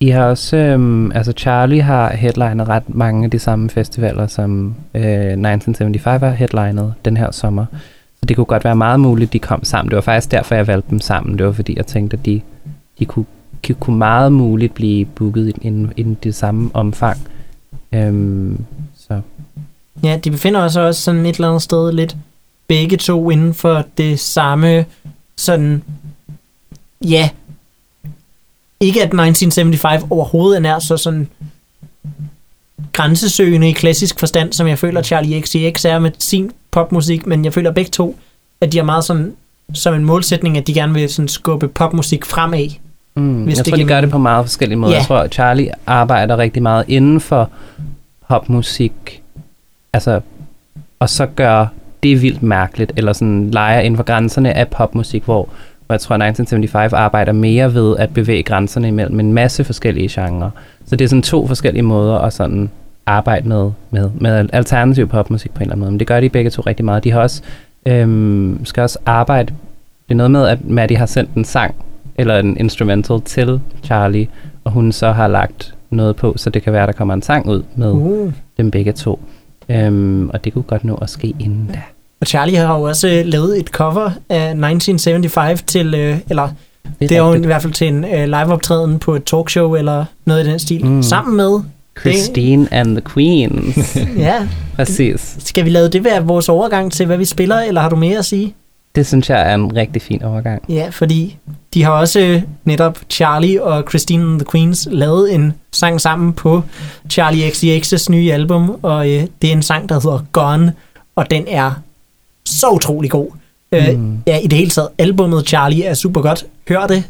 I 0.00 0.08
har 0.08 0.24
også, 0.24 0.56
øhm, 0.56 1.12
altså 1.12 1.32
Charlie 1.32 1.82
har 1.82 2.12
headlinet 2.12 2.68
ret 2.68 2.82
mange 2.94 3.24
af 3.24 3.30
de 3.30 3.38
samme 3.38 3.70
festivaler, 3.70 4.26
som 4.26 4.74
øh, 4.94 5.02
1975 5.02 6.20
har 6.22 6.30
headlinet 6.30 6.94
den 7.04 7.16
her 7.16 7.30
sommer. 7.30 7.66
Så 7.72 7.76
det 8.28 8.36
kunne 8.36 8.44
godt 8.44 8.64
være 8.64 8.76
meget 8.76 9.00
muligt, 9.00 9.32
de 9.32 9.38
kom 9.38 9.64
sammen. 9.64 9.90
Det 9.90 9.96
var 9.96 10.02
faktisk 10.02 10.30
derfor, 10.30 10.54
jeg 10.54 10.66
valgte 10.66 10.90
dem 10.90 11.00
sammen. 11.00 11.38
Det 11.38 11.46
var 11.46 11.52
fordi, 11.52 11.76
jeg 11.76 11.86
tænkte, 11.86 12.16
at 12.16 12.26
de, 12.26 12.40
de 12.98 13.04
kunne, 13.04 13.24
de 13.66 13.74
kunne 13.74 13.98
meget 13.98 14.32
muligt 14.32 14.74
blive 14.74 15.04
booket 15.04 15.52
inden, 15.62 15.92
inden 15.96 16.12
i 16.12 16.24
det 16.24 16.34
samme 16.34 16.70
omfang. 16.74 17.18
Øhm, 17.92 18.64
så 18.96 19.20
ja, 20.02 20.16
de 20.24 20.30
befinder 20.30 20.68
sig 20.68 20.86
også 20.86 21.02
sådan 21.02 21.26
et 21.26 21.34
eller 21.34 21.48
andet 21.48 21.62
sted 21.62 21.92
lidt 21.92 22.16
begge 22.66 22.96
to 22.96 23.30
inden 23.30 23.54
for 23.54 23.84
det 23.98 24.20
samme 24.20 24.84
sådan, 25.36 25.82
ja, 27.04 27.30
ikke 28.80 29.00
at 29.00 29.06
1975 29.06 30.06
overhovedet 30.10 30.56
er 30.56 30.60
nær 30.60 30.78
så 30.78 30.96
sådan 30.96 31.28
grænsesøgende 32.98 33.68
i 33.68 33.72
klassisk 33.72 34.20
forstand, 34.20 34.52
som 34.52 34.68
jeg 34.68 34.78
føler 34.78 35.02
Charlie 35.02 35.40
XCX 35.40 35.84
er 35.84 35.98
med 35.98 36.10
sin 36.18 36.50
popmusik, 36.70 37.26
men 37.26 37.44
jeg 37.44 37.52
føler 37.52 37.70
begge 37.70 37.90
to, 37.90 38.16
at 38.60 38.72
de 38.72 38.78
har 38.78 38.84
meget 38.84 39.04
sådan 39.04 39.32
som 39.74 39.94
en 39.94 40.04
målsætning, 40.04 40.58
at 40.58 40.66
de 40.66 40.74
gerne 40.74 40.94
vil 40.94 41.08
sådan 41.08 41.28
skubbe 41.28 41.68
popmusik 41.68 42.24
fremad. 42.24 42.68
Mm, 43.14 43.42
Hvis 43.42 43.56
jeg 43.56 43.64
det 43.64 43.72
tror, 43.72 43.76
de 43.76 43.84
gør 43.84 44.00
det 44.00 44.10
på 44.10 44.18
meget 44.18 44.44
forskellige 44.44 44.78
måder. 44.78 44.92
Ja. 44.92 44.98
Jeg 44.98 45.06
tror, 45.06 45.16
at 45.16 45.32
Charlie 45.32 45.70
arbejder 45.86 46.38
rigtig 46.38 46.62
meget 46.62 46.84
inden 46.88 47.20
for 47.20 47.50
popmusik, 48.28 49.22
altså, 49.92 50.20
og 50.98 51.10
så 51.10 51.26
gør 51.26 51.66
det 52.02 52.22
vildt 52.22 52.42
mærkeligt, 52.42 52.92
eller 52.96 53.12
sådan 53.12 53.50
leger 53.50 53.80
inden 53.80 53.96
for 53.96 54.04
grænserne 54.04 54.52
af 54.52 54.68
popmusik, 54.68 55.24
hvor, 55.24 55.48
hvor 55.86 55.94
jeg 55.94 56.00
tror, 56.00 56.14
at 56.14 56.28
1975 56.28 56.92
arbejder 56.92 57.32
mere 57.32 57.74
ved 57.74 57.96
at 57.96 58.14
bevæge 58.14 58.42
grænserne 58.42 58.88
imellem 58.88 59.20
en 59.20 59.32
masse 59.32 59.64
forskellige 59.64 60.08
genrer. 60.12 60.50
Så 60.86 60.96
det 60.96 61.04
er 61.04 61.08
sådan 61.08 61.22
to 61.22 61.46
forskellige 61.46 61.82
måder 61.82 62.18
at 62.18 62.32
sådan 62.32 62.70
arbejde 63.08 63.48
med, 63.48 63.70
med, 63.90 64.10
med 64.14 64.48
alternativ 64.52 65.08
popmusik 65.08 65.54
på 65.54 65.58
en 65.58 65.62
eller 65.62 65.72
anden 65.72 65.80
måde. 65.80 65.90
Men 65.90 65.98
det 65.98 66.06
gør 66.06 66.20
de 66.20 66.28
begge 66.28 66.50
to 66.50 66.62
rigtig 66.66 66.84
meget. 66.84 67.04
De 67.04 67.10
har 67.10 67.20
også, 67.20 67.42
øhm, 67.86 68.64
skal 68.64 68.82
også 68.82 68.98
arbejde, 69.06 69.54
det 70.08 70.14
er 70.14 70.14
noget 70.14 70.30
med, 70.30 70.48
at 70.48 70.64
Maddie 70.64 70.96
har 70.96 71.06
sendt 71.06 71.30
en 71.34 71.44
sang, 71.44 71.74
eller 72.16 72.38
en 72.38 72.56
instrumental 72.56 73.20
til 73.20 73.60
Charlie, 73.84 74.28
og 74.64 74.72
hun 74.72 74.92
så 74.92 75.12
har 75.12 75.28
lagt 75.28 75.74
noget 75.90 76.16
på, 76.16 76.34
så 76.36 76.50
det 76.50 76.62
kan 76.62 76.72
være, 76.72 76.86
der 76.86 76.92
kommer 76.92 77.14
en 77.14 77.22
sang 77.22 77.48
ud 77.48 77.62
med 77.76 77.92
Uh. 77.92 78.32
dem 78.56 78.70
begge 78.70 78.92
to. 78.92 79.20
Øhm, 79.68 80.30
og 80.30 80.44
det 80.44 80.52
kunne 80.52 80.62
godt 80.62 80.84
nå 80.84 80.94
at 80.94 81.10
ske 81.10 81.34
inden 81.38 81.70
da. 81.72 81.82
Og 82.20 82.26
Charlie 82.26 82.56
har 82.56 82.78
jo 82.78 82.82
også 82.82 83.08
øh, 83.08 83.26
lavet 83.26 83.58
et 83.58 83.68
cover 83.68 84.10
af 84.28 84.48
1975 84.48 85.62
til, 85.62 85.94
øh, 85.94 86.18
eller 86.30 86.48
det 87.00 87.12
er 87.12 87.18
jo 87.18 87.34
i 87.34 87.46
hvert 87.46 87.62
fald 87.62 87.72
til 87.72 87.88
en 87.88 88.04
øh, 88.04 88.24
liveoptræden 88.24 88.98
på 88.98 89.14
et 89.14 89.24
talkshow 89.24 89.74
eller 89.74 90.04
noget 90.24 90.46
i 90.46 90.50
den 90.50 90.58
stil, 90.58 90.86
mm. 90.86 91.02
sammen 91.02 91.36
med, 91.36 91.60
Christine 92.00 92.68
and 92.70 92.96
the 92.96 93.00
Queens. 93.14 93.96
ja, 94.16 94.48
Præcis. 94.76 95.36
skal 95.38 95.64
vi 95.64 95.70
lade 95.70 95.88
det 95.90 96.04
være 96.04 96.24
vores 96.24 96.48
overgang 96.48 96.92
til, 96.92 97.06
hvad 97.06 97.16
vi 97.18 97.24
spiller, 97.24 97.56
eller 97.60 97.80
har 97.80 97.88
du 97.88 97.96
mere 97.96 98.18
at 98.18 98.24
sige? 98.24 98.54
Det 98.94 99.06
synes 99.06 99.30
jeg 99.30 99.50
er 99.50 99.54
en 99.54 99.76
rigtig 99.76 100.02
fin 100.02 100.22
overgang. 100.22 100.62
Ja, 100.68 100.88
fordi 100.90 101.36
de 101.74 101.82
har 101.84 101.90
også 101.92 102.20
øh, 102.20 102.42
netop 102.64 102.98
Charlie 103.10 103.62
og 103.62 103.84
Christine 103.88 104.22
and 104.24 104.40
the 104.40 104.46
Queens 104.52 104.88
lavet 104.90 105.34
en 105.34 105.52
sang 105.72 106.00
sammen 106.00 106.32
på 106.32 106.62
Charlie 107.10 107.48
XCX's 107.48 108.06
nye 108.10 108.32
album, 108.32 108.78
og 108.82 109.10
øh, 109.10 109.26
det 109.42 109.48
er 109.48 109.52
en 109.52 109.62
sang, 109.62 109.88
der 109.88 109.94
hedder 109.94 110.24
Gone, 110.32 110.72
og 111.16 111.30
den 111.30 111.44
er 111.48 111.70
så 112.44 112.68
utrolig 112.70 113.10
god. 113.10 113.26
Mm. 113.72 113.78
Øh, 113.78 113.98
Mm. 113.98 114.18
ja, 114.26 114.38
i 114.38 114.46
det 114.46 114.58
hele 114.58 114.70
taget, 114.70 114.88
albummet 114.98 115.46
Charlie 115.48 115.84
er 115.84 115.94
super 115.94 116.20
godt. 116.22 116.44
Hør 116.68 116.86
det. 116.86 117.04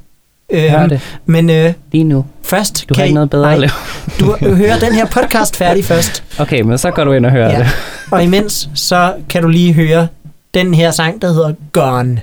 Øhm, 0.52 0.88
det 0.88 1.00
men 1.26 1.50
øh, 1.50 1.72
lige 1.92 2.04
nu. 2.04 2.24
først 2.42 2.84
Du 2.88 2.94
har 2.94 2.96
kan 2.96 3.04
ikke 3.04 3.12
I, 3.12 3.14
noget 3.14 3.30
bedre 3.30 3.52
at 3.52 3.58
lave. 3.60 3.70
du 4.20 4.36
hører 4.62 4.78
den 4.78 4.92
her 4.92 5.06
podcast 5.06 5.56
færdig 5.56 5.84
først. 5.84 6.22
Okay, 6.38 6.60
men 6.60 6.78
så 6.78 6.90
går 6.90 7.04
du 7.04 7.12
ind 7.12 7.26
og 7.26 7.32
hører 7.32 7.50
Ja. 7.50 7.58
det. 7.58 7.66
Og 8.10 8.24
imens, 8.24 8.68
så 8.74 9.12
kan 9.28 9.42
du 9.42 9.48
lige 9.48 9.72
høre 9.72 10.08
den 10.54 10.74
her 10.74 10.90
sang, 10.90 11.22
der 11.22 11.28
hedder 11.32 11.52
Gone. 11.72 12.20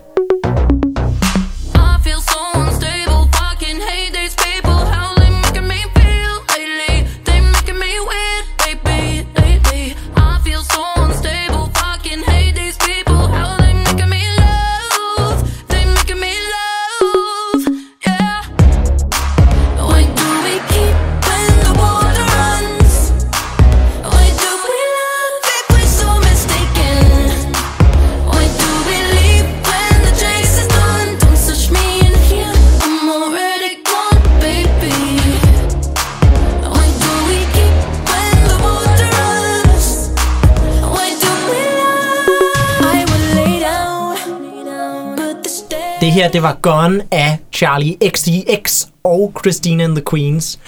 Det 46.36 46.44
var 46.44 46.58
Gone 46.62 47.02
af 47.12 47.38
Charlie 47.54 47.96
XCX 48.10 48.86
og 49.04 49.34
Christina 49.40 49.84
and 49.84 49.96
the 49.96 50.04
Queens. 50.12 50.60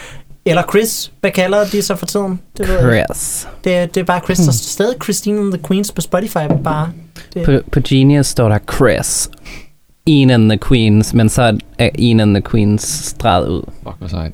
Eller 0.46 0.64
Chris, 0.70 1.12
hvad 1.22 1.32
kalder 1.32 1.66
de 1.66 1.82
så 1.82 1.96
for 1.96 2.06
tiden? 2.06 2.40
Det, 2.58 2.68
ved. 2.68 2.80
Chris. 2.80 3.48
det, 3.64 3.76
er- 3.76 3.86
det 3.86 3.98
er 4.02 4.04
bare 4.04 4.20
Chris, 4.26 4.38
der 4.38 4.48
er 4.48 4.52
stadig 4.52 4.96
Christina 5.04 5.40
and 5.40 5.54
the 5.54 5.64
Queens 5.68 5.92
på 5.92 6.02
Spotify, 6.02 6.38
bare. 6.64 6.90
Det, 7.34 7.46
På, 7.46 7.60
på 7.72 7.80
Genius 7.90 8.26
står 8.28 8.50
der 8.50 8.60
Chris. 8.76 9.30
Ian 10.06 10.30
and 10.30 10.50
the 10.50 10.60
Queens, 10.68 11.14
men 11.14 11.30
så 11.30 11.58
er 11.80 11.90
Ian 12.00 12.20
and 12.20 12.34
the 12.36 12.42
Queens 12.52 12.84
streget 12.84 13.48
ud. 13.48 13.62
Fuck, 13.84 13.96
hvor 14.00 14.08
sejt. 14.08 14.34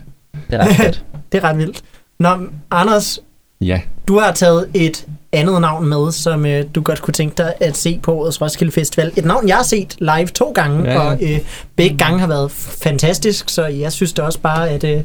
Det 0.49 0.59
er 0.59 0.67
ret 0.67 0.75
fedt. 0.75 1.03
det 1.31 1.37
er 1.37 1.43
ret 1.49 1.57
vildt. 1.57 1.83
Nå, 2.19 2.29
Anders, 2.71 3.19
Ja, 3.63 3.79
du 4.07 4.19
har 4.19 4.31
taget 4.31 4.67
et 4.73 5.05
andet 5.31 5.61
navn 5.61 5.87
med, 5.89 6.11
som 6.11 6.45
øh, 6.45 6.65
du 6.75 6.81
godt 6.81 7.01
kunne 7.01 7.13
tænke 7.13 7.33
dig 7.37 7.53
at 7.59 7.77
se 7.77 7.99
på 8.03 8.13
årets 8.13 8.41
Roskilde 8.41 8.71
Festival. 8.71 9.11
Et 9.17 9.25
navn, 9.25 9.47
jeg 9.47 9.55
har 9.55 9.63
set 9.63 9.95
live 9.99 10.27
to 10.27 10.51
gange, 10.51 10.83
Ja, 10.83 10.91
ja. 10.91 10.99
og 10.99 11.17
øh, 11.21 11.39
begge 11.75 11.97
gange 11.97 12.19
har 12.19 12.27
været 12.27 12.51
fantastisk, 12.51 13.49
så 13.49 13.65
jeg 13.65 13.91
synes 13.91 14.13
da 14.13 14.21
også 14.21 14.39
bare, 14.39 14.69
at 14.69 14.83
øh, 14.83 15.01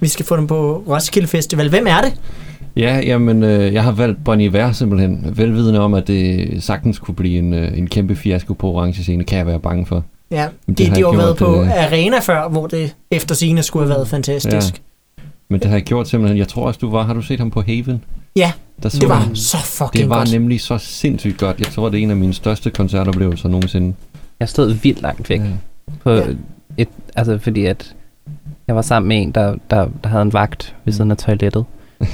vi 0.00 0.08
skal 0.08 0.26
få 0.26 0.36
dem 0.36 0.46
på 0.46 0.84
Roskilde 0.88 1.28
Festival. 1.28 1.68
Hvem 1.68 1.86
er 1.86 2.00
det? 2.00 2.14
Ja, 2.76 3.00
jamen, 3.04 3.42
øh, 3.42 3.74
jeg 3.74 3.82
har 3.82 3.92
valgt 3.92 4.24
Bon 4.24 4.40
Iver 4.40 4.72
simpelthen. 4.72 5.32
Velvidende 5.36 5.80
om, 5.80 5.94
at 5.94 6.06
det 6.06 6.48
sagtens 6.62 6.98
kunne 6.98 7.14
blive 7.14 7.38
en, 7.38 7.54
øh, 7.54 7.78
en 7.78 7.86
kæmpe 7.86 8.16
fiasko 8.16 8.52
på 8.54 8.66
orange 8.72 9.02
scene, 9.02 9.24
kan 9.24 9.38
jeg 9.38 9.46
være 9.46 9.60
bange 9.60 9.86
for. 9.86 10.04
Ja, 10.30 10.46
det 10.68 10.78
de, 10.78 10.86
har 10.86 10.94
de 10.94 11.02
har 11.02 11.10
jo 11.10 11.16
været 11.16 11.36
på 11.36 11.62
øh, 11.62 11.84
Arena 11.84 12.18
før, 12.18 12.48
hvor 12.48 12.66
det 12.66 12.94
efter 13.10 13.34
sine 13.34 13.62
skulle 13.62 13.86
have 13.86 13.96
været 13.96 14.08
fantastisk. 14.08 14.82
Men 15.52 15.60
det 15.60 15.68
har 15.70 15.76
jeg 15.76 15.82
gjort 15.84 16.08
simpelthen. 16.08 16.38
Jeg 16.38 16.48
tror 16.48 16.66
også, 16.66 16.78
du 16.82 16.90
var... 16.90 17.02
Har 17.02 17.14
du 17.14 17.22
set 17.22 17.38
ham 17.38 17.50
på 17.50 17.62
Haven? 17.66 18.04
Ja, 18.36 18.52
Der 18.82 18.88
så 18.88 18.98
det 19.00 19.08
var 19.08 19.18
jeg- 19.28 19.36
så 19.36 19.56
fucking 19.56 19.92
det 20.02 20.08
var 20.10 20.16
godt. 20.18 20.32
nemlig 20.32 20.60
så 20.60 20.78
sindssygt 20.78 21.38
godt. 21.38 21.58
Jeg 21.58 21.66
tror, 21.66 21.88
det 21.88 21.98
er 21.98 22.02
en 22.02 22.10
af 22.10 22.16
mine 22.16 22.34
største 22.34 22.70
koncertoplevelser 22.70 23.48
nogensinde. 23.48 23.94
Jeg 24.40 24.48
stod 24.48 24.72
vildt 24.72 25.02
langt 25.02 25.30
væk. 25.30 25.40
Ja. 25.40 25.44
På 26.04 26.10
Ja. 26.10 26.22
et, 26.76 26.88
altså 27.16 27.38
fordi 27.38 27.64
at 27.64 27.94
jeg 28.66 28.76
var 28.76 28.82
sammen 28.82 29.08
med 29.08 29.22
en, 29.22 29.30
der, 29.32 29.54
der, 29.70 29.88
der 30.04 30.08
havde 30.08 30.22
en 30.22 30.32
vagt 30.32 30.74
ved 30.84 30.92
siden 30.92 31.10
af 31.10 31.16
toilettet. 31.16 31.64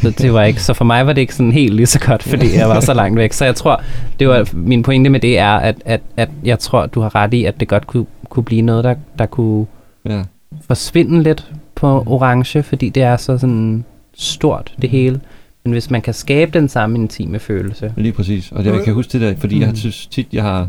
Så, 0.02 0.10
det 0.10 0.32
var 0.32 0.42
ikke, 0.42 0.62
så 0.62 0.74
for 0.74 0.84
mig 0.84 1.06
var 1.06 1.12
det 1.12 1.20
ikke 1.20 1.34
sådan 1.34 1.52
helt 1.52 1.74
lige 1.74 1.86
så 1.86 2.00
godt, 2.00 2.22
fordi 2.22 2.54
jeg 2.56 2.68
var 2.68 2.80
så 2.80 2.94
langt 2.94 3.16
væk. 3.18 3.32
Så 3.32 3.44
jeg 3.44 3.54
tror, 3.54 3.82
det 4.18 4.28
var 4.28 4.48
min 4.52 4.82
pointe 4.82 5.10
med 5.10 5.20
det 5.20 5.38
er, 5.38 5.50
at, 5.56 5.76
at, 5.84 6.00
at 6.16 6.28
jeg 6.44 6.58
tror, 6.58 6.86
du 6.86 7.00
har 7.00 7.14
ret 7.14 7.34
i, 7.34 7.44
at 7.44 7.60
det 7.60 7.68
godt 7.68 7.86
kunne, 7.86 8.06
kunne 8.28 8.44
blive 8.44 8.62
noget, 8.62 8.84
der, 8.84 8.94
der 9.18 9.26
kunne 9.26 9.66
Ja. 10.08 10.22
forsvinde 10.66 11.22
lidt 11.22 11.52
på 11.78 12.04
orange, 12.06 12.62
fordi 12.62 12.88
det 12.88 13.02
er 13.02 13.16
så 13.16 13.38
sådan 13.38 13.84
stort, 14.14 14.74
det 14.82 14.90
hele. 14.90 15.20
Men 15.64 15.72
hvis 15.72 15.90
man 15.90 16.02
kan 16.02 16.14
skabe 16.14 16.50
den 16.50 16.68
samme 16.68 16.98
intime 16.98 17.38
følelse. 17.38 17.92
Lige 17.96 18.12
præcis. 18.12 18.52
Og 18.52 18.64
det, 18.64 18.74
jeg 18.74 18.84
kan 18.84 18.94
huske 18.94 19.12
det 19.12 19.20
der, 19.20 19.36
fordi 19.36 19.54
mm. 19.54 19.60
jeg 19.60 19.68
har 19.68 19.76
synes 19.76 20.06
tit, 20.06 20.26
jeg 20.32 20.42
har... 20.42 20.68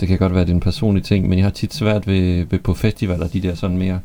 Det 0.00 0.08
kan 0.08 0.18
godt 0.18 0.34
være, 0.34 0.44
det 0.44 0.50
er 0.50 0.54
en 0.54 0.60
personlig 0.60 1.04
ting, 1.04 1.28
men 1.28 1.38
jeg 1.38 1.44
har 1.44 1.50
tit 1.50 1.74
svært 1.74 2.06
ved, 2.06 2.46
ved 2.50 2.58
på 2.58 2.74
festivaler, 2.74 3.28
de 3.28 3.40
der 3.40 3.54
sådan 3.54 3.78
mere... 3.78 4.00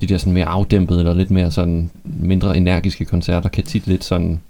De 0.00 0.06
der 0.06 0.18
sådan 0.18 0.32
mere 0.32 0.46
afdæmpede, 0.46 0.98
eller 0.98 1.14
lidt 1.14 1.30
mere 1.30 1.50
sådan 1.50 1.90
mindre 2.04 2.56
energiske 2.56 3.04
koncerter, 3.04 3.48
kan 3.48 3.64
tit 3.64 3.86
lidt 3.86 4.04
sådan 4.04 4.40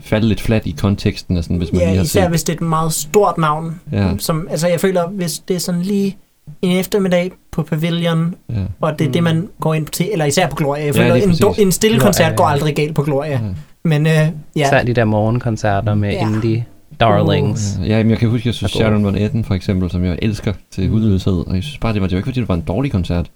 falde 0.00 0.28
lidt 0.28 0.40
fladt 0.40 0.66
i 0.66 0.74
konteksten, 0.78 1.42
sådan, 1.42 1.56
hvis 1.56 1.72
man 1.72 1.78
lige 1.78 1.90
Ja, 1.90 1.96
har 1.96 2.04
især 2.04 2.22
set. 2.22 2.30
hvis 2.30 2.42
det 2.42 2.52
er 2.52 2.56
et 2.56 2.62
meget 2.68 2.92
stort 2.92 3.38
navn. 3.38 3.80
Ja. 3.92 4.16
Som, 4.18 4.48
altså 4.50 4.68
jeg 4.68 4.80
føler, 4.80 5.08
hvis 5.08 5.38
det 5.38 5.56
er 5.56 5.60
sådan 5.60 5.82
lige 5.82 6.16
en 6.62 6.76
eftermiddag 6.78 7.32
på 7.52 7.62
Pavilion, 7.62 8.34
Ja. 8.50 8.54
og 8.80 8.98
det 8.98 9.06
er 9.06 9.12
det, 9.12 9.22
man 9.22 9.48
går 9.60 9.74
ind 9.74 9.86
til, 9.86 10.08
eller 10.12 10.24
især 10.24 10.48
på 10.48 10.56
Gloria. 10.56 10.84
Jeg 10.86 10.94
Ja, 10.96 11.14
en, 11.14 11.30
do, 11.42 11.48
præcis. 11.48 11.62
en 11.64 11.72
stille 11.72 11.94
Gloria, 11.96 12.06
koncert 12.06 12.30
ja. 12.30 12.36
går 12.36 12.44
aldrig 12.44 12.74
galt 12.76 12.94
på 12.94 13.02
Gloria. 13.02 13.30
Ja. 13.32 13.40
Men 13.84 14.06
øh, 14.06 14.12
ja, 14.12 14.30
Især 14.56 14.82
de 14.82 14.92
der 14.94 15.04
morgenkoncerter 15.04 15.94
med 15.94 16.10
Ja. 16.12 16.28
indie 16.28 16.64
darlings. 17.00 17.78
Ja, 17.86 17.96
men 18.02 18.10
jeg 18.10 18.18
kan 18.18 18.28
huske, 18.28 18.48
jeg 18.48 18.54
synes. 18.54 18.72
Sharon 18.72 19.04
Van 19.04 19.14
Etten 19.16 19.44
for 19.44 19.54
eksempel, 19.54 19.90
som 19.90 20.04
jeg 20.04 20.18
elsker 20.22 20.52
til 20.70 20.88
hudløshed, 20.88 21.46
og 21.46 21.54
jeg 21.54 21.62
synes 21.62 21.78
bare, 21.78 21.92
det 21.94 22.00
var, 22.02 22.06
det 22.08 22.14
var 22.14 22.18
ikke, 22.18 22.26
fordi 22.26 22.40
det 22.40 22.48
var 22.48 22.54
en 22.54 22.60
dårlig 22.60 22.92
koncert. 22.92 23.30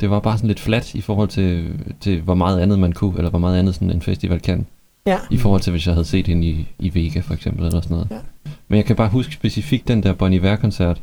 Det 0.00 0.10
var 0.10 0.20
bare 0.20 0.36
sådan 0.36 0.48
lidt 0.48 0.60
flat 0.60 0.94
i 0.94 1.00
forhold 1.00 1.28
til, 1.28 1.64
til 2.00 2.20
hvor 2.20 2.34
meget 2.34 2.60
andet 2.60 2.78
man 2.78 2.92
kunne, 2.92 3.14
eller 3.16 3.30
hvor 3.30 3.38
meget 3.38 3.58
andet 3.58 3.74
sådan 3.74 3.90
en 3.90 4.02
festival 4.02 4.40
kan. 4.40 4.66
ja. 5.06 5.18
I 5.30 5.36
forhold 5.36 5.60
til, 5.60 5.70
hvis 5.70 5.86
jeg 5.86 5.94
havde 5.94 6.04
set 6.04 6.26
hende 6.26 6.46
i, 6.46 6.66
i 6.78 6.94
Vega, 6.94 7.20
for 7.20 7.34
eksempel, 7.34 7.66
eller 7.66 7.80
sådan 7.80 7.94
noget. 7.94 8.08
Ja. 8.10 8.16
Men 8.68 8.76
jeg 8.76 8.84
kan 8.84 8.96
bare 8.96 9.08
huske 9.08 9.32
specifikt 9.32 9.88
den 9.88 10.02
der 10.02 10.12
Bon 10.12 10.32
Iver-koncert, 10.32 11.00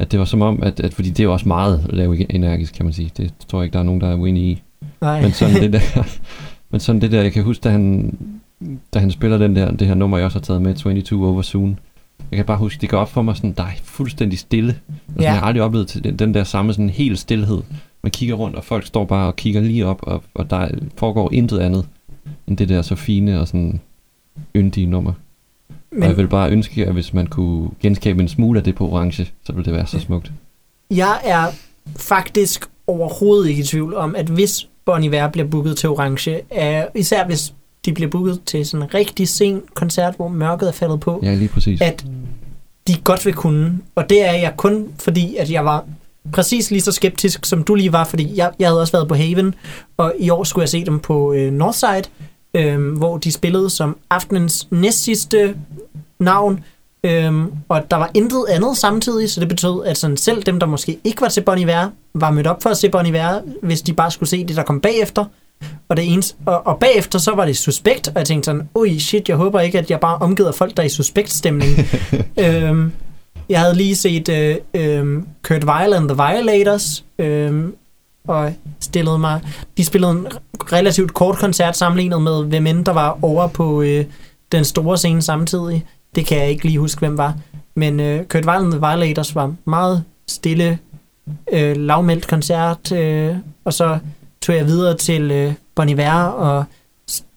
at 0.00 0.12
det 0.12 0.18
var 0.18 0.24
som 0.24 0.42
om, 0.42 0.62
at, 0.62 0.80
at 0.80 0.94
fordi 0.94 1.08
det 1.08 1.20
er 1.20 1.24
jo 1.24 1.32
også 1.32 1.48
meget 1.48 1.86
lav 1.90 2.16
energisk, 2.30 2.74
kan 2.74 2.84
man 2.84 2.92
sige. 2.92 3.10
Det 3.16 3.34
tror 3.48 3.60
jeg 3.60 3.64
ikke, 3.64 3.72
der 3.72 3.78
er 3.78 3.82
nogen, 3.82 4.00
der 4.00 4.08
er 4.08 4.14
uenige 4.14 4.50
i. 4.50 4.62
Nej. 5.00 5.22
Men 5.22 5.32
sådan 5.32 5.54
det 5.54 5.72
der, 5.72 6.08
men 6.70 6.80
sådan 6.80 7.00
det 7.00 7.12
der, 7.12 7.22
jeg 7.22 7.32
kan 7.32 7.44
huske, 7.44 7.62
da 7.62 7.70
han, 7.70 8.18
da 8.94 8.98
han 8.98 9.10
spiller 9.10 9.38
den 9.38 9.56
der, 9.56 9.70
det 9.70 9.86
her 9.86 9.94
nummer, 9.94 10.16
jeg 10.18 10.24
også 10.24 10.38
har 10.38 10.42
taget 10.42 10.62
med, 10.62 10.74
22 10.74 11.26
Over 11.28 11.42
Soon. 11.42 11.78
Jeg 12.30 12.36
kan 12.36 12.46
bare 12.46 12.56
huske, 12.58 12.80
det 12.80 12.88
går 12.88 12.98
op 12.98 13.10
for 13.10 13.22
mig 13.22 13.36
sådan, 13.36 13.52
der 13.52 13.62
er 13.62 13.70
fuldstændig 13.82 14.38
stille. 14.38 14.68
Altså, 14.68 15.22
Ja. 15.22 15.22
Jeg 15.22 15.34
har 15.34 15.46
aldrig 15.46 15.62
oplevet 15.62 15.88
til 15.88 16.04
den, 16.04 16.16
den 16.16 16.34
der 16.34 16.44
samme 16.44 16.72
sådan 16.72 16.90
helt 16.90 17.18
stillhed. 17.18 17.62
Man 18.02 18.10
kigger 18.10 18.34
rundt, 18.34 18.56
og 18.56 18.64
folk 18.64 18.86
står 18.86 19.04
bare 19.04 19.26
og 19.26 19.36
kigger 19.36 19.60
lige 19.60 19.86
op, 19.86 19.98
og, 20.02 20.22
og 20.34 20.50
der 20.50 20.68
foregår 20.96 21.32
intet 21.32 21.58
andet, 21.58 21.86
end 22.46 22.56
det 22.56 22.68
der 22.68 22.82
så 22.82 22.94
fine 22.94 23.40
og 23.40 23.48
sådan 23.48 23.80
yndige 24.56 24.86
nummer. 24.86 25.12
Men, 25.92 26.02
og 26.02 26.08
jeg 26.08 26.16
vil 26.16 26.28
bare 26.28 26.50
ønske, 26.50 26.86
at 26.86 26.92
hvis 26.92 27.14
man 27.14 27.26
kunne 27.26 27.70
genskabe 27.82 28.22
en 28.22 28.28
smule 28.28 28.58
af 28.58 28.64
det 28.64 28.74
på 28.74 28.88
orange, 28.88 29.30
så 29.44 29.52
ville 29.52 29.64
det 29.64 29.72
være 29.74 29.86
så 29.86 29.98
smukt. 30.00 30.32
jeg 30.90 31.20
er 31.24 31.46
faktisk 31.96 32.64
overhovedet 32.86 33.48
ikke 33.48 33.60
i 33.60 33.64
tvivl 33.64 33.94
om, 33.94 34.16
at 34.16 34.26
hvis 34.26 34.68
Bon 34.84 35.04
Iver 35.04 35.28
bliver 35.28 35.48
booket 35.48 35.76
til 35.76 35.88
Orange, 35.88 36.40
er, 36.50 36.86
især 36.94 37.26
hvis 37.26 37.52
de 37.84 37.92
bliver 37.92 38.10
booket 38.10 38.40
til 38.46 38.66
sådan 38.66 38.86
en 38.86 38.94
rigtig 38.94 39.28
sen 39.28 39.62
koncert, 39.74 40.14
hvor 40.16 40.28
mørket 40.28 40.68
er 40.68 40.72
faldet 40.72 41.00
på, 41.00 41.20
Ja, 41.22 41.34
lige 41.34 41.48
præcis. 41.48 41.80
at 41.80 42.04
de 42.88 42.94
godt 43.04 43.26
vil 43.26 43.34
kunne. 43.34 43.78
Og 43.94 44.10
det 44.10 44.28
er 44.28 44.32
jeg 44.32 44.52
kun 44.56 44.88
fordi, 44.98 45.36
at 45.36 45.50
jeg 45.50 45.64
var 45.64 45.84
præcis 46.32 46.70
lige 46.70 46.80
så 46.80 46.92
skeptisk, 46.92 47.44
som 47.46 47.64
du 47.64 47.74
lige 47.74 47.92
var, 47.92 48.04
fordi 48.04 48.36
jeg, 48.36 48.50
jeg 48.58 48.68
havde 48.68 48.80
også 48.80 48.92
været 48.92 49.08
på 49.08 49.14
Haven, 49.14 49.54
og 49.96 50.14
i 50.18 50.30
år 50.30 50.44
skulle 50.44 50.62
jeg 50.62 50.68
se 50.68 50.84
dem 50.84 50.98
på 50.98 51.32
øh, 51.32 51.52
Northside, 51.52 52.02
øh, 52.54 52.92
hvor 52.92 53.18
de 53.18 53.32
spillede 53.32 53.70
som 53.70 53.96
aftenens 54.10 54.68
næstsidste 54.70 55.54
navn, 56.20 56.64
Øhm, 57.04 57.52
og 57.68 57.90
der 57.90 57.96
var 57.96 58.10
intet 58.14 58.44
andet 58.48 58.76
samtidig, 58.76 59.30
så 59.30 59.40
det 59.40 59.48
betød, 59.48 59.84
at 59.84 59.98
sådan 59.98 60.16
selv 60.16 60.42
dem, 60.42 60.60
der 60.60 60.66
måske 60.66 60.98
ikke 61.04 61.20
var 61.20 61.28
til 61.28 61.40
Bon 61.40 61.58
Iver, 61.58 61.88
var 62.14 62.30
mødt 62.30 62.46
op 62.46 62.62
for 62.62 62.70
at 62.70 62.76
se 62.76 62.88
Bon 62.88 63.06
Iver, 63.06 63.40
hvis 63.62 63.82
de 63.82 63.92
bare 63.92 64.10
skulle 64.10 64.28
se 64.28 64.46
det, 64.46 64.56
der 64.56 64.62
kom 64.62 64.80
bagefter. 64.80 65.24
Og, 65.88 65.96
det 65.96 66.12
eneste, 66.12 66.36
og, 66.46 66.66
og 66.66 66.78
bagefter 66.78 67.18
så 67.18 67.34
var 67.34 67.44
det 67.44 67.56
suspekt, 67.56 68.08
og 68.08 68.14
jeg 68.16 68.26
tænkte 68.26 68.44
sådan, 68.44 68.68
ui 68.74 68.98
shit, 68.98 69.28
jeg 69.28 69.36
håber 69.36 69.60
ikke, 69.60 69.78
at 69.78 69.90
jeg 69.90 70.00
bare 70.00 70.18
omgiver 70.18 70.52
folk, 70.52 70.76
der 70.76 70.82
er 70.82 70.86
i 70.86 70.88
suspekt-stemning. 70.88 71.70
øhm, 72.44 72.92
jeg 73.48 73.60
havde 73.60 73.74
lige 73.74 73.96
set 73.96 74.28
øh, 74.28 74.56
øh, 74.74 75.22
Kurt 75.42 75.64
Weill 75.64 75.94
and 75.94 76.08
the 76.08 76.16
Violators, 76.16 77.04
øh, 77.18 77.64
og 78.28 78.52
stillede 78.80 79.18
mig, 79.18 79.40
de 79.76 79.84
spillede 79.84 80.12
en 80.12 80.26
relativt 80.72 81.14
kort 81.14 81.36
koncert 81.36 81.76
sammenlignet 81.76 82.22
med, 82.22 82.44
hvem 82.44 82.66
end 82.66 82.84
der 82.84 82.92
var 82.92 83.18
over 83.22 83.46
på 83.46 83.82
øh, 83.82 84.04
den 84.52 84.64
store 84.64 84.98
scene 84.98 85.22
samtidig. 85.22 85.86
Det 86.14 86.26
kan 86.26 86.38
jeg 86.38 86.48
ikke 86.48 86.64
lige 86.64 86.78
huske, 86.78 86.98
hvem 86.98 87.18
var. 87.18 87.34
Men 87.74 88.00
øh, 88.00 88.24
Kurt 88.24 88.46
Weill 88.46 88.64
and 88.64 88.72
the 88.72 88.80
Violators 88.80 89.34
var 89.34 89.54
meget 89.64 90.04
stille, 90.28 90.78
øh, 91.52 91.76
lavmældt 91.76 92.26
koncert, 92.26 92.92
øh, 92.92 93.36
og 93.64 93.72
så 93.72 93.98
tog 94.42 94.56
jeg 94.56 94.66
videre 94.66 94.96
til 94.96 95.30
øh, 95.30 95.52
Bon 95.74 95.88
Iver 95.88 96.22
og 96.22 96.64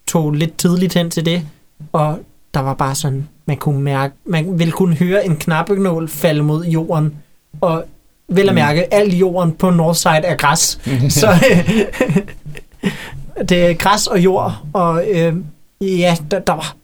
tog 0.07 0.32
lidt 0.32 0.57
tidligt 0.57 0.93
hen 0.93 1.09
til 1.09 1.26
det, 1.26 1.47
og 1.91 2.19
der 2.53 2.59
var 2.59 2.74
bare 2.74 2.95
sådan, 2.95 3.28
man 3.45 3.57
kunne 3.57 3.82
mærke, 3.82 4.15
man 4.26 4.59
ville 4.59 4.71
kunne 4.71 4.95
høre 4.95 5.26
en 5.26 5.36
knappenål 5.36 6.09
falde 6.09 6.43
mod 6.43 6.65
jorden, 6.65 7.15
og 7.61 7.86
vel 8.28 8.49
at 8.49 8.55
mærke, 8.55 8.93
al 8.93 9.15
jorden 9.15 9.51
på 9.51 9.69
Northside 9.69 10.26
er 10.26 10.36
græs. 10.36 10.80
så 11.19 11.28
øh, 11.51 11.69
det 13.49 13.65
er 13.65 13.74
græs 13.74 14.07
og 14.07 14.19
jord, 14.19 14.57
og 14.74 15.03
øh, 15.11 15.36
ja, 15.82 16.17
der, 16.32 16.39
der 16.39 16.53
var 16.53 16.76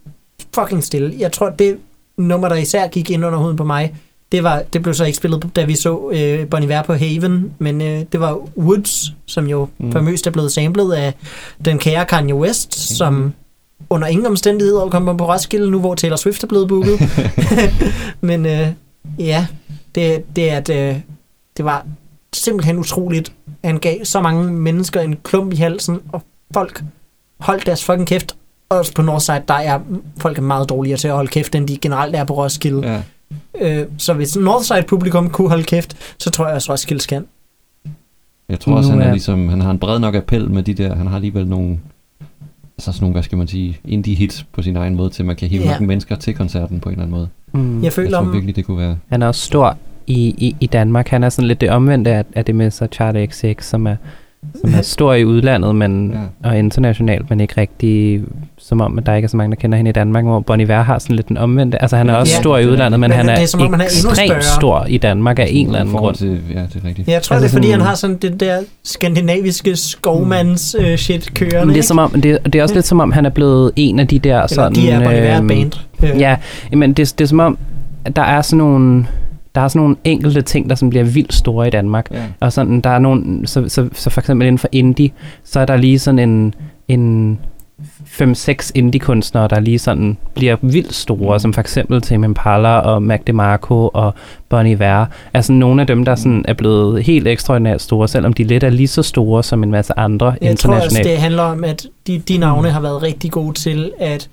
fucking 0.60 0.84
stille. 0.84 1.16
Jeg 1.20 1.32
tror, 1.32 1.50
det 1.50 1.78
nummer, 2.18 2.50
der 2.50 2.56
især 2.56 2.88
gik 2.88 3.10
ind 3.10 3.26
under 3.26 3.40
huden 3.40 3.58
på 3.58 3.64
mig, 3.64 3.96
det, 4.32 4.44
var, 4.44 4.62
det 4.74 4.82
blev 4.82 4.94
så 4.94 5.06
ikke 5.06 5.18
spillet, 5.18 5.50
da 5.56 5.64
vi 5.64 5.76
så 5.76 6.10
øh, 6.14 6.48
Bon 6.48 6.64
Iver 6.64 6.82
på 6.82 6.94
Haven, 6.94 7.52
men 7.60 7.82
øh, 7.82 8.02
det 8.12 8.20
var 8.20 8.58
Woods, 8.58 9.14
som 9.26 9.48
jo 9.48 9.68
Mm. 9.78 9.86
mm. 9.86 9.92
famøst 9.92 10.28
er 10.28 10.32
blevet 10.32 10.52
samlet 10.52 10.94
af 10.94 11.14
den 11.66 11.80
kære 11.80 12.06
Kanye 12.06 12.36
West, 12.36 12.98
som 12.98 13.34
under 13.90 14.08
ingen 14.08 14.26
omstændigheder 14.26 14.90
kommer 14.90 15.14
på 15.18 15.34
Roskilde 15.34 15.72
nu, 15.72 15.80
hvor 15.80 15.96
Taylor 15.96 16.16
Swift 16.16 16.44
er 16.44 16.48
blevet 16.48 16.68
booket. 16.68 17.00
men 18.22 18.46
øh, 18.46 18.68
ja, 19.20 19.48
det, 19.96 20.36
det, 20.36 20.52
er, 20.52 20.58
at, 20.58 20.70
øh, 20.70 21.00
det 21.58 21.66
var 21.66 21.86
simpelthen 22.34 22.80
utroligt. 22.80 23.32
Han 23.64 23.78
gav 23.78 24.06
så 24.06 24.22
mange 24.22 24.52
mennesker 24.52 25.02
en 25.02 25.16
klump 25.24 25.54
i 25.54 25.56
halsen, 25.56 26.00
og 26.12 26.22
folk 26.54 26.84
holdt 27.40 27.66
deres 27.66 27.84
fucking 27.86 28.08
kæft. 28.08 28.36
Også 28.70 28.94
på 28.94 29.02
Northside, 29.02 29.42
der 29.48 29.54
er 29.54 29.80
folk 30.18 30.38
er 30.38 30.42
meget 30.42 30.70
dårligere 30.70 30.98
til 30.98 31.08
at 31.08 31.14
holde 31.14 31.30
kæft, 31.30 31.56
end 31.56 31.68
de 31.68 31.78
generelt 31.78 32.16
er 32.16 32.24
på 32.24 32.34
Roskilde. 32.44 33.02
Ja. 33.62 33.82
Øh, 33.82 33.88
så 33.98 34.14
hvis 34.14 34.38
Northside 34.38 34.84
publikum 34.88 35.30
kunne 35.30 35.50
holde 35.50 35.64
kæft, 35.64 36.16
så 36.20 36.30
tror 36.32 36.46
jeg 36.46 36.56
også 36.56 36.72
Roskilde 36.72 37.02
skal. 37.02 37.24
Jeg 38.50 38.60
tror 38.60 38.76
også, 38.76 38.90
Nu 38.90 38.94
han 38.94 39.02
er 39.02 39.08
er- 39.08 39.12
ligesom, 39.12 39.50
han 39.50 39.62
har 39.62 39.72
en 39.72 39.80
bred 39.80 40.00
nok 40.00 40.16
appel 40.16 40.50
med 40.52 40.64
de 40.64 40.74
der, 40.74 40.96
han 40.96 41.08
har 41.08 41.16
alligevel 41.16 41.48
nogle, 41.48 41.80
altså 42.78 42.92
sådan 42.92 43.02
nogle, 43.02 43.12
hvad 43.14 43.24
skal 43.24 43.38
man 43.38 43.48
sige, 43.48 43.80
indie 43.86 44.16
hits 44.16 44.46
på 44.54 44.62
sin 44.62 44.76
egen 44.76 44.96
måde, 44.96 45.10
til 45.10 45.26
man 45.26 45.36
kan 45.36 45.48
hive 45.50 45.62
Ja. 45.64 45.70
mange 45.72 45.88
mennesker 45.88 46.16
til 46.16 46.36
koncerten 46.36 46.80
på 46.80 46.90
en 46.90 46.94
eller 46.94 47.04
anden 47.04 47.18
måde. 47.18 47.30
Mm. 47.54 47.76
Jeg 47.78 47.84
Jeg 47.84 47.94
føler 47.94 48.12
tror 48.12 48.18
om... 48.28 48.34
virkelig, 48.34 48.56
det 48.56 48.66
kunne 48.66 48.78
være, 48.78 48.98
Han 49.10 49.22
er 49.22 49.28
også 49.28 49.42
stor 49.46 49.78
i, 50.08 50.20
i, 50.38 50.56
i 50.60 50.68
Danmark. 50.68 51.08
Han 51.08 51.24
er 51.24 51.30
sådan 51.30 51.48
lidt 51.48 51.62
det 51.62 51.70
omvendte 51.70 52.12
af, 52.12 52.26
af 52.36 52.46
det 52.46 52.56
med 52.56 52.72
så 52.72 52.88
Charlie 52.92 53.28
XX, 53.28 53.66
som 53.66 53.88
er, 53.88 53.96
som 54.62 54.74
er 54.78 54.82
stor 54.82 55.14
i 55.14 55.26
udlandet 55.26 55.76
men, 55.76 56.12
Ja. 56.44 56.50
og 56.50 56.58
internationalt, 56.60 57.30
men 57.30 57.40
ikke 57.40 57.54
rigtig 57.58 58.22
som 58.58 58.82
om, 58.82 58.98
at 58.98 59.06
der 59.06 59.14
ikke 59.16 59.26
er 59.26 59.30
så 59.30 59.38
mange, 59.38 59.50
der 59.56 59.62
kender 59.62 59.78
hende 59.78 59.90
i 59.90 59.92
Danmark, 59.92 60.24
hvor 60.24 60.40
Bon 60.40 60.62
Iver 60.62 60.82
har 60.82 61.00
sådan 61.00 61.16
lidt 61.16 61.30
den 61.30 61.38
omvendte. 61.38 61.82
Altså 61.82 61.98
han 61.98 62.10
er 62.10 62.14
også 62.14 62.34
Ja. 62.36 62.42
stor 62.42 62.58
i 62.58 62.68
udlandet, 62.68 63.00
men, 63.00 63.10
Men 63.10 63.18
han 63.18 63.26
det 63.26 63.34
er, 63.38 63.42
er 63.42 63.46
som 63.46 63.62
om, 63.62 63.74
han 63.74 63.82
er 63.82 63.86
ekstremt 63.86 64.44
stor 64.44 64.86
i 64.90 64.98
Danmark 64.98 65.40
af 65.40 65.48
en 65.50 65.66
eller 65.66 65.80
anden 65.80 65.96
grund. 65.96 66.16
til, 66.16 66.28
ja, 66.28 66.60
det 66.60 66.82
er 66.84 66.88
rigtigt. 66.88 67.08
Jeg 67.08 67.22
tror, 67.22 67.36
Altså 67.36 67.44
det 67.48 67.52
er, 67.52 67.58
fordi 67.58 67.68
sådan- 67.68 67.80
han 67.80 67.88
har 67.88 67.96
sådan 67.96 68.18
det 68.18 68.40
der 68.40 68.58
skandinaviske 68.84 69.76
skovmands 69.76 70.76
øh, 70.80 70.98
shit 70.98 71.34
kørende. 71.34 71.66
Men 71.66 71.70
det 71.76 71.78
er, 71.80 71.84
som 71.84 71.98
om, 72.00 72.22
det, 72.22 72.40
det 72.46 72.56
er 72.56 72.64
også 72.64 72.76
lidt 72.76 72.86
som 72.88 73.00
om, 73.00 73.12
han 73.12 73.26
er 73.26 73.30
blevet 73.30 73.72
en 73.76 74.00
af 74.00 74.08
de 74.08 74.20
der 74.20 74.36
Eller 74.36 74.48
sådan... 74.48 74.76
de 74.76 74.90
er 74.90 75.04
Bon 75.04 75.14
Iver 75.16 75.38
øhm, 75.38 75.48
band. 75.48 75.72
Øh, 76.04 76.20
Ja, 76.20 76.36
men 76.74 76.94
det, 76.94 77.14
det 77.20 77.22
er 77.26 77.28
som 77.28 77.40
om, 77.40 77.58
der 78.16 78.22
er 78.22 78.42
sådan 78.42 78.58
nogle, 78.58 79.06
der 79.56 79.62
er 79.62 79.68
sådan 79.68 79.80
nogle 79.82 79.96
enkelte 80.04 80.42
ting, 80.42 80.70
der 80.70 80.76
sådan 80.76 80.90
bliver 80.90 81.06
vildt 81.06 81.34
store 81.34 81.68
i 81.68 81.70
Danmark. 81.70 82.08
Ja. 82.12 82.24
Og 82.40 82.54
sådan, 82.54 82.82
der 82.82 82.90
er 82.90 83.00
nogle, 83.00 83.48
så, 83.48 83.70
så, 83.70 83.90
så 83.94 84.10
for 84.10 84.22
eksempel 84.22 84.48
inden 84.48 84.60
for 84.60 84.70
indie, 84.72 85.12
så 85.44 85.60
er 85.60 85.66
der 85.66 85.78
lige 85.78 86.00
sådan 86.00 86.20
en, 86.20 86.54
en 86.88 87.40
5-6 88.06 88.72
indie-kunstnere, 88.76 89.48
der 89.48 89.60
lige 89.60 89.80
sådan 89.80 90.18
bliver 90.36 90.56
vildt 90.62 90.94
store, 90.94 91.36
Mm. 91.36 91.40
som 91.40 91.54
for 91.54 91.62
eksempel 91.62 92.02
Tame 92.02 92.26
Impala 92.26 92.78
og 92.80 93.04
Mac 93.04 93.20
DeMarco 93.28 93.88
og 93.94 94.14
Bon 94.50 94.68
Iver. 94.68 95.06
Er 95.34 95.42
sådan 95.42 95.60
nogle 95.60 95.82
af 95.82 95.88
dem, 95.88 96.06
der 96.06 96.16
sådan 96.16 96.46
er 96.48 96.54
blevet 96.54 97.04
helt 97.04 97.28
ekstraordinært 97.28 97.82
store, 97.82 98.08
selvom 98.08 98.34
de 98.34 98.44
lidt 98.44 98.64
er 98.64 98.70
lige 98.70 98.88
så 98.88 99.04
store 99.04 99.44
som 99.44 99.64
en 99.64 99.72
masse 99.72 100.00
andre 100.00 100.26
Jeg 100.26 100.34
tror 100.36 100.46
også, 100.74 100.86
internationalt. 100.86 101.08
det 101.08 101.18
handler 101.18 101.44
om, 101.44 101.64
at 101.64 101.88
de, 102.08 102.20
de 102.20 102.38
navne 102.38 102.70
har 102.70 102.82
været 102.82 103.04
rigtig 103.04 103.32
gode 103.32 103.54
til 103.54 103.92
at 104.00 104.30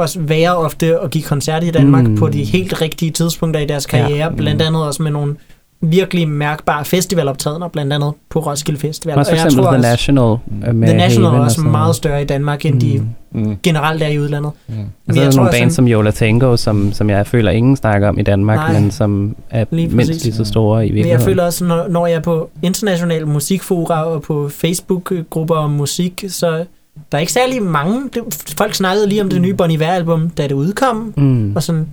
også 0.00 0.20
være 0.20 0.56
ofte 0.56 1.00
og 1.00 1.10
give 1.10 1.24
koncerter 1.24 1.66
i 1.68 1.70
Danmark 1.70 2.04
Mm. 2.04 2.10
mm. 2.10 2.16
på 2.18 2.28
de 2.28 2.44
helt 2.44 2.82
rigtige 2.82 3.10
tidspunkter 3.10 3.60
i 3.60 3.66
deres 3.66 3.88
Ja. 3.92 3.98
karriere. 3.98 4.32
Blandt 4.32 4.62
andet 4.62 4.86
også 4.86 5.02
med 5.02 5.10
nogle 5.10 5.36
virkelig 5.82 6.28
mærkbare 6.28 6.84
festivaloptrædener, 6.84 7.68
blandt 7.68 7.92
andet 7.92 8.12
på 8.30 8.38
Roskilde 8.40 8.80
Festival. 8.80 9.18
også 9.18 9.30
for 9.30 9.34
Og 9.34 9.38
jeg 9.38 9.44
eksempel 9.46 9.64
tror 9.64 9.70
The 9.72 9.78
også, 9.78 9.90
National 9.90 10.36
øh, 10.68 10.74
med 10.74 10.88
The 10.88 10.96
National 10.96 11.34
er 11.34 11.38
også 11.38 11.60
meget 11.60 11.96
større 11.96 12.22
i 12.22 12.24
Danmark, 12.24 12.64
end 12.66 12.80
de 12.80 12.98
Mm. 13.32 13.40
Mm. 13.42 13.56
generelt 13.62 14.02
er 14.02 14.06
i 14.06 14.18
udlandet. 14.20 14.52
Ja. 14.68 14.74
Og 14.74 14.78
Men 15.06 15.14
så 15.14 15.20
er 15.20 15.24
jeg 15.24 15.32
der 15.32 15.36
tror 15.36 15.42
nogle 15.44 15.58
bands 15.60 15.74
som 15.74 15.88
Yola 15.88 16.10
Tango, 16.10 16.56
som, 16.56 16.92
som 16.92 17.10
jeg 17.10 17.26
føler 17.26 17.50
ingen 17.50 17.76
snakker 17.76 18.08
om 18.08 18.18
i 18.18 18.22
Danmark, 18.22 18.56
Nej. 18.58 18.80
men 18.80 18.90
som 18.90 19.36
er 19.50 19.64
Lige 19.70 19.88
mindst 19.88 20.24
lige 20.24 20.34
så 20.34 20.44
store 20.44 20.86
i 20.86 20.88
Men 20.88 20.94
virkeligheden. 20.94 21.20
jeg 21.20 21.24
føler 21.28 21.44
også, 21.44 21.64
når, 21.64 21.88
når 21.88 22.06
jeg 22.06 22.16
er 22.16 22.20
på 22.20 22.50
internationale 22.62 23.26
musikfora 23.26 24.04
og 24.04 24.22
på 24.22 24.48
Facebook-grupper 24.48 25.54
om 25.54 25.70
musik, 25.70 26.24
så 26.28 26.64
der 27.12 27.18
er 27.18 27.20
ikke 27.20 27.32
særlig 27.32 27.62
mange. 27.62 28.02
Det, 28.14 28.44
folk 28.58 28.74
snakkede 28.74 29.08
lige 29.08 29.22
om 29.22 29.30
det 29.30 29.40
nye 29.40 29.54
Bon 29.54 29.70
Iver-album, 29.70 30.30
da 30.30 30.42
det 30.42 30.52
udkom, 30.52 31.14
Mm. 31.16 31.56
og 31.56 31.62
sådan. 31.62 31.88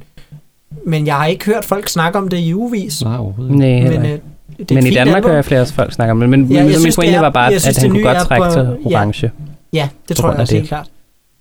Men 0.86 1.08
jeg 1.08 1.16
har 1.16 1.26
ikke 1.26 1.46
hørt 1.46 1.66
folk 1.66 1.90
snakke 1.90 2.20
om 2.20 2.28
det 2.28 2.38
i 2.38 2.54
ugevis. 2.54 3.02
Nej, 3.04 3.18
overhovedet 3.18 3.54
ikke. 3.54 3.90
Nej, 3.90 4.00
Men, 4.00 4.12
øh, 4.12 4.20
det 4.60 4.72
men 4.72 4.88
i 4.88 4.92
Danmark 4.92 5.24
hører 5.24 5.36
jeg 5.36 5.46
flere 5.46 5.66
folk 5.66 5.94
snakke 5.94 6.12
om 6.12 6.20
det. 6.20 6.30
Men 6.30 6.46
Ja, 6.46 6.54
ja, 6.54 6.58
jeg 6.60 6.66
min 6.66 6.74
synes, 6.74 6.86
det 6.86 6.96
pointe 6.96 7.16
er- 7.16 7.20
var 7.22 7.30
bare, 7.30 7.52
synes, 7.52 7.68
at 7.68 7.78
han 7.78 7.84
det 7.84 7.92
kunne 8.04 8.14
godt 8.14 8.28
trække 8.28 8.52
til 8.52 8.92
ja. 8.92 8.98
orange. 8.98 9.32
Ja, 9.74 9.90
det 10.08 10.18
på 10.18 10.22
tror 10.22 10.32
jeg 10.32 10.40
også 10.40 10.52
det. 10.52 10.60
helt 10.60 10.68
klart. 10.70 10.88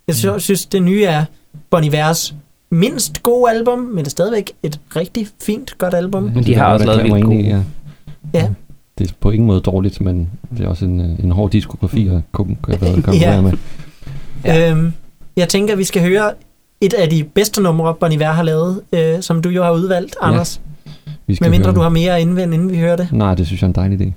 Jeg 0.06 0.14
synes, 0.16 0.42
synes, 0.42 0.66
det 0.66 0.82
nye 0.82 1.04
er 1.04 1.24
Bon 1.70 1.84
Ivers 1.84 2.34
mindst 2.70 3.22
gode 3.22 3.50
album, 3.50 3.78
men 3.78 3.98
det 3.98 4.06
er 4.06 4.10
stadigvæk 4.10 4.52
et 4.62 4.80
rigtig 4.96 5.28
fint, 5.42 5.78
godt 5.78 5.94
album. 5.94 6.22
Men 6.22 6.34
de 6.36 6.42
Det 6.44 6.56
har 6.56 6.72
også 6.72 6.86
lavet 6.86 7.04
vildt 7.04 7.24
gode. 7.24 7.64
Ja. 8.34 8.48
Det 8.98 9.10
er 9.10 9.14
på 9.20 9.30
ingen 9.30 9.46
måde 9.46 9.60
dårligt, 9.60 10.00
men 10.00 10.30
det 10.56 10.64
er 10.64 10.68
også 10.68 10.84
en, 10.84 11.00
øh, 11.00 11.24
en 11.24 11.30
hård 11.32 11.50
diskografi 11.50 12.08
at 12.08 12.20
kon- 12.40 12.56
hvad, 12.66 12.78
konkurrere 12.78 13.34
Ja. 13.34 13.40
med. 13.40 13.52
Ja. 14.44 14.70
Øhm, 14.70 14.92
jeg 15.36 15.48
tænker, 15.48 15.72
at 15.72 15.78
vi 15.78 15.84
skal 15.84 16.02
høre 16.02 16.32
et 16.80 16.94
af 16.94 17.10
de 17.10 17.24
bedste 17.24 17.62
numre, 17.62 17.94
Bon 17.94 18.12
Iver 18.12 18.32
har 18.32 18.42
lavet, 18.42 18.80
øh, 18.92 19.22
som 19.22 19.42
du 19.42 19.48
jo 19.48 19.62
har 19.64 19.70
udvalgt, 19.72 20.16
Ja, 20.22 20.28
Anders. 20.28 20.60
Vi 21.26 21.34
skal 21.34 21.44
Medmindre 21.44 21.66
høre. 21.66 21.74
du 21.76 21.80
har 21.80 21.88
mere 21.88 22.14
at 22.16 22.20
indvende, 22.20 22.54
inden 22.54 22.70
vi 22.70 22.76
hører 22.78 22.96
det. 22.96 23.08
Nej, 23.12 23.34
det 23.34 23.46
synes 23.46 23.62
jeg 23.62 23.66
er 23.66 23.68
en 23.70 23.74
dejlig 23.74 24.00
idé. 24.00 24.12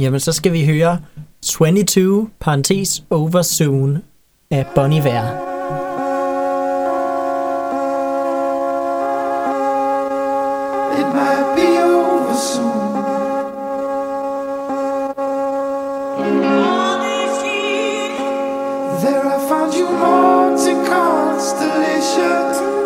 Jamen, 0.00 0.20
så 0.20 0.32
skal 0.32 0.52
vi 0.52 0.64
høre 0.66 0.98
22, 1.42 2.28
parentes, 2.40 3.04
Over 3.10 3.42
Soon 3.42 3.98
af 4.50 4.66
Bon 4.74 4.92
Iver. 4.92 5.51
There 19.02 19.26
I 19.26 19.36
found 19.48 19.74
you 19.74 19.84
haunting 19.84 20.84
constellations. 20.86 22.81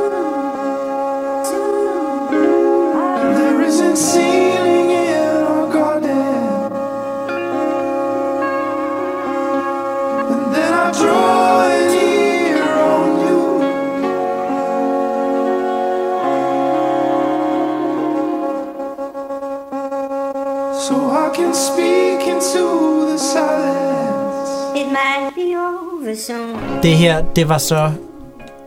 Det 26.86 26.96
her, 26.96 27.24
det 27.36 27.48
var 27.48 27.58
så 27.58 27.92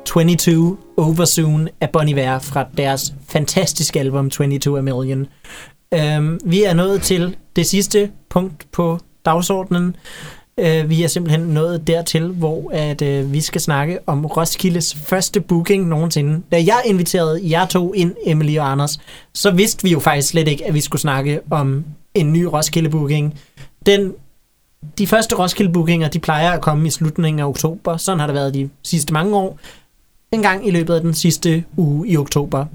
22 0.05 0.77
Over 0.97 1.25
Soon 1.25 1.69
af 1.81 1.89
Bon 1.89 2.09
Iver 2.09 2.39
fra 2.39 2.65
deres 2.77 3.13
fantastiske 3.27 3.99
album 3.99 4.29
22 4.29 4.77
A 4.77 4.81
Million. 4.81 5.27
Øhm, 5.93 6.39
vi 6.45 6.63
er 6.63 6.73
nået 6.73 7.01
til 7.01 7.35
det 7.55 7.65
sidste 7.65 8.11
punkt 8.29 8.67
på 8.71 8.99
dagsordenen. 9.25 9.95
Øh, 10.59 10.89
vi 10.89 11.03
er 11.03 11.07
simpelthen 11.07 11.41
nået 11.41 11.87
dertil, 11.87 12.27
hvor 12.27 12.71
at, 12.73 13.01
øh, 13.01 13.33
vi 13.33 13.41
skal 13.41 13.61
snakke 13.61 13.99
om 14.05 14.25
Roskildes 14.25 14.95
første 14.95 15.41
booking 15.41 15.87
nogensinde. 15.87 16.41
Da 16.51 16.57
jeg 16.57 16.81
inviterede 16.85 17.39
jer 17.43 17.65
to 17.65 17.93
ind, 17.93 18.15
Emily 18.25 18.57
og 18.57 18.71
Anders, 18.71 18.99
så 19.33 19.51
vidste 19.51 19.83
vi 19.83 19.91
jo 19.91 19.99
faktisk 19.99 20.27
slet 20.27 20.47
ikke, 20.47 20.65
at 20.65 20.73
vi 20.73 20.81
skulle 20.81 21.01
snakke 21.01 21.39
om 21.51 21.85
en 22.13 22.33
ny 22.33 22.43
Roskilde 22.43 22.89
booking. 22.89 23.39
Den 23.85 24.13
de 24.97 25.07
første 25.07 25.35
Roskilde-bookinger, 25.35 26.07
de 26.07 26.19
plejer 26.19 26.51
at 26.51 26.61
komme 26.61 26.87
i 26.87 26.89
slutningen 26.89 27.39
af 27.39 27.45
oktober. 27.45 27.97
Sådan 27.97 28.19
har 28.19 28.27
det 28.27 28.35
været 28.35 28.53
de 28.53 28.69
sidste 28.83 29.13
mange 29.13 29.37
år. 29.37 29.59
En 30.31 30.41
gang 30.41 30.67
i 30.67 30.71
løbet 30.71 30.93
af 30.93 31.01
den 31.01 31.13
sidste 31.13 31.63
uge 31.77 32.07
i 32.07 32.17
oktober. 32.17 32.65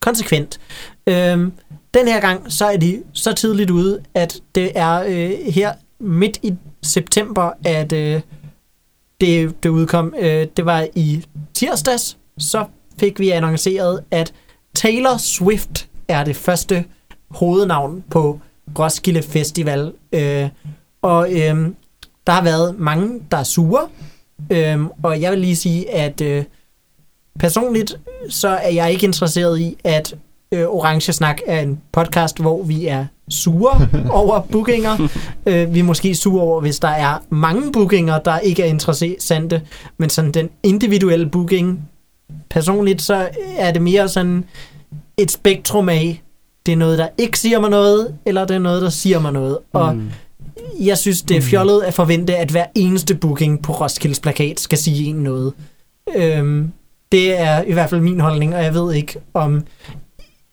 Konsekvent. 0.00 0.60
Øhm, 1.06 1.52
den 1.94 2.08
her 2.08 2.20
gang, 2.20 2.52
så 2.52 2.66
er 2.66 2.76
de 2.76 3.02
så 3.12 3.32
tidligt 3.32 3.70
ude, 3.70 4.00
at 4.14 4.40
det 4.54 4.72
er 4.74 5.02
øh, 5.08 5.30
her 5.52 5.72
midt 6.00 6.38
i 6.42 6.54
september, 6.82 7.50
at 7.64 7.92
øh, 7.92 8.20
det, 9.20 9.62
det 9.62 9.68
udkom. 9.68 10.14
Øh, 10.18 10.46
det 10.56 10.64
var 10.64 10.86
i 10.94 11.24
tirsdags, 11.54 12.16
så 12.38 12.64
fik 13.00 13.20
vi 13.20 13.30
annonceret, 13.30 14.00
at 14.10 14.32
Taylor 14.74 15.16
Swift 15.16 15.88
er 16.08 16.24
det 16.24 16.36
første 16.36 16.84
hovednavn 17.30 18.04
på 18.10 18.40
Roskilde 18.78 19.22
Festival. 19.22 19.92
Øh, 20.12 20.48
og 21.02 21.32
øhm, 21.32 21.76
der 22.26 22.32
har 22.32 22.42
været 22.44 22.78
mange, 22.78 23.20
der 23.30 23.36
er 23.36 23.42
sure. 23.42 23.88
Øhm, 24.50 24.88
og 25.02 25.20
jeg 25.20 25.30
vil 25.32 25.38
lige 25.38 25.56
sige, 25.56 25.90
at 25.94 26.20
øh, 26.20 26.44
personligt, 27.38 27.98
så 28.28 28.48
er 28.48 28.68
jeg 28.70 28.92
ikke 28.92 29.06
interesseret 29.06 29.60
i, 29.60 29.76
at 29.84 30.14
øh, 30.52 30.66
Orange 30.66 31.12
Snak 31.12 31.38
er 31.46 31.60
en 31.60 31.80
podcast, 31.92 32.38
hvor 32.38 32.62
vi 32.62 32.86
er 32.86 33.06
sure 33.28 33.88
over 34.20 34.40
bookinger. 34.40 35.08
Øh, 35.46 35.74
vi 35.74 35.78
er 35.78 35.84
måske 35.84 36.14
sure 36.14 36.42
over, 36.42 36.60
hvis 36.60 36.78
der 36.78 36.88
er 36.88 37.18
mange 37.30 37.72
bookinger, 37.72 38.18
der 38.18 38.38
ikke 38.38 38.62
er 38.62 38.66
interessante, 38.66 39.62
men 39.98 40.10
sådan 40.10 40.32
den 40.32 40.50
individuelle 40.62 41.26
booking, 41.28 41.88
personligt, 42.50 43.02
så 43.02 43.28
er 43.56 43.72
det 43.72 43.82
mere 43.82 44.08
sådan 44.08 44.44
et 45.16 45.30
spektrum 45.30 45.88
af, 45.88 46.22
det 46.66 46.72
er 46.72 46.76
noget, 46.76 46.98
der 46.98 47.08
ikke 47.18 47.38
siger 47.38 47.60
mig 47.60 47.70
noget, 47.70 48.14
eller 48.26 48.44
det 48.44 48.54
er 48.54 48.58
noget, 48.58 48.82
der 48.82 48.90
siger 48.90 49.20
mig 49.20 49.32
noget. 49.32 49.58
Og 49.72 49.96
Mm. 49.96 50.10
Jeg 50.80 50.98
synes, 50.98 51.22
det 51.22 51.36
er 51.36 51.40
fjollet 51.40 51.82
at 51.82 51.94
forvente, 51.94 52.36
at 52.36 52.50
hver 52.50 52.64
eneste 52.74 53.14
booking 53.14 53.62
på 53.62 53.72
Roskildes 53.72 54.20
plakat 54.20 54.60
skal 54.60 54.78
sige 54.78 55.04
en 55.08 55.16
noget. 55.16 55.52
Øhm, 56.16 56.72
det 57.12 57.40
er 57.40 57.62
i 57.62 57.72
hvert 57.72 57.90
fald 57.90 58.00
min 58.00 58.20
holdning, 58.20 58.54
og 58.54 58.64
jeg 58.64 58.74
ved 58.74 58.94
ikke, 58.94 59.14
om 59.34 59.64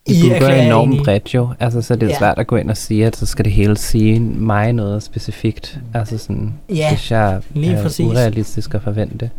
I 0.08 0.14
I 0.26 0.30
booker 0.30 0.48
enormt 0.48 0.88
enige. 0.94 1.04
bredt 1.04 1.34
jo. 1.34 1.50
Altså, 1.60 1.82
så 1.82 1.96
det 1.96 2.04
er 2.04 2.08
Ja. 2.08 2.18
svært 2.18 2.40
at 2.40 2.48
gå 2.48 2.56
ind 2.56 2.70
og 2.72 2.78
sige, 2.78 3.06
at 3.06 3.18
så 3.18 3.26
skal 3.26 3.46
det 3.46 3.54
hele 3.54 3.78
sige 3.78 4.20
mig 4.20 4.74
noget 4.74 5.04
specifikt. 5.04 5.80
Altså 5.94 6.18
sådan, 6.18 6.54
Ja, 6.70 6.88
synes 6.88 7.12
jeg 7.12 7.42
lige 7.54 7.74
er 7.74 7.84
præcis. 7.84 8.06
urealistisk 8.06 8.74
at 8.74 8.82
forvente. 8.84 9.30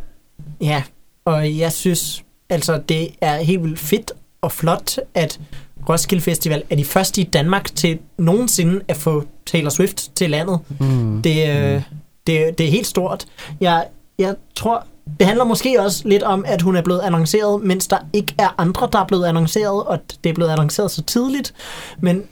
Ja, 0.61 0.83
og 1.25 1.59
jeg 1.59 1.73
synes, 1.73 2.25
altså 2.51 2.81
det 2.89 3.09
er 3.21 3.37
helt 3.37 3.63
vildt 3.63 3.79
fedt 3.79 4.13
og 4.41 4.53
flot, 4.53 4.97
at 5.15 5.41
Roskilde 5.89 6.23
Festival 6.23 6.63
er 6.71 6.77
de 6.77 6.85
første 6.85 7.21
i 7.21 7.25
Danmark 7.25 7.75
til 7.75 7.99
nogensinde 8.19 8.81
at 8.89 8.97
få 8.97 9.25
Taylor 9.47 9.71
Swift 9.71 10.17
til 10.17 10.31
landet. 10.31 10.61
Mm. 10.81 11.23
Det, 11.23 11.49
øh, 11.49 11.83
det, 12.27 12.59
det 12.59 12.67
er 12.67 12.71
helt 12.71 12.87
stort. 12.87 13.27
Jeg, 13.61 13.87
jeg 14.19 14.35
tror, 14.55 14.87
det 15.19 15.27
handler 15.27 15.45
måske 15.45 15.83
også 15.83 16.09
lidt 16.09 16.23
om, 16.23 16.45
at 16.47 16.63
hun 16.63 16.77
er 16.77 16.83
blevet 16.83 17.01
annonceret, 17.01 17.63
mens 17.63 17.87
der 17.87 17.99
ikke 18.13 18.35
er 18.39 18.55
andre, 18.59 18.89
der 18.93 18.99
er 18.99 19.07
blevet 19.07 19.27
annonceret, 19.27 19.85
og 19.85 19.99
det 20.25 20.31
er 20.31 20.35
blevet 20.35 20.51
annonceret 20.51 20.91
så 20.91 21.03
tidligt. 21.03 21.55
Men 22.01 22.25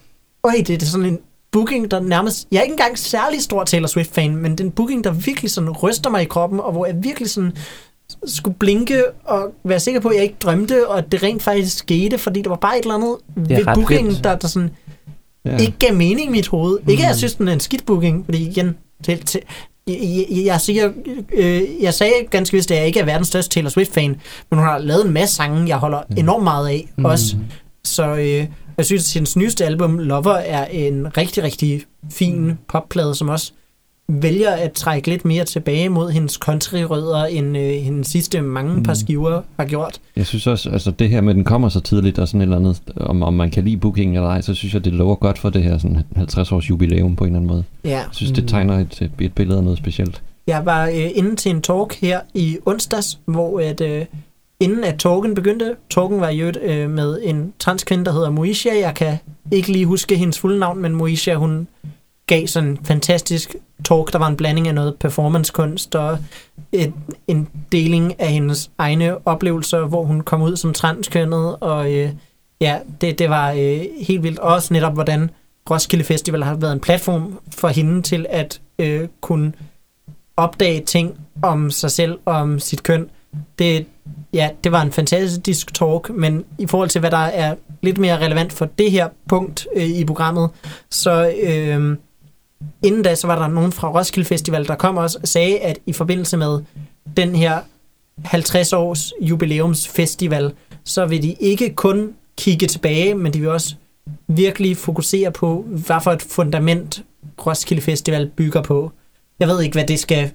øj, 0.44 0.52
det, 0.56 0.68
det 0.68 0.82
er 0.82 0.86
sådan 0.86 1.06
en 1.06 1.18
booking, 1.52 1.90
der 1.90 2.00
nærmest... 2.00 2.48
Jeg 2.52 2.58
er 2.58 2.62
ikke 2.62 2.72
engang 2.72 2.98
særlig 2.98 3.42
stor 3.42 3.64
Taylor 3.64 3.86
Swift-fan, 3.86 4.36
men 4.36 4.52
det 4.52 4.60
er 4.60 4.64
en 4.64 4.70
booking, 4.70 5.04
der 5.04 5.10
virkelig 5.10 5.50
sådan 5.50 5.70
ryster 5.70 6.10
mig 6.10 6.22
i 6.22 6.24
kroppen, 6.24 6.60
og 6.60 6.72
hvor 6.72 6.86
jeg 6.86 6.94
virkelig 7.02 7.30
sådan 7.30 7.52
skulle 8.26 8.56
blinke 8.58 9.04
og 9.24 9.54
være 9.64 9.80
sikker 9.80 10.00
på, 10.00 10.08
at 10.08 10.14
jeg 10.14 10.22
ikke 10.22 10.36
drømte, 10.42 10.88
og 10.88 10.98
at 10.98 11.12
det 11.12 11.22
rent 11.22 11.42
faktisk 11.42 11.78
skete, 11.78 12.18
fordi 12.18 12.42
der 12.42 12.48
var 12.48 12.56
bare 12.56 12.78
et 12.78 12.82
eller 12.82 12.94
andet 12.94 13.16
ved 13.36 13.64
bookingen, 13.74 14.06
vildt. 14.06 14.24
der, 14.24 14.36
der 14.36 14.48
sådan 14.48 14.70
Ja. 15.44 15.56
ikke 15.56 15.74
gav 15.78 15.94
mening 15.94 16.28
i 16.28 16.30
mit 16.30 16.48
hoved. 16.48 16.78
Ikke, 16.88 17.00
Mm. 17.00 17.04
at 17.04 17.08
jeg 17.08 17.16
synes, 17.16 17.34
den 17.34 17.48
er 17.48 17.52
en 17.52 17.60
skidt 17.60 17.86
booking, 17.86 18.24
fordi 18.24 18.48
igen, 18.48 18.76
til, 19.04 19.18
til, 19.24 19.40
jeg, 19.86 20.26
jeg, 20.30 20.44
jeg, 20.44 20.60
siger, 20.60 20.90
øh, 21.34 21.62
jeg 21.80 21.94
sagde 21.94 22.12
ganske 22.30 22.56
vist, 22.56 22.70
at 22.70 22.78
jeg 22.78 22.86
ikke 22.86 23.00
er 23.00 23.04
verdens 23.04 23.28
største 23.28 23.50
Taylor 23.54 23.70
Swift-fan, 23.70 24.10
men 24.50 24.58
hun 24.58 24.68
har 24.68 24.78
lavet 24.78 25.06
en 25.06 25.12
masse 25.12 25.34
sange, 25.34 25.68
jeg 25.68 25.76
holder 25.76 26.02
enormt 26.16 26.44
meget 26.44 26.68
af 26.68 26.88
Mm. 26.96 27.04
også. 27.04 27.36
Så 27.84 28.06
øh, 28.16 28.46
jeg 28.76 28.86
synes, 28.86 29.10
at 29.10 29.14
hendes 29.14 29.36
nyeste 29.36 29.64
album, 29.64 29.98
Lover, 29.98 30.32
er 30.34 30.64
en 30.66 31.16
rigtig, 31.16 31.42
rigtig 31.42 31.82
fin 32.12 32.58
popplade, 32.68 33.14
som 33.14 33.28
også 33.28 33.52
vælger 34.08 34.50
at 34.50 34.72
trække 34.72 35.08
lidt 35.08 35.24
mere 35.24 35.44
tilbage 35.44 35.88
mod 35.88 36.10
hendes 36.10 36.32
country-rødder, 36.32 37.24
end 37.24 37.56
øh, 37.58 37.70
hendes 37.70 38.06
sidste 38.08 38.40
mange 38.42 38.82
par 38.82 38.92
Mm. 38.92 38.96
skiver 38.96 39.40
har 39.58 39.64
gjort. 39.66 40.00
Jeg 40.16 40.26
synes 40.26 40.46
også, 40.46 40.70
altså 40.70 40.90
det 40.90 41.08
her 41.08 41.20
med, 41.20 41.30
at 41.30 41.36
den 41.36 41.44
kommer 41.44 41.68
så 41.68 41.80
tidligt, 41.80 42.18
og 42.18 42.28
sådan 42.28 42.40
et 42.40 42.42
eller 42.44 42.56
andet, 42.56 42.82
om, 42.96 43.22
om 43.22 43.34
man 43.34 43.50
kan 43.50 43.64
lide 43.64 43.76
booking 43.76 44.14
eller 44.16 44.28
ej, 44.28 44.40
så 44.40 44.54
synes 44.54 44.74
jeg, 44.74 44.84
det 44.84 44.92
lover 44.92 45.14
godt 45.14 45.38
for 45.38 45.50
det 45.50 45.62
her 45.62 45.78
sådan 45.78 46.02
50 46.16 46.52
års 46.52 46.70
jubilæum 46.70 47.16
på 47.16 47.24
en 47.24 47.28
eller 47.30 47.38
anden 47.38 47.48
måde. 47.48 47.64
Ja. 47.84 47.90
Jeg 47.90 48.04
synes, 48.12 48.32
det 48.32 48.44
Mm. 48.44 48.48
tegner 48.48 48.78
et, 48.78 49.10
et 49.20 49.32
billede 49.32 49.58
af 49.58 49.64
noget 49.64 49.78
specielt. 49.78 50.22
Jeg 50.46 50.66
var 50.66 50.86
øh, 50.86 51.10
inde 51.14 51.36
til 51.36 51.50
en 51.50 51.62
talk 51.62 51.94
her 52.00 52.20
i 52.34 52.56
onsdags, 52.66 53.18
hvor 53.24 53.60
at, 53.60 53.80
øh, 53.80 54.04
inden 54.60 54.84
at 54.84 54.98
talken 54.98 55.34
begyndte, 55.34 55.74
talken 55.90 56.20
var 56.20 56.28
jo 56.30 56.52
øh, 56.62 56.90
med 56.90 57.18
en 57.22 57.52
transkvinde, 57.58 58.04
der 58.04 58.12
hedder 58.12 58.30
Moisha. 58.30 58.70
Jeg 58.80 58.94
kan 58.94 59.16
ikke 59.52 59.72
lige 59.72 59.86
huske 59.86 60.16
hendes 60.16 60.38
fulde 60.38 60.58
navn, 60.58 60.82
men 60.82 60.92
Moisha, 60.94 61.34
hun 61.34 61.68
gav 62.26 62.46
sådan 62.46 62.68
en 62.68 62.78
fantastisk 62.84 63.56
talk. 63.84 64.12
Der 64.12 64.18
var 64.18 64.26
en 64.26 64.36
blanding 64.36 64.68
af 64.68 64.74
noget 64.74 64.96
performancekunst 65.00 65.94
og 65.94 66.18
et, 66.72 66.92
en 67.28 67.48
deling 67.72 68.20
af 68.20 68.28
hendes 68.28 68.70
egne 68.78 69.28
oplevelser, 69.28 69.86
hvor 69.86 70.04
hun 70.04 70.20
kom 70.20 70.42
ud 70.42 70.56
som 70.56 70.72
transkønnet. 70.72 71.56
Og 71.60 71.92
øh, 71.92 72.10
ja, 72.60 72.78
det, 73.00 73.18
det 73.18 73.30
var 73.30 73.50
øh, 73.50 73.80
helt 74.00 74.22
vildt. 74.22 74.38
Også 74.38 74.74
netop, 74.74 74.94
hvordan 74.94 75.30
Roskilde 75.70 76.04
Festival 76.04 76.42
har 76.42 76.54
været 76.54 76.72
en 76.72 76.80
platform 76.80 77.38
for 77.50 77.68
hende 77.68 78.02
til 78.02 78.26
at 78.28 78.60
øh, 78.78 79.08
kunne 79.20 79.52
opdage 80.36 80.80
ting 80.80 81.14
om 81.42 81.70
sig 81.70 81.90
selv 81.90 82.18
og 82.24 82.34
om 82.34 82.58
sit 82.58 82.82
køn. 82.82 83.10
Det, 83.58 83.86
ja, 84.32 84.50
det 84.64 84.72
var 84.72 84.82
en 84.82 84.92
fantastisk 84.92 85.74
talk, 85.74 86.10
men 86.10 86.44
i 86.58 86.66
forhold 86.66 86.88
til, 86.88 87.00
hvad 87.00 87.10
der 87.10 87.16
er 87.16 87.54
lidt 87.82 87.98
mere 87.98 88.18
relevant 88.18 88.52
for 88.52 88.64
det 88.64 88.90
her 88.90 89.08
punkt 89.28 89.66
øh, 89.76 89.84
i 89.84 90.04
programmet, 90.04 90.50
så 90.90 91.32
øh, 91.42 91.96
inden 92.82 93.02
da, 93.02 93.14
så 93.14 93.26
var 93.26 93.38
der 93.38 93.48
nogen 93.48 93.72
fra 93.72 93.92
Roskilde 93.98 94.28
Festival, 94.28 94.66
der 94.66 94.74
kom 94.74 94.96
også 94.96 95.18
og 95.22 95.28
sagde, 95.28 95.58
at 95.58 95.78
i 95.86 95.92
forbindelse 95.92 96.36
med 96.36 96.60
den 97.16 97.34
her 97.34 97.58
50 98.24 98.72
års 98.72 99.12
jubilæumsfestival, 99.20 100.52
så 100.84 101.06
vil 101.06 101.22
de 101.22 101.32
ikke 101.40 101.74
kun 101.74 102.12
kigge 102.38 102.66
tilbage, 102.66 103.14
men 103.14 103.32
de 103.32 103.40
vil 103.40 103.48
også 103.48 103.74
virkelig 104.28 104.76
fokusere 104.76 105.32
på, 105.32 105.64
hvad 105.68 105.96
for 106.02 106.12
et 106.12 106.22
fundament 106.22 107.04
Roskilde 107.46 107.82
Festival 107.82 108.30
bygger 108.36 108.62
på. 108.62 108.92
Jeg 109.40 109.48
ved 109.48 109.62
ikke, 109.62 109.74
hvad 109.74 109.86
det 109.86 109.98
skal 109.98 110.30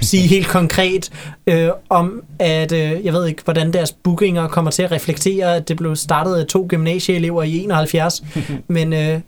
sige 0.00 0.28
helt 0.28 0.46
konkret 0.48 1.10
øh, 1.46 1.68
om, 1.88 2.22
at 2.38 2.72
øh, 2.72 3.04
jeg 3.04 3.12
ved 3.12 3.26
ikke, 3.26 3.42
hvordan 3.44 3.72
deres 3.72 3.92
bookinger 3.92 4.48
kommer 4.48 4.70
til 4.70 4.82
at 4.82 4.92
reflektere, 4.92 5.56
at 5.56 5.68
det 5.68 5.76
blev 5.76 5.96
startet 5.96 6.36
af 6.36 6.46
to 6.46 6.66
gymnasieelever 6.68 7.42
i 7.42 7.58
71, 7.58 8.24
men 8.68 8.92
øh, 8.92 9.20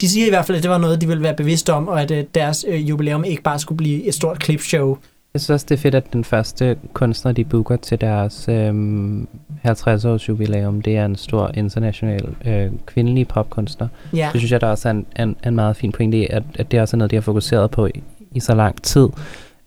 de 0.00 0.08
siger 0.08 0.26
i 0.26 0.28
hvert 0.28 0.44
fald, 0.46 0.56
at 0.56 0.62
det 0.62 0.70
var 0.70 0.78
noget, 0.78 1.00
de 1.00 1.06
ville 1.08 1.22
være 1.22 1.34
bevidste 1.34 1.72
om, 1.72 1.88
og 1.88 2.02
at 2.02 2.10
øh, 2.10 2.24
deres 2.34 2.64
øh, 2.68 2.88
jubilæum 2.88 3.24
ikke 3.24 3.42
bare 3.42 3.58
skulle 3.58 3.76
blive 3.76 4.04
et 4.04 4.14
stort 4.14 4.44
clipshow. 4.44 4.98
Jeg 5.34 5.40
synes 5.40 5.50
også, 5.50 5.66
det 5.68 5.74
er 5.74 5.80
fedt, 5.80 5.94
at 5.94 6.12
den 6.12 6.24
første 6.24 6.76
kunstner, 6.92 7.32
de 7.32 7.44
booker 7.44 7.76
til 7.76 8.00
deres 8.00 8.48
øhm, 8.48 9.28
50-års 9.66 10.28
jubilæum, 10.28 10.82
det 10.82 10.96
er 10.96 11.04
en 11.04 11.16
stor 11.16 11.50
international 11.54 12.34
øh, 12.46 12.70
kvindelig 12.86 13.28
popkunstner. 13.28 13.88
Ja, 14.14 14.28
Det 14.32 14.40
synes 14.40 14.52
jeg, 14.52 14.60
der 14.60 14.66
også 14.66 14.88
er 14.88 14.92
en, 14.92 15.06
en, 15.18 15.36
en 15.46 15.54
meget 15.54 15.76
fin 15.76 15.92
pointe 15.92 16.18
i, 16.18 16.26
at, 16.30 16.42
at 16.54 16.70
det 16.70 16.80
også 16.80 16.96
er 16.96 16.98
noget, 16.98 17.10
de 17.10 17.16
har 17.16 17.20
fokuseret 17.20 17.70
på 17.70 17.86
i, 17.86 18.02
i 18.32 18.40
så 18.40 18.54
lang 18.54 18.82
tid, 18.82 19.08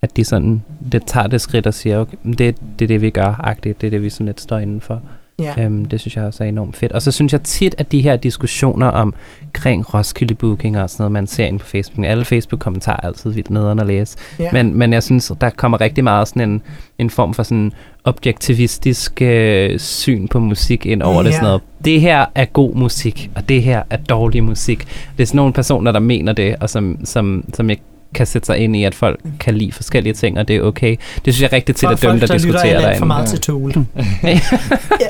at 0.02 0.16
de 0.16 0.24
sådan, 0.24 0.62
det 0.92 1.02
tager 1.06 1.26
det 1.26 1.40
skridt 1.40 1.66
og 1.66 1.74
siger, 1.74 2.00
okay, 2.00 2.16
det, 2.24 2.38
det 2.78 2.82
er 2.82 2.86
det, 2.86 3.02
vi 3.02 3.10
gør, 3.10 3.40
agtigt, 3.44 3.80
det 3.80 3.86
er 3.86 3.90
det, 3.90 4.02
vi 4.02 4.10
sådan 4.10 4.26
lidt 4.26 4.40
står 4.40 4.58
indenfor. 4.58 5.02
Ja. 5.38 5.54
Øhm, 5.58 5.84
det 5.84 6.00
synes 6.00 6.16
jeg 6.16 6.24
også 6.24 6.44
er 6.44 6.48
enormt 6.48 6.76
fedt. 6.76 6.92
Og 6.92 7.02
så 7.02 7.12
synes 7.12 7.32
jeg 7.32 7.42
tit, 7.42 7.74
at 7.78 7.92
de 7.92 8.00
her 8.00 8.16
diskussioner 8.16 8.86
omkring 8.86 9.94
Roskilde 9.94 10.34
Booking 10.34 10.78
og 10.78 10.90
sådan 10.90 11.02
noget, 11.02 11.12
man 11.12 11.26
ser 11.26 11.46
ind 11.46 11.58
på 11.58 11.66
Facebook, 11.66 12.06
alle 12.06 12.24
Facebook-kommentarer 12.24 13.00
er 13.02 13.06
altid 13.06 13.30
vildt 13.30 13.50
nederen 13.50 13.78
at 13.78 13.86
læse. 13.86 14.18
ja. 14.38 14.52
Men, 14.52 14.74
men 14.74 14.92
jeg 14.92 15.02
synes, 15.02 15.32
der 15.40 15.50
kommer 15.50 15.80
rigtig 15.80 16.04
meget 16.04 16.28
sådan 16.28 16.50
en, 16.50 16.62
en 16.98 17.10
form 17.10 17.34
for 17.34 17.42
sådan 17.42 17.72
objektivistisk 18.04 19.22
øh, 19.22 19.78
syn 19.78 20.28
på 20.28 20.38
musik 20.38 20.86
ind 20.86 21.02
over 21.02 21.22
det. 21.22 21.30
Ja. 21.30 21.34
Sådan 21.34 21.46
noget. 21.46 21.62
Det 21.84 22.00
her 22.00 22.26
er 22.34 22.44
god 22.44 22.74
musik, 22.74 23.30
og 23.34 23.48
det 23.48 23.62
her 23.62 23.82
er 23.90 23.96
dårlig 23.96 24.44
musik. 24.44 24.78
Det 25.16 25.22
er 25.22 25.26
sådan 25.26 25.36
nogle 25.36 25.52
personer, 25.52 25.92
der 25.92 26.00
mener 26.00 26.32
det, 26.32 26.56
og 26.60 26.70
som, 26.70 26.98
som, 27.04 27.44
som 27.54 27.70
jeg 27.70 27.78
kan 28.14 28.26
sætte 28.26 28.46
sig 28.46 28.58
ind 28.58 28.76
i, 28.76 28.84
at 28.84 28.94
folk 28.94 29.20
kan 29.40 29.54
lide 29.54 29.72
forskellige 29.72 30.12
ting, 30.12 30.38
og 30.38 30.48
det 30.48 30.56
er 30.56 30.62
okay. 30.62 30.96
Det 31.24 31.34
synes 31.34 31.40
jeg 31.40 31.48
er 31.48 31.52
rigtig 31.52 31.76
tit 31.76 31.88
Folk, 31.88 32.04
at 32.04 32.10
dem, 32.10 32.20
der, 32.20 32.26
der 32.26 32.34
diskuterer 32.34 32.62
alt 32.64 32.74
for 32.82 32.82
derinde. 32.88 33.06
meget 33.06 33.28
til 33.28 33.40
Tool. 33.40 33.72
ja, 34.24 34.40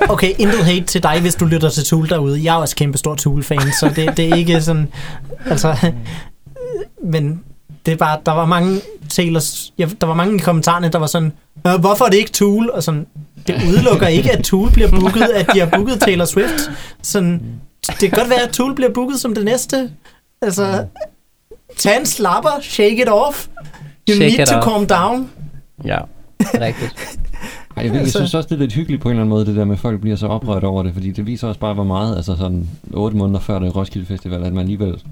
okay, 0.08 0.32
intet 0.38 0.64
hate 0.64 0.84
til 0.84 1.02
dig, 1.02 1.20
hvis 1.20 1.34
du 1.34 1.44
lytter 1.44 1.68
til 1.68 1.84
Tool 1.84 2.08
derude. 2.08 2.44
Jeg 2.44 2.54
er 2.54 2.58
også 2.58 2.76
kæmpe 2.76 2.98
stor 2.98 3.14
Tool-fan, 3.14 3.60
så 3.80 3.92
det, 3.96 4.16
det 4.16 4.28
er 4.28 4.34
ikke 4.36 4.60
sådan... 4.62 4.88
Altså, 5.46 5.76
men 7.12 7.40
det 7.86 7.92
er 7.92 7.96
bare, 7.96 8.18
der 8.26 8.32
var 8.32 8.46
mange 8.46 8.80
Taylors, 9.08 9.72
ja, 9.78 9.88
der 10.00 10.06
var 10.06 10.14
mange 10.14 10.34
i 10.34 10.38
kommentarerne, 10.38 10.88
der 10.88 10.98
var 10.98 11.06
sådan, 11.06 11.32
"Øh, 11.66 11.74
hvorfor 11.80 12.04
er 12.04 12.08
det 12.10 12.16
ikke 12.18 12.30
Tool? 12.30 12.70
Og 12.70 12.82
sådan, 12.82 13.06
det 13.46 13.62
udelukker 13.68 14.06
ikke, 14.06 14.32
at 14.32 14.44
Tool 14.44 14.70
bliver 14.72 14.90
booket, 14.90 15.22
at 15.22 15.46
de 15.54 15.58
har 15.58 15.66
booket 15.66 16.00
Taylor 16.00 16.24
Swift. 16.24 16.70
Sådan, 17.02 17.42
det 17.88 17.98
kan 17.98 18.10
godt 18.10 18.30
være, 18.30 18.42
at 18.42 18.50
Tool 18.50 18.74
bliver 18.74 18.90
booket 18.92 19.20
som 19.20 19.34
det 19.34 19.44
næste. 19.44 19.90
Altså, 20.42 20.84
tag 21.78 21.96
en 22.00 22.06
slapper, 22.06 22.50
shake 22.62 23.02
it 23.02 23.08
off. 23.08 23.46
You 24.10 24.14
Shake 24.16 24.36
need 24.36 24.46
to 24.46 24.54
off. 24.56 24.64
calm 24.64 24.86
down. 24.86 25.30
Ja, 25.84 25.98
rigtigt. 26.40 26.94
Ej, 27.76 27.84
jeg, 27.84 27.84
ved, 27.84 27.92
jeg 27.92 28.00
Altså- 28.00 28.18
synes 28.18 28.34
også, 28.34 28.48
det 28.48 28.54
er 28.54 28.58
lidt 28.58 28.72
hyggeligt 28.72 29.02
på 29.02 29.08
en 29.08 29.12
eller 29.12 29.20
anden 29.22 29.30
måde, 29.30 29.46
det 29.46 29.56
der 29.56 29.64
med, 29.64 29.74
at 29.74 29.80
folk 29.80 30.00
bliver 30.00 30.16
så 30.16 30.26
oprørt 30.26 30.64
over 30.64 30.82
det, 30.82 30.92
fordi 30.92 31.10
det 31.10 31.26
viser 31.26 31.48
også 31.48 31.60
bare, 31.60 31.74
hvor 31.74 31.84
meget, 31.84 32.16
altså 32.16 32.36
sådan 32.36 32.68
8 32.92 33.16
måneder 33.16 33.40
før 33.40 33.58
det 33.58 33.76
Roskilde 33.76 34.06
Festival, 34.06 34.44
at 34.44 34.52
man 34.52 34.60
alligevel 34.60 35.02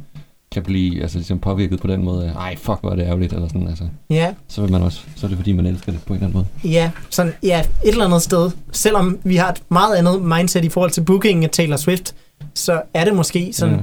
kan 0.53 0.63
blive 0.63 1.03
altså, 1.03 1.19
ligesom 1.19 1.39
påvirket 1.39 1.81
på 1.81 1.87
den 1.87 2.05
måde 2.05 2.27
af, 2.29 2.33
ej, 2.41 2.57
fuck, 2.57 2.81
hvor 2.81 2.91
er 2.91 2.95
det 2.97 3.03
ærgerligt, 3.07 3.33
eller 3.33 3.49
sådan, 3.49 3.69
altså. 3.69 3.85
Ja, 4.11 4.35
Så 4.49 4.61
vil 4.61 4.73
man 4.73 4.83
også, 4.83 5.01
så 5.17 5.27
er 5.27 5.29
det 5.29 5.39
fordi, 5.39 5.53
man 5.53 5.67
elsker 5.67 5.93
det 5.93 6.01
på 6.07 6.13
en 6.13 6.15
eller 6.15 6.27
anden 6.27 6.47
måde. 6.63 6.73
Ja, 6.73 6.91
sådan, 7.11 7.33
ja, 7.43 7.61
et 7.61 7.67
eller 7.93 8.05
andet 8.05 8.23
sted. 8.23 8.51
Selvom 8.73 9.19
vi 9.25 9.37
har 9.37 9.49
et 9.51 9.63
meget 9.69 9.97
andet 9.97 10.23
mindset 10.23 10.65
i 10.65 10.69
forhold 10.69 10.91
til 10.91 11.01
bookingen 11.01 11.45
af 11.45 11.51
Taylor 11.51 11.77
Swift, 11.77 12.15
så 12.55 12.83
er 12.95 13.05
det 13.05 13.15
måske 13.15 13.53
sådan, 13.53 13.75
Ja. 13.75 13.81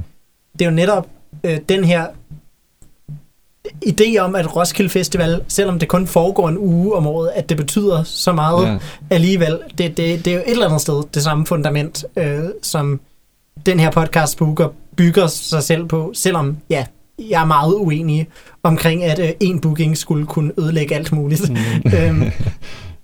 det 0.53 0.61
er 0.61 0.65
jo 0.69 0.75
netop 0.75 1.07
øh, 1.43 1.57
den 1.69 1.84
her 1.84 2.05
idé 3.86 4.18
om, 4.20 4.36
at 4.36 4.55
Roskilde 4.55 4.89
Festival, 4.89 5.41
selvom 5.47 5.80
det 5.80 5.88
kun 5.88 6.07
foregår 6.07 6.49
en 6.49 6.57
uge 6.57 6.95
om 6.95 7.07
året, 7.07 7.32
at 7.36 7.49
det 7.49 7.57
betyder 7.57 8.03
så 8.03 8.32
meget 8.32 8.66
Ja. 8.68 8.78
alligevel. 9.09 9.59
Det, 9.78 9.97
det, 9.97 10.26
det 10.26 10.28
er 10.28 10.36
jo 10.36 10.41
et 10.41 10.51
eller 10.51 10.66
andet 10.66 10.82
sted 10.82 11.03
det 11.14 11.24
samme 11.24 11.45
fundament, 11.45 12.05
øh, 12.18 12.39
som 12.61 12.99
den 13.66 13.80
her 13.80 13.91
podcast 13.91 14.38
booker 14.38 14.68
bygger 14.95 15.28
sig 15.28 15.64
selv 15.64 15.86
på, 15.86 16.11
selvom 16.16 16.57
ja, 16.70 16.86
jeg 17.30 17.41
er 17.41 17.45
meget 17.45 17.74
uenig 17.76 18.28
omkring, 18.64 19.03
at 19.03 19.20
øh, 19.20 19.30
en 19.39 19.59
booking 19.61 19.97
skulle 19.97 20.26
kunne 20.26 20.51
ødelægge 20.59 20.95
alt 20.95 21.11
muligt. 21.11 21.49
Mm. 21.49 21.91
øhm, 21.97 22.32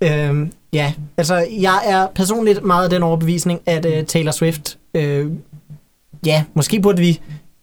øhm, 0.02 0.52
ja, 0.74 0.94
altså 1.18 1.48
jeg 1.60 1.80
er 1.86 2.08
personligt 2.16 2.64
meget 2.64 2.84
af 2.84 2.90
den 2.90 3.04
overbevisning, 3.04 3.62
at 3.66 3.86
øh, 3.86 4.06
Taylor 4.06 4.32
Swift, 4.32 4.78
øh, 4.94 5.32
ja, 6.26 6.44
måske 6.54 6.80
burde 6.82 6.98
vi, 7.02 7.20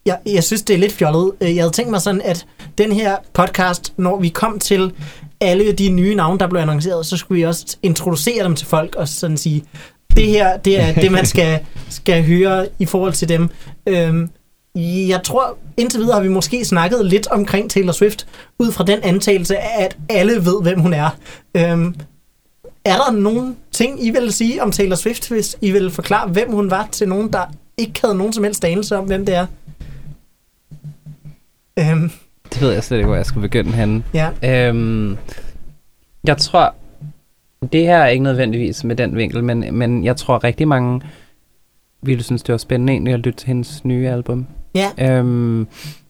jeg, 0.07 0.19
jeg 0.27 0.45
synes 0.45 0.63
det 0.63 0.75
er 0.75 0.79
lidt 0.79 0.93
fjollet. 0.93 1.33
Øh, 1.41 1.57
jeg 1.57 1.63
havde 1.63 1.73
tænkt 1.73 1.91
mig 1.91 2.01
sådan, 2.01 2.21
at 2.25 2.47
den 2.79 2.93
her 2.93 3.17
podcast, 3.33 3.93
når 3.97 4.21
vi 4.21 4.29
kom 4.29 4.59
til 4.59 4.93
alle 5.41 5.73
de 5.73 5.89
nye 5.89 6.15
navne, 6.15 6.39
der 6.39 6.47
blev 6.47 6.61
annonceret, 6.61 7.07
så 7.07 7.17
skulle 7.17 7.37
vi 7.37 7.45
også 7.45 7.77
introducere 7.83 8.45
dem 8.45 8.55
til 8.55 8.67
folk 8.67 8.95
og 8.95 9.09
sådan 9.09 9.37
sige, 9.37 9.65
det 10.17 10.27
her, 10.27 10.57
det 10.57 10.81
er 10.81 10.95
det, 10.95 11.13
man 11.13 11.27
skal, 11.27 11.59
skal 11.89 12.25
høre 12.25 12.69
i 12.79 12.87
forhold 12.87 13.13
til 13.13 13.29
dem. 13.29 13.49
Øhm, 13.87 14.31
jeg 15.09 15.21
tror, 15.25 15.59
indtil 15.77 16.01
videre 16.01 16.15
har 16.15 16.23
vi 16.23 16.29
måske 16.29 16.65
snakket 16.65 17.07
lidt 17.07 17.27
omkring 17.27 17.71
Taylor 17.71 17.93
Swift, 17.93 18.27
ud 18.59 18.73
fra 18.73 18.85
den 18.85 18.99
antagelse 19.03 19.57
af, 19.57 19.85
at 19.85 19.97
alle 20.09 20.45
ved, 20.45 20.63
hvem 20.63 20.81
hun 20.81 20.93
er. 20.93 21.11
Øhm, 21.57 21.95
er 22.85 22.97
der 22.97 23.11
nogen 23.11 23.57
ting, 23.73 24.07
I 24.07 24.11
vil 24.11 24.33
sige 24.33 24.63
om 24.63 24.73
Taylor 24.73 24.97
Swift, 24.97 25.29
hvis 25.29 25.57
I 25.61 25.71
vil 25.71 25.91
forklare, 25.91 26.29
hvem 26.29 26.53
hun 26.53 26.71
var 26.71 26.89
til 26.93 27.09
nogen, 27.09 27.33
der 27.33 27.45
ikke 27.79 28.01
havde 28.03 28.15
nogen 28.15 28.33
som 28.33 28.45
helst 28.45 28.65
anelse 28.65 28.97
om, 28.97 29.05
hvem 29.05 29.27
det 29.27 29.35
er? 29.35 29.47
Øhm, 31.79 32.11
Det 32.53 32.61
ved 32.63 32.73
jeg 32.73 32.85
slet 32.85 32.97
ikke, 32.99 33.07
hvor 33.07 33.17
jeg 33.17 33.27
skal 33.27 33.41
begynde 33.43 33.73
henne. 33.73 34.03
ja. 34.15 34.69
Øhm, 34.69 35.17
jeg 36.25 36.37
tror, 36.39 36.75
det 37.73 37.81
her 37.81 37.97
er 37.99 38.07
ikke 38.07 38.23
nødvendigvis 38.25 38.85
med 38.85 38.97
den 38.97 39.17
vinkel, 39.17 39.45
men, 39.45 39.65
men 39.73 40.05
jeg 40.05 40.17
tror 40.17 40.45
rigtig 40.45 40.69
mange 40.69 41.01
ville 42.03 42.23
synes, 42.23 42.43
det 42.43 42.53
var 42.53 42.57
spændende 42.59 42.93
egentlig 42.93 43.15
at 43.15 43.21
lytte 43.21 43.39
til 43.39 43.47
hendes 43.47 43.85
nye 43.85 44.09
album. 44.09 44.47
Ja, 44.75 44.91
Øhm, 45.01 45.67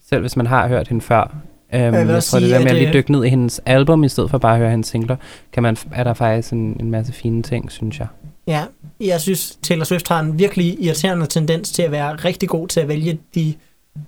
selv 0.09 0.21
hvis 0.21 0.37
man 0.37 0.47
har 0.47 0.69
hørt 0.69 0.89
hende 0.89 1.03
før. 1.03 1.37
Øhm, 1.75 1.83
jeg, 1.83 1.93
jeg 1.95 2.07
tror, 2.07 2.14
det 2.14 2.23
sige, 2.23 2.51
der 2.51 2.59
med 2.61 2.71
at, 2.71 2.77
lige 2.77 2.93
dykke 2.93 3.12
ned 3.12 3.25
i 3.25 3.29
hendes 3.29 3.61
album, 3.67 4.05
i 4.05 4.09
stedet 4.09 4.31
for 4.31 4.39
bare 4.39 4.53
at 4.53 4.59
høre 4.59 4.71
hendes 4.71 4.87
singler, 4.89 5.17
kan 5.53 5.62
man, 5.62 5.77
er 5.93 6.05
der 6.05 6.14
faktisk 6.14 6.53
en, 6.53 6.77
en 6.81 6.91
masse 6.91 7.12
fine 7.12 7.43
ting, 7.43 7.73
synes 7.73 7.99
jeg. 7.99 8.07
Ja, 8.47 8.62
jeg 9.01 9.21
synes, 9.21 9.59
Taylor 9.62 9.85
Swift 9.85 10.09
har 10.09 10.21
en 10.21 10.39
virkelig 10.39 10.77
irriterende 10.85 11.27
tendens 11.27 11.73
til 11.73 11.83
at 11.83 11.91
være 11.93 12.12
rigtig 12.14 12.49
god 12.49 12.69
til 12.69 12.81
at 12.81 12.89
vælge 12.89 13.19
de 13.35 13.55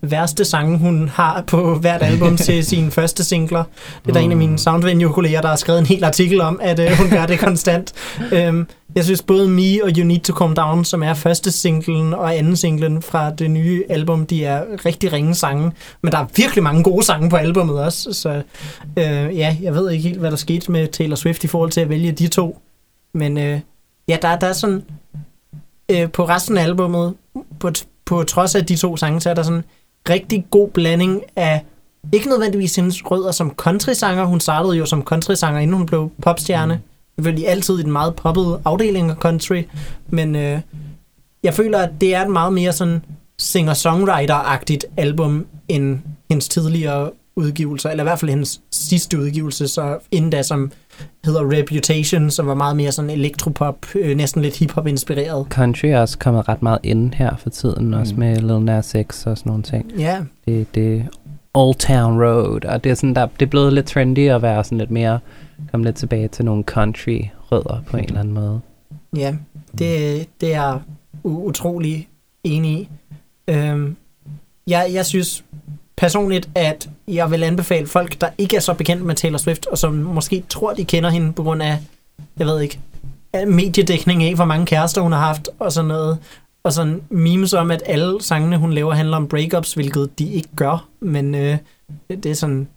værste 0.01 0.45
sange, 0.45 0.79
hun 0.79 1.09
har 1.09 1.43
på 1.47 1.75
hvert 1.75 2.03
album 2.03 2.37
til 2.47 2.65
sine 2.65 2.91
første 2.91 3.25
singler. 3.25 3.65
Det 4.03 4.09
er 4.09 4.13
der 4.13 4.21
en 4.21 4.31
af 4.31 4.37
mine 4.37 4.59
Soundvenue-kolleger, 4.59 5.41
der 5.41 5.49
har 5.49 5.57
skrevet 5.57 5.79
en 5.79 5.87
hel 5.87 6.05
artikel 6.05 6.41
om, 6.41 6.61
at 6.63 6.79
øh, 6.79 6.91
hun 6.91 7.11
gør 7.11 7.27
det 7.27 7.39
konstant. 7.39 7.93
Øhm, 8.33 8.67
jeg 8.95 9.05
synes 9.05 9.23
både 9.23 9.49
Me 9.49 9.85
og 9.85 9.91
You 9.97 10.05
Need 10.05 10.21
To 10.21 10.35
Calm 10.39 10.55
Down, 10.55 10.85
som 10.85 11.03
er 11.03 11.15
første 11.15 11.53
singlen 11.53 12.15
og 12.15 12.37
anden 12.37 12.57
singlen 12.57 13.03
fra 13.03 13.31
det 13.31 13.51
nye 13.51 13.85
album, 13.89 14.27
de 14.27 14.45
er 14.45 14.65
rigtig 14.87 15.13
ringe 15.13 15.35
sange. 15.35 15.73
Men 16.03 16.13
der 16.13 16.19
er 16.19 16.27
virkelig 16.37 16.65
mange 16.65 16.83
gode 16.83 17.05
sange 17.05 17.31
på 17.31 17.37
albummet 17.37 17.81
også. 17.81 18.13
Så 18.13 18.43
øh, 18.99 19.37
ja, 19.39 19.57
jeg 19.63 19.75
ved 19.75 19.91
ikke 19.91 20.09
helt, 20.09 20.21
hvad 20.21 20.31
der 20.31 20.37
skete 20.37 20.73
med 20.73 20.89
Taylor 20.89 21.17
Swift 21.17 21.45
i 21.45 21.47
forhold 21.47 21.71
til 21.71 21.81
at 21.81 21.89
vælge 21.89 22.13
de 22.13 22.29
to. 22.29 22.59
Men 23.15 23.39
øh, 23.39 23.61
ja, 24.09 24.17
der, 24.23 24.39
der 24.39 24.47
er 24.47 24.53
sådan... 24.53 24.83
Øh, 25.91 26.11
på 26.11 26.25
resten 26.25 26.59
af 26.59 26.63
albummet, 26.63 27.15
på, 27.61 27.71
på 28.09 28.25
trods 28.25 28.55
af 28.55 28.67
de 28.67 28.77
to 28.77 28.97
sange, 28.97 29.21
så 29.21 29.31
er 29.31 29.35
der 29.35 29.43
sådan 29.43 29.59
en 29.59 29.65
rigtig 30.11 30.47
god 30.51 30.69
blanding 30.69 31.23
af 31.37 31.65
ikke 32.13 32.29
nødvendigvis 32.29 32.77
hendes 32.77 33.11
rødder 33.11 33.33
som 33.33 33.55
countrysanger. 33.57 34.25
Hun 34.25 34.41
startede 34.41 34.77
jo 34.77 34.87
som 34.87 35.03
countrysanger, 35.03 35.61
inden 35.61 35.77
hun 35.77 35.87
blev 35.87 36.11
popstjerne. 36.23 36.81
Selvfølgelig 37.17 37.49
altid 37.49 37.79
i 37.79 37.83
den 37.83 37.93
meget 37.93 38.17
poppede 38.17 38.61
afdeling 38.65 39.11
af 39.11 39.17
country. 39.17 39.63
Men 40.09 40.37
øh, 40.37 40.61
jeg 41.43 41.55
føler, 41.55 41.79
at 41.79 41.91
det 42.01 42.15
er 42.15 42.25
et 42.25 42.31
meget 42.31 42.53
mere 42.53 42.73
sådan 42.73 43.05
singer-songwriter-agtigt 43.39 44.85
album, 44.97 45.47
end 45.69 45.99
hendes 46.31 46.49
tidligere 46.49 47.11
udgivelser, 47.37 47.91
eller 47.91 48.05
i 48.05 48.07
hvert 48.07 48.19
fald 48.19 48.31
hendes 48.31 48.61
sidste 48.71 49.19
udgivelse, 49.19 49.69
så 49.69 49.99
inden 50.11 50.31
da, 50.31 50.43
som 50.43 50.73
hedder 51.25 51.59
Reputation, 51.59 52.31
som 52.31 52.47
var 52.47 52.55
meget 52.55 52.77
mere 52.77 52.93
sådan 52.93 53.11
elektropop, 53.11 53.87
øh, 53.95 54.17
næsten 54.17 54.43
lidt 54.43 54.59
hiphop 54.59 54.87
inspireret. 54.87 55.47
Country 55.51 55.87
er 55.87 56.01
også 56.01 56.19
kommet 56.19 56.49
ret 56.49 56.63
meget 56.63 56.79
ind 56.83 57.15
her 57.15 57.37
for 57.37 57.51
tiden, 57.51 57.87
mm. 57.87 57.93
også 57.93 58.15
med 58.17 58.37
Lil 58.37 58.61
Nas 58.61 58.97
X 59.11 59.27
og 59.27 59.39
sådan 59.39 59.51
nogle 59.51 59.63
ting. 59.63 59.93
Ja, 59.99 60.21
Det, 60.47 60.75
det 60.75 60.97
er 60.97 61.03
Old 61.55 61.75
Town 61.75 62.23
Road, 62.23 62.65
og 62.65 62.85
det 62.85 62.91
er, 62.91 62.95
sådan, 62.95 63.15
der, 63.15 63.27
det 63.27 63.47
er 63.47 63.51
blevet 63.51 63.73
lidt 63.73 63.87
trendy 63.87 64.31
at 64.31 64.43
være 64.43 64.65
sådan 64.65 64.79
lidt 64.79 64.91
mere, 64.91 65.19
komme 65.71 65.87
lidt 65.87 65.97
tilbage 65.97 66.29
til 66.29 66.45
nogle 66.45 66.63
country 66.63 67.21
rødder 67.53 67.83
på 67.87 67.97
en 67.97 68.05
eller 68.05 68.21
anden 68.21 68.35
måde. 68.35 68.61
ja, 69.17 69.35
det, 69.79 70.27
det 70.41 70.55
er 70.55 70.81
utrolig 71.25 72.09
enig 72.45 72.73
i. 72.73 72.89
Øhm, 73.49 73.97
jeg, 74.67 74.91
jeg 74.93 75.07
synes 75.07 75.45
personligt, 75.97 76.51
at 76.55 76.91
jeg 77.09 77.31
vil 77.31 77.43
anbefale 77.43 77.87
folk, 77.87 78.21
der 78.21 78.29
ikke 78.39 78.57
er 78.57 78.61
så 78.61 78.75
bekendt 78.75 79.05
med 79.05 79.15
Taylor 79.15 79.39
Swift, 79.39 79.67
og 79.67 79.79
som 79.79 79.95
måske 79.95 80.45
tror, 80.49 80.73
de 80.75 80.85
kender 80.85 81.11
hende 81.11 81.33
på 81.33 81.43
grund 81.43 81.63
af, 81.63 81.79
jeg 82.39 82.47
ved 82.47 82.61
ikke, 82.61 82.79
af 83.33 83.47
mediedækning 83.47 84.23
af, 84.25 84.35
hvor 84.35 84.45
mange 84.45 84.67
kærester 84.67 85.01
hun 85.01 85.13
har 85.13 85.19
haft, 85.21 85.49
og 85.59 85.73
sådan 85.73 85.89
noget. 85.89 86.19
Og 86.65 86.73
sådan 86.73 87.01
memes 87.11 87.53
om, 87.55 87.71
at 87.71 87.83
alle 87.87 88.23
sangene, 88.23 88.57
hun 88.57 88.73
laver, 88.73 88.95
handler 88.95 89.17
om 89.17 89.29
breakups, 89.29 89.75
hvilket 89.75 90.19
de 90.19 90.33
ikke 90.33 90.49
gør. 90.57 90.89
Men 91.01 91.35
øh, 91.35 91.57
det, 92.11 92.25
det 92.25 92.31
er 92.31 92.35
sådan, 92.35 92.69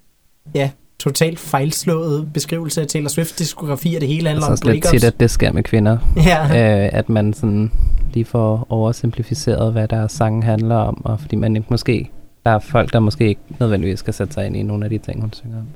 ja, 0.56 0.70
totalt 1.00 1.40
fejlslået 1.40 2.34
beskrivelse 2.34 2.82
af 2.82 2.88
Taylor 2.88 3.10
Swift 3.10 3.40
diskografi, 3.40 3.96
og 3.96 4.02
det 4.02 4.10
hele 4.10 4.28
handler 4.28 4.46
Altså 4.46 4.48
om 4.48 4.52
også 4.52 4.72
lidt 4.72 4.84
breakups. 4.84 5.02
tit, 5.02 5.08
at 5.14 5.20
det 5.20 5.32
sker 5.32 5.52
med 5.52 5.64
kvinder. 5.64 5.98
Ja, 6.18 6.44
øh, 6.84 6.90
at 6.94 7.10
man 7.10 7.34
sådan 7.34 7.72
lige 8.14 8.26
får 8.26 8.68
oversimplificeret, 8.70 9.72
hvad 9.72 9.88
deres 9.88 10.12
sange 10.12 10.44
handler 10.44 10.76
om, 10.76 11.06
og 11.06 11.20
fordi 11.20 11.36
man 11.36 11.56
ikke 11.56 11.68
måske, 11.70 12.10
der 12.46 12.52
er 12.52 12.60
folk, 12.60 12.94
der 12.94 13.00
måske 13.00 13.28
ikke 13.28 13.42
nødvendigvis 13.60 14.00
skal 14.00 14.14
sætte 14.14 14.34
sig 14.34 14.46
ind 14.46 14.58
i 14.58 14.64
nogle 14.64 14.84
af 14.86 14.90
de 14.90 14.98
ting, 14.98 15.22
hun 15.22 15.34
synger 15.34 15.58
om. 15.58 15.68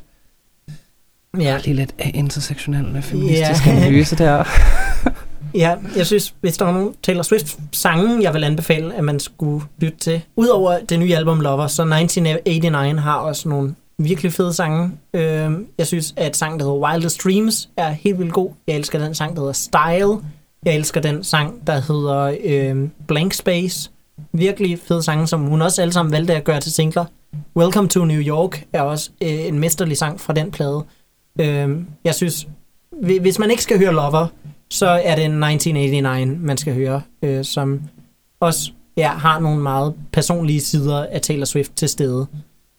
ja. 1.42 1.58
Lige 1.66 1.74
lidt 1.76 1.96
øh, 2.06 2.12
intersektionel 2.14 3.02
feministisk 3.02 3.66
Ja. 3.68 3.72
analyse 3.72 4.16
der. 4.16 4.44
Ja, 5.56 5.76
jeg 5.98 6.06
synes, 6.06 6.34
hvis 6.42 6.58
der 6.58 6.66
var 6.66 6.72
nogle 6.74 6.94
Taylor 7.04 7.22
Swift-sange, 7.24 8.24
jeg 8.24 8.34
vil 8.34 8.44
anbefale, 8.44 8.96
at 8.96 9.04
man 9.04 9.20
skulle 9.20 9.66
lytte 9.80 9.98
til. 9.98 10.22
Udover 10.36 10.80
det 10.90 11.00
nye 11.00 11.16
album 11.16 11.40
Lover, 11.40 11.68
så 11.68 11.82
1989 11.82 13.00
har 13.02 13.16
også 13.18 13.50
nogle 13.50 13.76
virkelig 13.98 14.34
fede 14.34 14.54
sange. 14.54 14.92
Øh, 15.14 15.52
jeg 15.78 15.88
synes, 15.88 16.14
at 16.18 16.38
sangen, 16.38 16.60
der 16.60 16.66
hedder 16.66 16.88
Wildest 16.92 17.24
Dreams, 17.24 17.70
er 17.78 17.90
helt 17.90 18.20
vildt 18.20 18.34
god. 18.34 18.50
Jeg 18.68 18.76
elsker 18.76 19.00
den 19.00 19.16
sang, 19.16 19.36
der 19.36 19.40
hedder 19.42 19.54
Style. 19.54 20.18
Jeg 20.66 20.76
elsker 20.76 21.02
den 21.02 21.24
sang, 21.24 21.68
der 21.68 21.74
hedder 21.74 22.36
øh, 22.44 22.90
Blank 23.08 23.34
Space. 23.34 23.92
Virkelig 24.38 24.80
fede 24.80 25.04
sange, 25.04 25.28
som 25.28 25.42
hun 25.42 25.62
også 25.62 25.82
alle 25.82 25.94
sammen 25.94 26.12
valgte 26.12 26.36
at 26.36 26.44
gøre 26.44 26.60
til 26.60 26.72
singler. 26.72 27.06
Welcome 27.56 27.88
to 27.88 28.06
New 28.06 28.22
York 28.22 28.66
er 28.74 28.82
også 28.82 29.10
øh, 29.22 29.48
en 29.48 29.60
mesterlig 29.60 29.98
sang 29.98 30.20
fra 30.20 30.34
den 30.34 30.52
plade. 30.52 30.84
Øh, 31.40 31.80
jeg 32.04 32.16
synes, 32.16 32.48
hvis 33.22 33.40
man 33.40 33.52
ikke 33.52 33.64
skal 33.64 33.80
høre 33.80 33.94
Lover, 33.94 34.28
så 34.70 34.88
er 34.88 35.16
det 35.16 35.24
1989, 35.24 36.40
man 36.42 36.58
skal 36.58 36.74
høre, 36.74 37.02
øh, 37.22 37.46
som 37.46 37.82
også 38.40 38.72
ja, 38.98 39.08
har 39.08 39.40
nogle 39.40 39.62
meget 39.62 39.94
personlige 40.12 40.62
sider 40.62 41.06
af 41.06 41.22
Taylor 41.22 41.46
Swift 41.46 41.72
til 41.76 41.90
stede. 41.90 42.28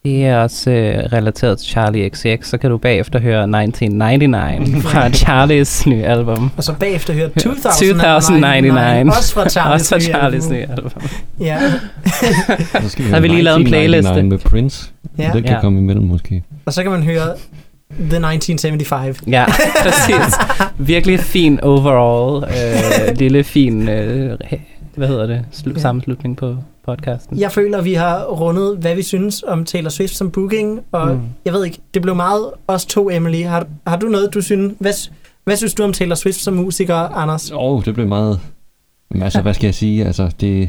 Det 0.06 0.26
er 0.26 0.36
også 0.38 0.70
øh, 0.70 0.98
relateret 1.12 1.58
til 1.58 1.68
Charlie 1.68 2.08
XX, 2.10 2.46
så 2.48 2.58
kan 2.58 2.70
du 2.70 2.78
bagefter 2.78 3.20
høre 3.20 3.42
1999 3.42 4.82
fra 4.92 5.10
Charlies 5.10 5.86
nye 5.86 6.04
album. 6.04 6.50
Og 6.56 6.64
så 6.64 6.72
bagefter 6.72 7.14
høre 7.14 7.28
2099, 7.28 8.24
2099. 8.26 9.16
også 9.16 9.34
fra 9.34 9.48
Charlies, 9.48 9.92
også 9.92 9.94
fra 9.94 9.98
nye 9.98 10.02
Charlies 10.04 10.44
album. 10.46 10.56
nye 10.56 10.66
album. 10.70 10.92
Ja, 11.40 11.58
Så 12.82 12.88
skal 12.88 13.04
Så 13.04 13.10
har 13.14 13.20
vi 13.20 13.28
lige 13.28 13.42
lavet 13.42 13.56
en 13.56 13.62
1999 13.62 13.68
playliste. 13.68 14.22
med 14.22 14.38
Prince. 14.38 14.90
ja. 15.18 15.30
Det 15.34 15.44
kan 15.44 15.52
Ja. 15.54 15.60
komme 15.60 15.78
imellem 15.78 16.04
måske. 16.04 16.42
og 16.66 16.72
så 16.72 16.82
kan 16.82 16.92
man 16.92 17.02
høre 17.02 17.26
The 18.10 18.16
1975. 18.16 19.18
Ja, 19.26 19.44
præcis. 19.82 20.34
Virkelig 20.78 21.20
fin 21.20 21.60
overall. 21.60 22.44
Øh, 23.10 23.16
lille 23.18 23.44
fin, 23.44 23.88
øh, 23.88 24.38
hvad 24.96 25.08
hedder 25.08 25.26
det, 25.26 25.44
Slu- 25.52 25.72
Ja. 25.74 25.80
sammenslutning 25.80 26.36
på 26.36 26.56
podcasten. 26.86 27.38
Jeg 27.40 27.52
føler, 27.52 27.82
vi 27.82 27.94
har 27.94 28.24
rundet, 28.24 28.78
hvad 28.78 28.94
vi 28.94 29.02
synes 29.02 29.42
om 29.46 29.64
Taylor 29.64 29.90
Swift 29.90 30.14
som 30.14 30.30
booking, 30.30 30.80
og 30.92 31.14
Mm. 31.14 31.20
jeg 31.44 31.52
ved 31.52 31.64
ikke, 31.64 31.78
det 31.94 32.02
blev 32.02 32.14
meget 32.16 32.50
os 32.68 32.86
to, 32.86 33.10
Emily. 33.10 33.42
Har, 33.44 33.66
har 33.86 33.96
du 33.96 34.06
noget, 34.06 34.34
du 34.34 34.40
synes? 34.40 34.74
Hvad, 34.78 34.92
hvad 35.44 35.56
synes 35.56 35.74
du 35.74 35.82
om 35.82 35.92
Taylor 35.92 36.14
Swift 36.14 36.38
som 36.38 36.54
musiker, 36.54 36.94
Anders? 36.94 37.50
Åh, 37.50 37.58
oh, 37.60 37.84
det 37.84 37.94
blev 37.94 38.08
meget... 38.08 38.40
Men 39.10 39.22
altså, 39.22 39.40
hvad 39.42 39.54
skal 39.54 39.66
jeg 39.66 39.74
sige? 39.74 40.04
Altså, 40.04 40.30
det... 40.40 40.68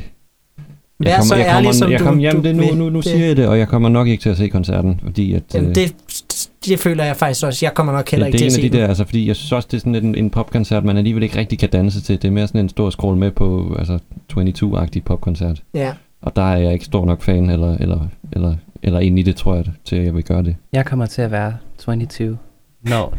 Vær 0.99 1.21
så 1.21 1.35
ærlig, 1.35 1.53
kommer, 1.53 1.71
som 1.71 1.91
jeg 1.91 1.99
du- 1.99 2.03
kommer, 2.05 2.23
jamen, 2.23 2.41
du 2.43 2.47
det, 2.47 2.55
nu, 2.55 2.63
nu, 2.75 2.89
nu 2.89 2.95
Det- 2.95 3.05
siger 3.05 3.25
jeg 3.25 3.37
det, 3.37 3.47
og 3.47 3.59
jeg 3.59 3.67
kommer 3.67 3.89
nok 3.89 4.07
ikke 4.07 4.21
til 4.21 4.29
at 4.29 4.37
se 4.37 4.47
koncerten, 4.47 4.99
fordi 5.03 5.33
at... 5.33 5.43
Jamen, 5.53 5.69
øh, 5.69 5.75
det, 5.75 5.95
det 6.65 6.79
føler 6.79 7.03
jeg 7.03 7.15
faktisk 7.15 7.45
også. 7.45 7.65
Jeg 7.65 7.73
kommer 7.73 7.93
nok 7.93 8.09
heller 8.11 8.25
det, 8.25 8.33
ikke 8.33 8.45
det 8.45 8.51
til 8.53 8.61
er 8.61 8.65
at 8.65 8.65
en 8.65 8.71
se 8.71 8.77
af 8.77 8.77
de 8.77 8.77
der, 8.77 8.87
altså, 8.87 9.05
fordi 9.05 9.27
jeg 9.27 9.35
synes 9.35 9.51
også, 9.51 9.67
det 9.71 9.77
er 9.77 9.79
sådan 9.79 9.93
lidt 9.93 10.03
en, 10.03 10.15
en 10.15 10.29
popkoncert, 10.29 10.83
man 10.85 10.97
alligevel 10.97 11.23
ikke 11.23 11.37
rigtig 11.39 11.59
kan 11.59 11.69
danse 11.69 12.01
til. 12.01 12.21
Det 12.21 12.27
er 12.27 12.31
mere 12.31 12.47
sådan 12.47 12.61
en 12.61 12.69
stor 12.69 12.89
scroll 12.89 13.17
med 13.17 13.31
på, 13.31 13.75
altså 13.79 13.99
22-agtig 14.37 15.03
popkoncert. 15.05 15.63
Ja. 15.73 15.91
Og 16.27 16.35
der 16.35 16.41
er 16.41 16.57
jeg 16.57 16.73
ikke 16.73 16.85
stor 16.85 17.05
nok 17.05 17.21
fan, 17.21 17.49
eller, 17.49 17.77
eller, 17.77 17.99
eller, 18.33 18.55
eller 18.83 18.99
ind 18.99 19.19
i 19.19 19.21
det, 19.21 19.35
tror 19.35 19.55
jeg, 19.55 19.65
til 19.85 19.95
at 19.95 20.05
jeg 20.05 20.15
vil 20.15 20.23
gøre 20.23 20.43
det. 20.43 20.55
Jeg 20.73 20.85
kommer 20.85 21.05
til 21.05 21.21
at 21.21 21.31
være 21.31 21.53
22, 21.79 22.37
når, 22.81 23.17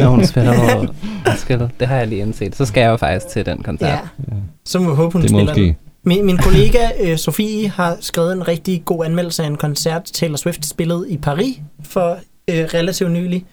når 0.00 0.08
hun 0.08 0.24
spiller 0.26 0.52
på 0.54 0.92
Roskilde. 1.30 1.70
Det 1.80 1.88
har 1.88 1.96
jeg 1.96 2.08
lige 2.08 2.20
indset. 2.20 2.56
Så 2.56 2.64
skal 2.64 2.80
jeg 2.80 2.88
jo 2.90 2.96
faktisk 2.96 3.28
til 3.28 3.46
den 3.46 3.62
koncert. 3.62 3.88
ja. 3.90 3.98
Ja. 4.34 4.36
Så 4.64 4.78
må 4.80 4.90
vi 4.90 4.96
håbe, 4.96 5.12
hun 5.12 5.22
Det 5.22 5.30
må 5.30 5.38
spiller 5.38 5.52
ske. 5.54 5.62
den. 5.64 5.76
Min, 6.04 6.26
min 6.26 6.36
kollega 6.36 6.78
øh, 7.00 7.16
Sofie 7.18 7.68
har 7.68 7.96
skrevet 8.00 8.32
en 8.32 8.48
rigtig 8.48 8.82
god 8.84 9.04
anmeldelse 9.04 9.42
af 9.42 9.46
en 9.46 9.56
koncert, 9.56 10.04
Taylor 10.04 10.36
Swift 10.36 10.66
spillede 10.66 11.10
i 11.10 11.16
Paris 11.16 11.60
for 11.84 12.16
øh, 12.50 12.64
relativt 12.74 13.10
nylig. 13.10 13.44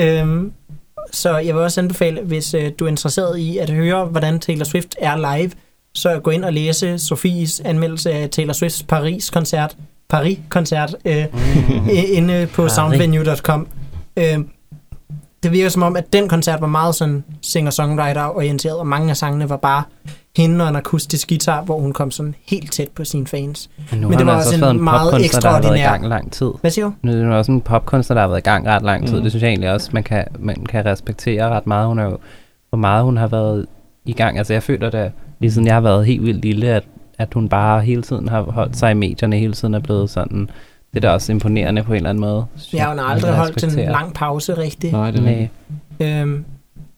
Øhm, 0.00 0.52
så 1.12 1.36
jeg 1.38 1.54
vil 1.54 1.62
også 1.62 1.80
anbefale, 1.80 2.20
hvis 2.20 2.54
øh, 2.54 2.70
du 2.78 2.84
er 2.84 2.88
interesseret 2.88 3.38
i 3.38 3.58
at 3.58 3.70
høre, 3.70 4.04
hvordan 4.04 4.38
Taylor 4.40 4.64
Swift 4.64 4.94
er 5.00 5.36
live, 5.36 5.50
så 5.98 6.18
gå 6.18 6.30
ind 6.30 6.44
og 6.44 6.52
læse 6.52 6.98
Sofies 6.98 7.60
anmeldelse 7.64 8.12
af 8.12 8.30
Taylor 8.30 8.52
Swifts 8.52 8.82
Paris-koncert, 8.82 9.76
Paris-koncert, 10.08 10.94
øh, 11.04 11.24
mm. 11.32 11.88
inde 12.12 12.48
på 12.54 12.68
soundvenue.com. 12.68 13.66
Øh, 14.16 14.38
det 15.42 15.52
virker 15.52 15.68
som 15.68 15.82
om, 15.82 15.96
at 15.96 16.12
den 16.12 16.28
koncert 16.28 16.60
var 16.60 16.66
meget 16.66 16.94
sådan 16.94 17.24
singer-songwriter-orienteret, 17.42 18.76
og 18.78 18.86
mange 18.86 19.10
af 19.10 19.16
sangene 19.16 19.48
var 19.48 19.56
bare 19.56 19.82
hende 20.36 20.64
og 20.64 20.68
en 20.68 20.76
akustisk 20.76 21.28
guitar, 21.28 21.62
hvor 21.62 21.80
hun 21.80 21.92
kom 21.92 22.10
sådan 22.10 22.34
helt 22.46 22.72
tæt 22.72 22.88
på 22.88 23.04
sine 23.04 23.26
fans. 23.26 23.70
Men 23.90 24.00
nu 24.00 24.08
Men 24.08 24.12
har 24.12 24.18
det 24.18 24.18
hun 24.18 24.26
var 24.26 24.32
altså 24.34 24.54
også 24.54 24.64
en 24.70 24.76
en 24.76 24.84
meget 24.84 25.10
popkunstner, 25.10 25.40
der 25.40 25.50
har 25.50 25.60
været 25.60 25.76
i 25.76 25.78
ekstraordinær- 25.78 25.90
gang 25.90 26.08
lang 26.08 26.32
tid. 26.32 26.50
Hvad 26.60 26.70
siger 26.70 26.84
du? 26.84 26.92
Nu 27.02 27.12
er 27.12 27.22
hun 27.24 27.32
også 27.32 27.52
en 27.52 27.60
popkunstner, 27.60 28.14
der 28.14 28.20
har 28.20 28.28
været 28.28 28.40
i 28.40 28.42
gang 28.42 28.66
ret 28.66 28.82
lang 28.82 29.06
tid. 29.06 29.12
Mm. 29.14 29.18
Mm. 29.18 29.22
Det 29.22 29.32
synes 29.32 29.42
jeg 29.42 29.48
egentlig 29.48 29.70
også, 29.70 29.90
man 29.92 30.02
kan, 30.02 30.24
man 30.38 30.66
kan 30.68 30.86
respektere 30.86 31.48
ret 31.48 31.66
meget. 31.66 31.86
Hun 31.88 31.98
er 31.98 32.04
jo, 32.04 32.18
hvor 32.68 32.78
meget 32.78 33.04
hun 33.04 33.16
har 33.16 33.26
været 33.26 33.66
i 34.04 34.12
gang. 34.12 34.38
Altså 34.38 34.52
jeg 34.52 34.62
føler 34.62 34.90
da, 34.90 35.10
lige 35.40 35.50
siden 35.52 35.66
jeg 35.66 35.74
har 35.74 35.80
været 35.80 36.06
helt 36.06 36.22
vildt 36.24 36.42
lille, 36.44 36.66
at, 36.68 36.82
at 37.18 37.34
hun 37.34 37.48
bare 37.48 37.80
hele 37.80 38.02
tiden 38.02 38.28
har 38.28 38.42
holdt 38.42 38.76
sig 38.76 38.90
i 38.90 38.94
medierne, 38.94 39.36
hele 39.38 39.52
tiden 39.52 39.74
er 39.74 39.78
blevet 39.78 40.10
sådan, 40.10 40.40
det 40.90 40.96
er 40.96 41.00
da 41.00 41.10
også 41.10 41.32
imponerende 41.32 41.82
på 41.82 41.92
en 41.92 41.96
eller 41.96 42.10
anden 42.10 42.20
måde. 42.20 42.44
jeg, 42.72 42.86
hun 42.88 42.98
har 42.98 43.04
man 43.04 43.14
aldrig 43.16 43.32
holdt 43.34 43.64
en 43.78 43.84
lang 43.90 44.14
pause, 44.14 44.54
rigtig. 44.58 44.92
Nej, 44.92 45.10
det 45.10 45.18
er 45.20 45.22
Nej. 45.22 45.48
Øhm, 46.00 46.44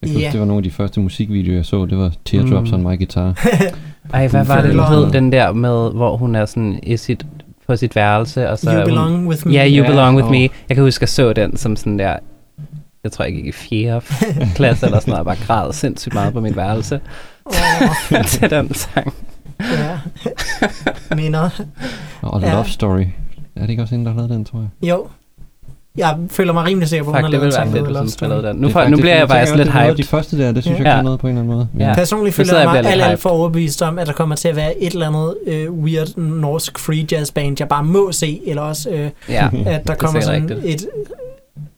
Jeg 0.02 0.08
kan 0.08 0.14
huske, 0.14 0.20
Ja. 0.20 0.30
det 0.32 0.40
var 0.40 0.46
nogle 0.46 0.58
af 0.58 0.62
de 0.64 0.70
første 0.70 1.00
musikvideoer, 1.00 1.56
jeg 1.56 1.64
så. 1.64 1.86
Det 1.86 1.98
var 1.98 2.12
Teardrops 2.24 2.70
Mm. 2.70 2.74
on 2.76 2.82
my 2.92 2.96
guitar. 2.96 3.34
Ej, 4.14 4.28
hvad 4.28 4.44
var 4.44 4.60
det, 4.62 4.70
den 4.74 4.80
hed, 4.84 5.10
den 5.12 5.32
der 5.32 5.52
med, 5.52 5.90
hvor 5.92 6.16
hun 6.16 6.34
er 6.34 6.44
sådan 6.46 6.80
i 6.82 6.96
sit, 6.96 7.26
på 7.66 7.76
sit 7.76 7.96
værelse, 7.96 8.50
og 8.50 8.58
så 8.58 8.70
you 8.70 8.76
er 8.76 8.80
hun, 8.80 8.84
belong 8.86 9.28
with 9.28 9.46
me. 9.46 9.52
Ja, 9.52 9.66
You 9.68 9.84
Ja, 9.84 9.90
Belong 9.90 10.16
With 10.16 10.26
åh. 10.26 10.30
Me. 10.32 10.38
Jeg 10.38 10.50
kan 10.76 10.82
huske, 10.84 10.98
at 10.98 11.00
jeg 11.02 11.08
så 11.08 11.32
den 11.32 11.56
som 11.56 11.76
sådan 11.76 11.98
der, 11.98 12.16
jeg 13.04 13.12
tror, 13.12 13.24
jeg 13.24 13.34
gik 13.34 13.46
i 13.46 13.52
fjerde 13.52 14.00
klasse 14.56 14.86
eller 14.86 15.00
sådan 15.00 15.10
noget, 15.12 15.18
og 15.18 15.24
bare 15.26 15.36
græd 15.46 15.72
sindssygt 15.72 16.14
meget 16.14 16.32
på 16.32 16.40
mit 16.40 16.56
værelse 16.56 17.00
Åh, 17.50 18.24
til 18.32 18.50
den 18.50 18.74
sang. 18.74 19.12
ja. 19.60 19.98
Minder. 21.16 21.50
Og 22.22 22.40
Ja. 22.42 22.52
Love 22.52 22.64
Story. 22.64 23.04
Er 23.56 23.60
det 23.60 23.70
ikke 23.70 23.82
også 23.82 23.94
hende, 23.94 24.04
der 24.06 24.10
har 24.12 24.16
lavet 24.18 24.30
den, 24.30 24.44
tror 24.44 24.58
jeg? 24.58 24.88
Jo. 24.90 25.06
Jeg 25.96 26.16
føler 26.30 26.52
mig 26.52 26.64
rimelig 26.64 26.88
sikker 26.88 27.04
på, 27.04 27.10
at 27.10 27.22
hun 27.22 27.24
det 27.24 27.34
har 27.34 27.40
lavet 27.40 27.54
sang, 27.54 27.70
hedder 27.72 27.90
Love 27.90 28.08
Story. 28.08 28.42
den. 28.42 28.56
Nu, 28.56 28.66
Det 28.66 28.72
for, 28.72 28.88
nu 28.88 28.96
bliver 28.96 29.16
jeg 29.16 29.28
faktisk 29.28 29.56
lidt 29.56 29.72
hyped. 29.72 29.94
de 29.96 30.04
første 30.04 30.38
der, 30.38 30.52
det 30.52 30.62
synes 30.62 30.78
Ja. 30.78 30.84
jeg 30.84 30.90
Ja. 30.90 30.96
kan 30.96 31.04
noget 31.04 31.20
på 31.20 31.26
en 31.26 31.38
eller 31.38 31.42
anden 31.42 31.54
måde. 31.78 31.88
Ja. 31.88 31.94
Personligt 31.94 32.38
Nu 32.38 32.44
føler 32.44 32.58
jeg 32.60 32.68
mig 32.68 32.78
alt, 32.92 33.02
alt 33.02 33.20
for 33.20 33.30
overbevist 33.30 33.82
om, 33.82 33.98
at 33.98 34.06
der 34.06 34.12
kommer 34.12 34.36
til 34.36 34.48
at 34.48 34.56
være 34.56 34.82
et 34.82 34.92
eller 34.92 35.06
andet 35.08 35.34
øh, 35.46 35.72
weird 35.72 36.16
norsk 36.16 36.78
free 36.78 37.06
jazz 37.12 37.30
band, 37.32 37.56
jeg 37.60 37.68
bare 37.68 37.84
må 37.84 38.12
se, 38.12 38.40
eller 38.46 38.62
også 38.62 38.90
øh, 38.90 39.10
Ja, 39.28 39.48
at 39.66 39.86
der 39.86 39.92
er 39.92 39.96
kommer 39.96 40.20
sådan 40.20 40.50
rigtigt. 40.50 40.82
et 40.82 40.88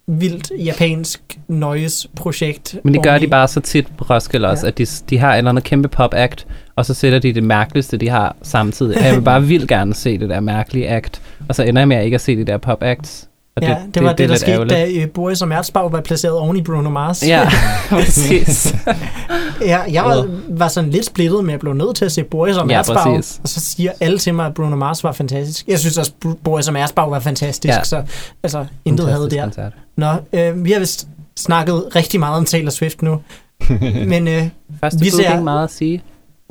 vildt 0.06 0.52
japansk 0.58 1.38
noise-projekt. 1.48 2.76
men 2.84 2.94
det 2.94 3.02
gør 3.02 3.18
de 3.18 3.28
bare 3.28 3.48
så 3.48 3.60
tit 3.60 3.86
på 3.98 4.04
Roskilde 4.10 4.48
også, 4.48 4.66
Ja. 4.66 4.68
at 4.68 4.78
de, 4.78 4.86
de 5.10 5.18
har 5.18 5.32
et 5.34 5.38
eller 5.38 5.50
andet 5.50 5.64
kæmpe 5.64 5.88
pop-act, 5.88 6.46
og 6.76 6.86
så 6.86 6.94
sætter 6.94 7.18
de 7.18 7.32
det 7.32 7.42
mærkeligste, 7.44 7.96
de 7.96 8.08
har 8.08 8.36
samtidig. 8.42 8.96
Jeg 9.02 9.14
vil 9.16 9.22
bare 9.22 9.42
vildt 9.52 9.68
gerne 9.68 9.94
se 9.94 10.18
det 10.18 10.28
der 10.28 10.40
mærkelige 10.40 10.88
act, 10.88 11.22
og 11.48 11.54
så 11.54 11.62
ender 11.62 11.80
jeg 11.80 11.88
med 11.88 11.96
at 11.96 12.04
ikke 12.04 12.14
at 12.14 12.20
se 12.20 12.36
de 12.36 12.44
der 12.44 12.58
pop-acts. 12.58 13.28
Og 13.56 13.62
Ja, 13.62 13.68
det, 13.86 13.94
det 13.94 14.02
var 14.02 14.08
det, 14.08 14.18
det 14.18 14.24
er 14.24 14.28
der 14.28 14.36
skete, 14.36 14.52
ærgerligt. 14.52 14.98
da 14.98 15.02
øh, 15.02 15.08
Boris 15.10 15.42
og 15.42 15.48
Merzbach 15.48 15.92
var 15.92 16.00
placeret 16.00 16.34
oven 16.34 16.56
i 16.56 16.62
Bruno 16.62 16.90
Mars. 16.90 17.26
Ja, 17.26 17.48
præcis. 17.88 18.74
ja 19.60 19.80
jeg 19.92 20.04
var, 20.04 20.28
var 20.48 20.68
sådan 20.68 20.90
lidt 20.90 21.04
splittet, 21.06 21.44
men 21.44 21.50
jeg 21.50 21.60
blev 21.60 21.72
nødt 21.72 21.96
til 21.96 22.04
at 22.04 22.12
se 22.12 22.24
Boris 22.24 22.56
og 22.56 22.68
Ja, 22.70 22.76
Merzbach. 22.76 23.06
præcis. 23.06 23.40
og 23.42 23.48
så 23.48 23.60
siger 23.60 23.92
alle 24.00 24.18
til 24.18 24.34
mig, 24.34 24.46
at 24.46 24.54
Bruno 24.54 24.76
Mars 24.76 25.04
var 25.04 25.12
fantastisk. 25.12 25.66
Jeg 25.68 25.78
synes 25.78 25.98
også, 25.98 26.12
Boris 26.44 26.66
og 26.68 26.72
Merzbach 26.72 27.10
var 27.10 27.20
fantastisk, 27.20 27.74
Ja. 27.74 27.84
så 27.84 28.02
altså, 28.42 28.66
intet 28.84 29.08
havde 29.12 29.30
der. 29.30 29.42
koncert. 29.42 29.72
Nå, 29.96 30.12
øh, 30.32 30.64
vi 30.64 30.72
har 30.72 30.78
vist 30.78 31.08
snakket 31.36 31.84
rigtig 31.96 32.20
meget 32.20 32.36
om 32.36 32.44
Taylor 32.44 32.70
Swift 32.70 33.02
nu. 33.02 33.20
men 34.12 34.28
øh, 34.28 34.48
Første 34.80 35.00
Vi 35.00 35.10
ser- 35.10 35.40
meget 35.40 35.64
at 35.64 35.72
sige. 35.72 36.02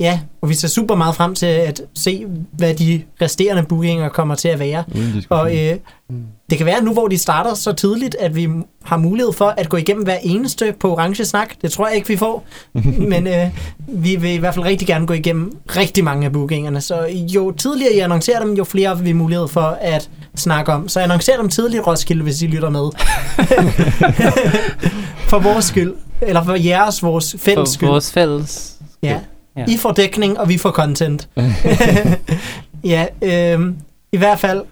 Ja, 0.02 0.20
og 0.42 0.48
vi 0.48 0.54
ser 0.54 0.68
super 0.68 0.94
meget 0.94 1.16
frem 1.16 1.34
til 1.34 1.46
at 1.46 1.82
se, 1.94 2.24
hvad 2.52 2.74
de 2.74 3.02
resterende 3.22 3.62
bookinger 3.62 4.08
kommer 4.08 4.34
til 4.34 4.48
at 4.48 4.58
være. 4.58 4.84
Diskussion. 4.94 5.24
Og 5.28 5.56
øh, 5.56 5.76
det 6.50 6.58
kan 6.58 6.66
være 6.66 6.82
nu, 6.84 6.92
hvor 6.92 7.08
de 7.08 7.18
starter 7.18 7.54
så 7.54 7.72
tidligt, 7.72 8.16
at 8.20 8.36
vi 8.36 8.48
har 8.84 8.96
mulighed 8.96 9.32
for 9.32 9.54
at 9.56 9.68
gå 9.68 9.76
igennem 9.76 10.04
hver 10.04 10.16
eneste 10.22 10.74
på 10.80 10.92
Orange 10.92 11.24
Snak. 11.24 11.48
Det 11.62 11.72
tror 11.72 11.86
jeg 11.86 11.96
ikke, 11.96 12.08
vi 12.08 12.16
får. 12.16 12.44
Men 13.12 13.26
øh, 13.26 13.48
vi 13.88 14.16
vil 14.16 14.30
i 14.30 14.36
hvert 14.36 14.54
fald 14.54 14.64
rigtig 14.64 14.88
gerne 14.88 15.06
gå 15.06 15.14
igennem 15.14 15.56
rigtig 15.76 16.04
mange 16.04 16.26
af 16.26 16.32
bookingerne. 16.32 16.80
Så 16.80 17.06
jo 17.34 17.50
tidligere 17.50 17.92
I 17.94 17.98
annoncerer 17.98 18.40
dem, 18.40 18.54
jo 18.54 18.64
flere 18.64 18.88
har 18.88 18.94
vi 18.94 19.12
mulighed 19.12 19.48
for 19.48 19.78
at 19.80 20.10
snakke 20.36 20.72
om. 20.72 20.88
Så 20.88 21.00
annoncer 21.00 21.36
dem 21.36 21.48
tidligt, 21.48 21.86
Roskilde, 21.86 22.22
hvis 22.22 22.42
I 22.42 22.46
lytter 22.46 22.70
med. 22.70 22.80
for 25.30 25.38
vores 25.38 25.64
skyld. 25.64 25.94
Eller 26.20 26.44
for 26.44 26.54
jeres, 26.54 27.02
vores 27.02 27.36
fælles 27.38 27.68
For 27.68 27.72
skyld. 27.72 27.88
vores 27.88 28.12
fælles. 28.12 28.74
Ja. 29.02 29.18
Ja. 29.56 29.64
I 29.68 29.76
får 29.76 29.92
dækning, 29.92 30.38
og 30.38 30.48
vi 30.48 30.58
får 30.58 30.70
content. 30.70 31.28
ja, 32.84 33.06
øh, 33.22 33.74
i 34.12 34.16
hvert 34.16 34.38
fald. 34.38 34.62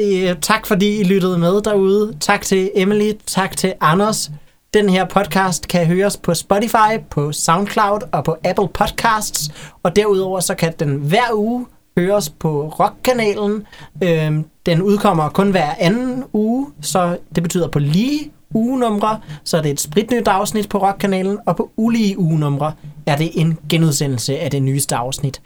Øh, 0.00 0.36
tak 0.42 0.66
fordi 0.66 1.00
I 1.00 1.04
lyttede 1.04 1.38
med 1.38 1.62
derude. 1.62 2.16
Tak 2.20 2.42
til 2.42 2.70
Emily, 2.74 3.12
tak 3.26 3.56
til 3.56 3.72
Anders. 3.80 4.30
Den 4.74 4.88
her 4.88 5.04
podcast 5.04 5.68
kan 5.68 5.86
høres 5.86 6.16
på 6.16 6.34
Spotify, 6.34 7.00
på 7.10 7.32
SoundCloud 7.32 8.00
og 8.12 8.24
på 8.24 8.36
Apple 8.44 8.68
Podcasts. 8.68 9.50
Og 9.82 9.96
derudover 9.96 10.40
så 10.40 10.54
kan 10.54 10.72
den 10.78 10.96
hver 10.96 11.32
uge 11.34 11.66
høres 11.98 12.30
på 12.30 12.68
Rockkanalen. 12.68 13.66
Øh, 14.02 14.32
den 14.66 14.82
udkommer 14.82 15.28
kun 15.28 15.50
hver 15.50 15.74
anden 15.78 16.24
uge, 16.32 16.66
så 16.82 17.18
det 17.34 17.42
betyder 17.42 17.68
på 17.68 17.78
lige 17.78 18.30
ugenumre, 18.54 19.18
så 19.44 19.56
er 19.56 19.62
det 19.62 19.70
et 19.70 19.80
spritnyt 19.80 20.28
afsnit 20.28 20.68
på 20.68 20.78
Rockkanalen, 20.78 21.38
og 21.46 21.56
på 21.56 21.70
ulige 21.76 22.18
ugenumre 22.18 22.72
er 23.06 23.16
det 23.16 23.30
en 23.34 23.58
genudsendelse 23.68 24.38
af 24.38 24.50
det 24.50 24.62
nyeste 24.62 24.96
afsnit. 24.96 25.40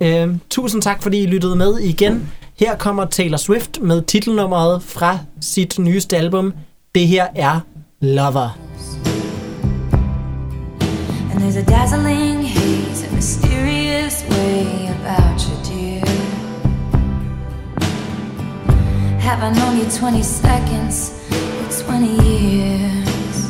Øh, 0.00 0.28
tusind 0.50 0.82
tak, 0.82 1.02
fordi 1.02 1.22
I 1.22 1.26
lyttede 1.26 1.56
med 1.56 1.78
igen. 1.78 2.28
Her 2.58 2.76
kommer 2.76 3.04
Taylor 3.04 3.36
Swift 3.36 3.80
med 3.80 4.02
titelnummeret 4.02 4.82
fra 4.82 5.18
sit 5.40 5.78
nyeste 5.78 6.16
album. 6.16 6.52
Det 6.94 7.06
her 7.06 7.26
er 7.34 7.60
Lover. 8.00 8.58
And 11.32 11.42
there's 11.42 11.56
a 11.56 11.64
dazzling 11.64 12.48
haze, 12.48 13.06
a 13.06 13.14
mysterious 13.14 14.24
way 14.30 14.88
about 14.88 15.42
you, 15.42 15.56
dear. 15.68 16.06
Have 19.20 19.50
I 19.50 19.54
known 19.54 19.78
you 19.78 19.90
20 19.90 20.22
seconds 20.22 21.19
20 21.78 22.06
years. 22.26 23.46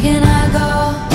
Can 0.00 0.22
I 0.22 0.52
go? 0.52 1.13